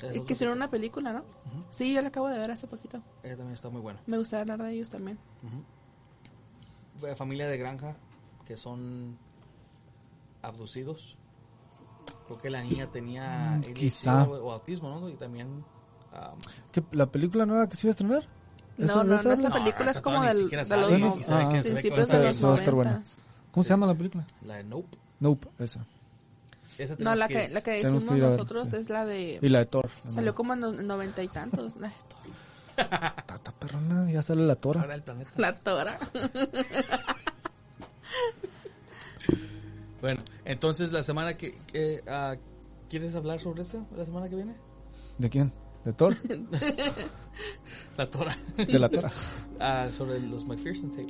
Eh, 0.02 0.16
Y 0.16 0.20
que 0.20 0.34
hicieron 0.34 0.56
una 0.56 0.68
película, 0.68 1.12
¿no? 1.12 1.24
Sí, 1.70 1.94
yo 1.94 2.02
la 2.02 2.08
acabo 2.08 2.28
de 2.28 2.38
ver 2.38 2.50
hace 2.50 2.66
poquito. 2.66 3.00
Ella 3.22 3.36
también 3.36 3.54
está 3.54 3.70
muy 3.70 3.80
bueno. 3.80 4.00
Me 4.06 4.18
gustaría 4.18 4.42
hablar 4.52 4.68
de 4.68 4.74
ellos 4.74 4.90
también. 4.90 5.18
Familia 7.16 7.48
de 7.48 7.58
granja 7.58 7.96
que 8.46 8.56
son 8.56 9.16
abducidos. 10.42 11.16
Creo 12.26 12.40
que 12.40 12.50
la 12.50 12.62
niña 12.62 12.86
tenía 12.90 13.56
Mm, 13.58 13.72
quizá. 13.74 14.24
o, 14.24 14.46
o 14.46 14.52
autismo, 14.52 14.88
¿no? 15.00 15.08
Y 15.08 15.14
también... 15.14 15.64
ah, 16.12 16.32
¿Qué, 16.72 16.82
¿La 16.92 17.06
película 17.06 17.44
nueva 17.46 17.68
que 17.68 17.76
se 17.76 17.86
iba 17.86 17.90
a 17.90 17.92
estrenar? 17.92 18.28
No, 18.78 18.84
¿Esa- 18.86 19.04
no, 19.04 19.22
no, 19.22 19.32
esa 19.32 19.50
película 19.50 19.84
No, 19.84 19.90
es 19.90 20.00
como 20.00 20.22
del, 20.22 20.48
de 20.48 20.56
los 20.56 20.70
y 20.92 21.00
no- 21.02 21.14
sí 21.14 21.24
sabe 21.24 21.48
que- 21.54 21.62
se 21.62 21.72
ve 21.74 21.82
que 21.82 21.90
va 21.90 21.94
a 21.94 21.98
principios 21.98 22.08
de 22.08 22.18
los 22.20 22.36
Esa 22.36 22.46
va 22.48 22.52
a 22.52 22.56
estar 22.56 22.74
buena. 22.74 22.90
noventas. 22.92 23.16
¿Cómo 23.52 23.62
se 23.64 23.70
llama 23.70 23.86
la 23.86 23.94
película? 23.94 24.24
la 24.44 24.56
de 24.56 24.64
Nope. 24.64 24.98
Nope, 25.20 25.48
esa. 25.58 25.86
Esa 26.78 26.96
No, 26.98 27.14
la 27.14 27.28
que, 27.28 27.48
la 27.50 27.60
que 27.60 27.70
decimos 27.72 28.04
que 28.04 28.10
a 28.10 28.14
ver, 28.14 28.22
nosotros 28.30 28.68
sí. 28.70 28.76
es 28.76 28.88
la 28.90 29.04
de... 29.06 29.38
Y 29.40 29.48
la 29.48 29.60
de 29.60 29.66
Thor. 29.66 29.90
Salió 30.08 30.34
como 30.34 30.54
en 30.54 30.60
los 30.62 30.82
noventa 30.82 31.22
y 31.22 31.28
tantos. 31.28 31.76
La 31.76 31.88
de 31.88 31.94
Thor. 32.08 32.18
Tata 33.26 33.52
perrona, 33.52 34.10
ya 34.10 34.22
sale 34.22 34.42
la 34.44 34.56
Tora. 34.56 34.80
Ahora 34.80 34.96
el 34.96 35.02
planeta. 35.02 35.30
La 35.36 35.56
Tora. 35.56 35.96
Bueno, 40.04 40.20
entonces 40.44 40.92
la 40.92 41.02
semana 41.02 41.34
que... 41.38 41.54
que, 41.66 42.02
ah, 42.06 42.34
¿Quieres 42.90 43.14
hablar 43.14 43.40
sobre 43.40 43.62
eso 43.62 43.86
la 43.96 44.04
semana 44.04 44.28
que 44.28 44.36
viene? 44.36 44.54
¿De 45.16 45.30
quién? 45.30 45.50
¿De 45.82 45.94
Thor? 45.94 46.14
La 47.96 48.06
Tora. 48.06 48.36
De 48.54 48.78
la 48.78 48.90
Tora. 48.90 49.10
Ah, 49.58 49.88
sobre 49.90 50.20
los 50.20 50.44
McPherson 50.44 50.90
tape. 50.90 51.06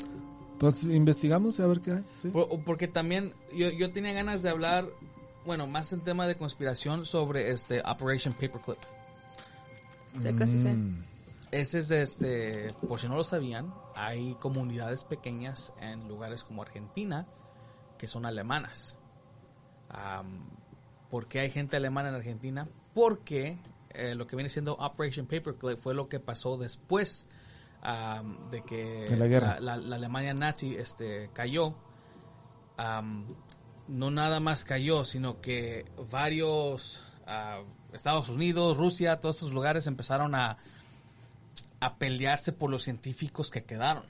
Pues 0.61 0.85
investigamos 0.85 1.59
a 1.59 1.67
ver 1.67 1.81
qué 1.81 1.91
hay. 1.91 2.05
¿sí? 2.23 2.29
Por- 2.29 2.63
porque 2.63 2.87
también 2.87 3.35
yo, 3.53 3.69
yo 3.71 3.91
tenía 3.93 4.13
ganas 4.13 4.45
de 4.45 4.51
hablar, 4.51 4.87
bueno, 5.45 5.67
más 5.67 5.93
en 5.93 6.03
tema 6.03 6.29
de 6.29 6.37
conspiración 6.37 7.05
sobre 7.05 7.51
este 7.51 7.83
Operation 7.85 8.33
Paperclip. 8.33 8.79
Ya 10.23 10.37
casi 10.37 10.63
sé. 10.63 10.73
Mm. 10.73 11.03
Ese 11.51 11.81
es 11.81 11.89
de 11.89 12.03
este, 12.03 12.73
por 12.89 13.01
si 13.01 13.09
no 13.09 13.17
lo 13.17 13.25
sabían, 13.25 13.75
hay 13.97 14.35
comunidades 14.37 15.03
pequeñas 15.03 15.73
en 15.81 16.07
lugares 16.07 16.45
como 16.45 16.63
Argentina 16.63 17.27
que 17.99 18.07
son 18.07 18.27
alemanas. 18.27 18.97
¿Por 21.11 21.29
qué 21.29 21.41
hay 21.41 21.51
gente 21.51 21.77
alemana 21.77 22.09
en 22.09 22.17
Argentina? 22.17 22.69
Porque 22.95 23.59
eh, 23.91 24.15
lo 24.15 24.27
que 24.27 24.37
viene 24.37 24.49
siendo 24.49 24.75
Operation 24.75 25.27
Paperclip 25.27 25.79
fue 25.79 25.95
lo 25.95 26.09
que 26.09 26.19
pasó 26.21 26.57
después 26.57 27.27
de 28.51 28.63
que 28.63 29.05
De 29.09 29.17
la 29.17 29.27
guerra. 29.27 29.61
la, 29.61 29.77
la 29.77 29.97
Alemania 29.97 30.33
nazi 30.33 30.75
este, 30.75 31.31
cayó. 31.33 31.75
No 33.87 34.11
nada 34.11 34.41
más 34.41 34.65
cayó, 34.65 35.05
sino 35.05 35.43
que 35.43 35.85
varios 36.11 37.03
ah, 37.27 37.63
Estados 37.93 38.31
Unidos, 38.31 38.79
Rusia, 38.79 39.21
todos 39.21 39.37
estos 39.37 39.53
lugares 39.53 39.87
empezaron 39.87 40.35
a, 40.35 40.57
a 41.81 41.97
pelearse 41.97 42.53
por 42.53 42.71
los 42.71 42.85
científicos 42.85 43.51
que 43.51 43.65
quedaron 43.65 44.05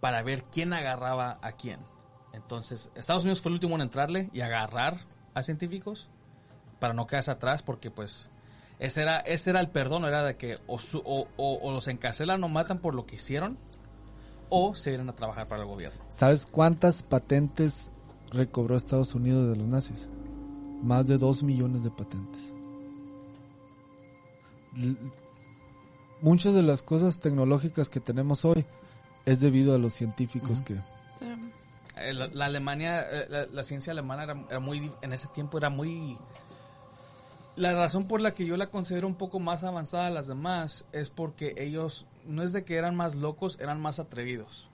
para 0.00 0.22
ver 0.22 0.44
quién 0.44 0.72
agarraba 0.72 1.38
a 1.42 1.52
quién. 1.52 1.78
Entonces, 2.42 2.90
Estados 2.94 3.22
Unidos 3.24 3.40
fue 3.40 3.50
el 3.50 3.54
último 3.54 3.74
en 3.74 3.82
entrarle 3.82 4.30
y 4.32 4.40
agarrar 4.40 4.98
a 5.34 5.42
científicos 5.42 6.08
para 6.78 6.94
no 6.94 7.06
quedarse 7.06 7.30
atrás 7.30 7.62
porque 7.62 7.90
pues 7.90 8.30
ese 8.78 9.02
era 9.02 9.18
ese 9.18 9.50
era 9.50 9.60
el 9.60 9.68
perdón, 9.70 10.04
era 10.04 10.22
de 10.22 10.36
que 10.36 10.58
o, 10.66 10.78
su- 10.78 11.02
o, 11.04 11.26
o- 11.36 11.58
o 11.60 11.72
los 11.72 11.88
encarcelan 11.88 12.42
o 12.44 12.48
matan 12.48 12.78
por 12.78 12.94
lo 12.94 13.04
que 13.06 13.16
hicieron 13.16 13.58
o 14.50 14.74
se 14.74 14.90
vienen 14.90 15.08
a 15.10 15.14
trabajar 15.16 15.48
para 15.48 15.62
el 15.62 15.68
gobierno. 15.68 16.00
¿Sabes 16.10 16.46
cuántas 16.46 17.02
patentes 17.02 17.90
recobró 18.30 18.76
Estados 18.76 19.14
Unidos 19.14 19.48
de 19.50 19.56
los 19.56 19.66
nazis? 19.66 20.08
Más 20.82 21.06
de 21.08 21.18
dos 21.18 21.42
millones 21.42 21.82
de 21.82 21.90
patentes. 21.90 22.54
L- 24.76 24.96
Muchas 26.20 26.52
de 26.54 26.62
las 26.62 26.82
cosas 26.82 27.20
tecnológicas 27.20 27.90
que 27.90 28.00
tenemos 28.00 28.44
hoy 28.44 28.64
es 29.24 29.38
debido 29.40 29.74
a 29.74 29.78
los 29.78 29.92
científicos 29.94 30.62
que... 30.62 30.76
Sí. 31.98 32.04
Eh, 32.08 32.12
La, 32.14 32.26
la 32.28 32.44
Alemania, 32.46 33.00
eh, 33.10 33.26
la, 33.28 33.46
la 33.46 33.62
ciencia 33.62 33.92
alemana 33.92 34.24
era, 34.24 34.44
era 34.50 34.60
muy, 34.60 34.90
en 35.02 35.12
ese 35.12 35.28
tiempo 35.28 35.58
era 35.58 35.70
muy... 35.70 36.18
La 37.56 37.72
razón 37.74 38.06
por 38.06 38.20
la 38.20 38.34
que 38.34 38.46
yo 38.46 38.56
la 38.56 38.68
considero 38.70 39.08
un 39.08 39.16
poco 39.16 39.40
más 39.40 39.64
avanzada 39.64 40.06
a 40.06 40.10
las 40.10 40.28
demás 40.28 40.86
es 40.92 41.10
porque 41.10 41.54
ellos, 41.58 42.06
no 42.24 42.42
es 42.44 42.52
de 42.52 42.64
que 42.64 42.76
eran 42.76 42.94
más 42.94 43.16
locos, 43.16 43.58
eran 43.60 43.80
más 43.80 43.98
atrevidos. 43.98 44.68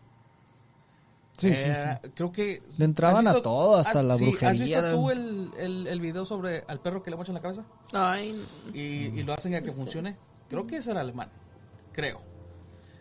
Sí, 1.39 1.49
Eh, 1.53 1.99
Creo 2.15 2.31
que... 2.31 2.63
Le 2.79 2.85
entraban 2.85 3.27
¿has 3.27 3.37
a 3.37 3.43
todo, 3.43 3.77
hasta 3.77 4.03
la 4.03 4.15
¿Has 4.15 4.21
brujería. 4.21 4.81
visto 4.83 4.93
tú 4.93 5.11
el, 5.11 5.51
el, 5.59 5.87
el 5.87 6.01
video 6.01 6.27
sobre 6.27 6.63
al 6.69 6.79
perro 6.81 7.03
que 7.03 7.11
le 7.11 7.17
mochan 7.17 7.35
la 7.35 7.41
cabeza? 7.41 7.65
Ay, 7.93 8.39
y, 8.75 8.79
y 8.79 9.23
lo 9.25 9.33
hacen 9.33 9.55
a 9.55 9.63
que 9.63 9.73
funcione. 9.73 10.17
Creo 10.51 10.67
que 10.67 10.77
es 10.77 10.87
el 10.87 10.99
alemán, 10.99 11.31
creo. 11.93 12.21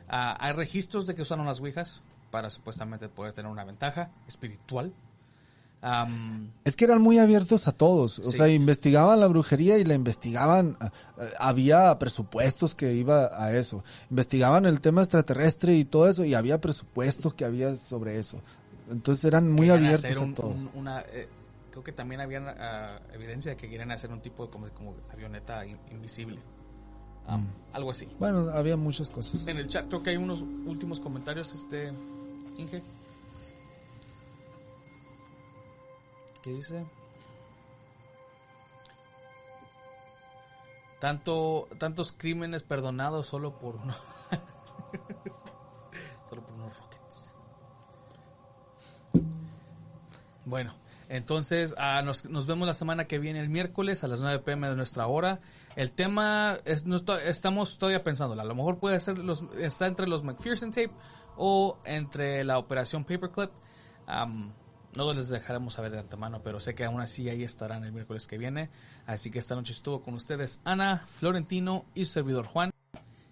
Ah, 0.07 0.37
hay 0.39 0.53
registros 0.53 1.05
de 1.07 1.13
que 1.13 1.21
usaron 1.23 1.45
las 1.45 1.59
ouijas 1.59 2.01
para 2.33 2.49
supuestamente 2.49 3.09
poder 3.09 3.31
tener 3.33 3.51
una 3.51 3.63
ventaja 3.63 4.09
espiritual. 4.27 4.91
Am, 5.81 6.49
Es 6.63 6.75
que 6.75 6.85
eran 6.85 6.99
muy 6.99 7.19
abiertos 7.19 7.67
a 7.67 7.73
todos. 7.73 8.17
O 8.19 8.31
Sí. 8.31 8.37
sea, 8.37 8.47
investigaban 8.47 9.19
la 9.19 9.27
brujería 9.27 9.77
y 9.77 9.83
la 9.83 9.93
investigaban. 9.93 10.75
ah, 10.79 10.91
ah, 11.19 11.23
Había 11.37 11.99
presupuestos 11.99 12.73
que 12.73 12.93
iba 12.93 13.29
a 13.39 13.53
eso. 13.53 13.83
Investigaban 14.09 14.65
el 14.65 14.81
tema 14.81 15.01
extraterrestre 15.01 15.75
y 15.75 15.85
todo 15.85 16.07
eso 16.07 16.25
y 16.25 16.33
había 16.33 16.59
presupuestos 16.59 17.35
que 17.35 17.45
había 17.45 17.75
sobre 17.75 18.17
eso. 18.17 18.41
Entonces 18.89 19.25
eran 19.25 19.51
muy 19.51 19.69
abiertos 19.69 20.05
hacer 20.05 20.17
a 20.17 20.21
un- 20.21 20.33
todo. 20.33 20.47
un- 20.47 20.71
una, 20.73 21.01
eh, 21.01 21.27
creo 21.69 21.83
que 21.83 21.91
también 21.91 22.21
había 22.21 22.41
ah, 22.59 22.99
evidencia 23.13 23.51
de 23.51 23.57
que 23.57 23.69
querían 23.69 23.91
hacer 23.91 24.11
un 24.11 24.21
tipo 24.21 24.45
de 24.45 24.51
como, 24.51 24.69
como 24.69 24.95
avioneta 25.11 25.65
in- 25.67 25.77
invisible. 25.91 26.39
Mm. 27.27 27.45
Algo 27.73 27.91
así. 27.91 28.07
Bueno, 28.19 28.49
había 28.53 28.75
muchas 28.77 29.09
cosas. 29.11 29.45
En 29.47 29.57
el 29.57 29.67
chat 29.67 29.87
creo 29.87 30.01
que 30.03 30.09
hay 30.11 30.17
unos 30.17 30.41
últimos 30.65 30.99
comentarios, 31.01 31.53
este 31.53 31.91
Inge. 32.57 32.83
¿Qué 36.41 36.51
dice? 36.51 36.85
Tanto, 40.99 41.67
tantos 41.79 42.11
crímenes 42.11 42.63
perdonados 42.63 43.27
solo 43.27 43.57
por 43.57 43.75
uno. 43.75 43.93
solo 46.29 46.45
por 46.45 46.53
unos 46.53 46.77
rockets. 46.77 47.33
Bueno, 50.45 50.75
entonces 51.09 51.75
ah, 51.77 52.01
nos, 52.03 52.25
nos 52.25 52.47
vemos 52.47 52.67
la 52.67 52.73
semana 52.73 53.05
que 53.05 53.19
viene 53.19 53.39
el 53.39 53.49
miércoles 53.49 54.03
a 54.03 54.07
las 54.07 54.21
9 54.21 54.39
pm 54.39 54.69
de 54.69 54.75
nuestra 54.75 55.07
hora. 55.07 55.39
El 55.75 55.91
tema 55.91 56.57
es, 56.65 56.85
no 56.85 56.97
estamos 57.25 57.77
todavía 57.77 58.03
pensándolo. 58.03 58.41
A 58.41 58.45
lo 58.45 58.55
mejor 58.55 58.79
puede 58.79 58.99
ser 58.99 59.17
los, 59.17 59.43
está 59.59 59.87
entre 59.87 60.07
los 60.07 60.23
McPherson 60.23 60.71
tape 60.71 60.91
o 61.37 61.77
entre 61.85 62.43
la 62.43 62.57
operación 62.57 63.03
Paperclip. 63.03 63.51
Am, 64.07 64.51
no 64.95 65.11
les 65.13 65.29
dejaremos 65.29 65.73
saber 65.73 65.91
de 65.91 65.99
antemano, 65.99 66.41
pero 66.43 66.59
sé 66.59 66.75
que 66.75 66.85
aún 66.85 67.01
así 67.01 67.29
ahí 67.29 67.43
estarán 67.43 67.83
el 67.83 67.91
miércoles 67.91 68.27
que 68.27 68.37
viene. 68.37 68.69
Así 69.05 69.31
que 69.31 69.39
esta 69.39 69.55
noche 69.55 69.71
estuvo 69.71 70.01
con 70.01 70.13
ustedes 70.13 70.61
Ana, 70.65 71.05
Florentino 71.07 71.85
y 71.95 72.05
su 72.05 72.13
servidor 72.13 72.45
Juan. 72.45 72.71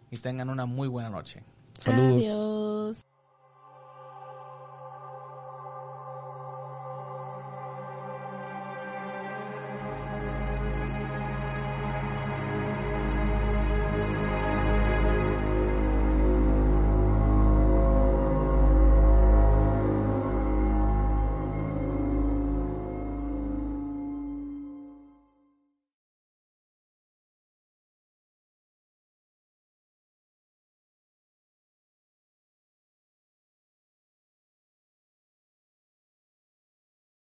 Y 0.09 0.17
tengan 0.17 0.49
una 0.49 0.65
muy 0.65 0.87
buena 0.87 1.09
noche. 1.09 1.43
Saludos. 1.79 2.23
Adiós. 2.23 3.10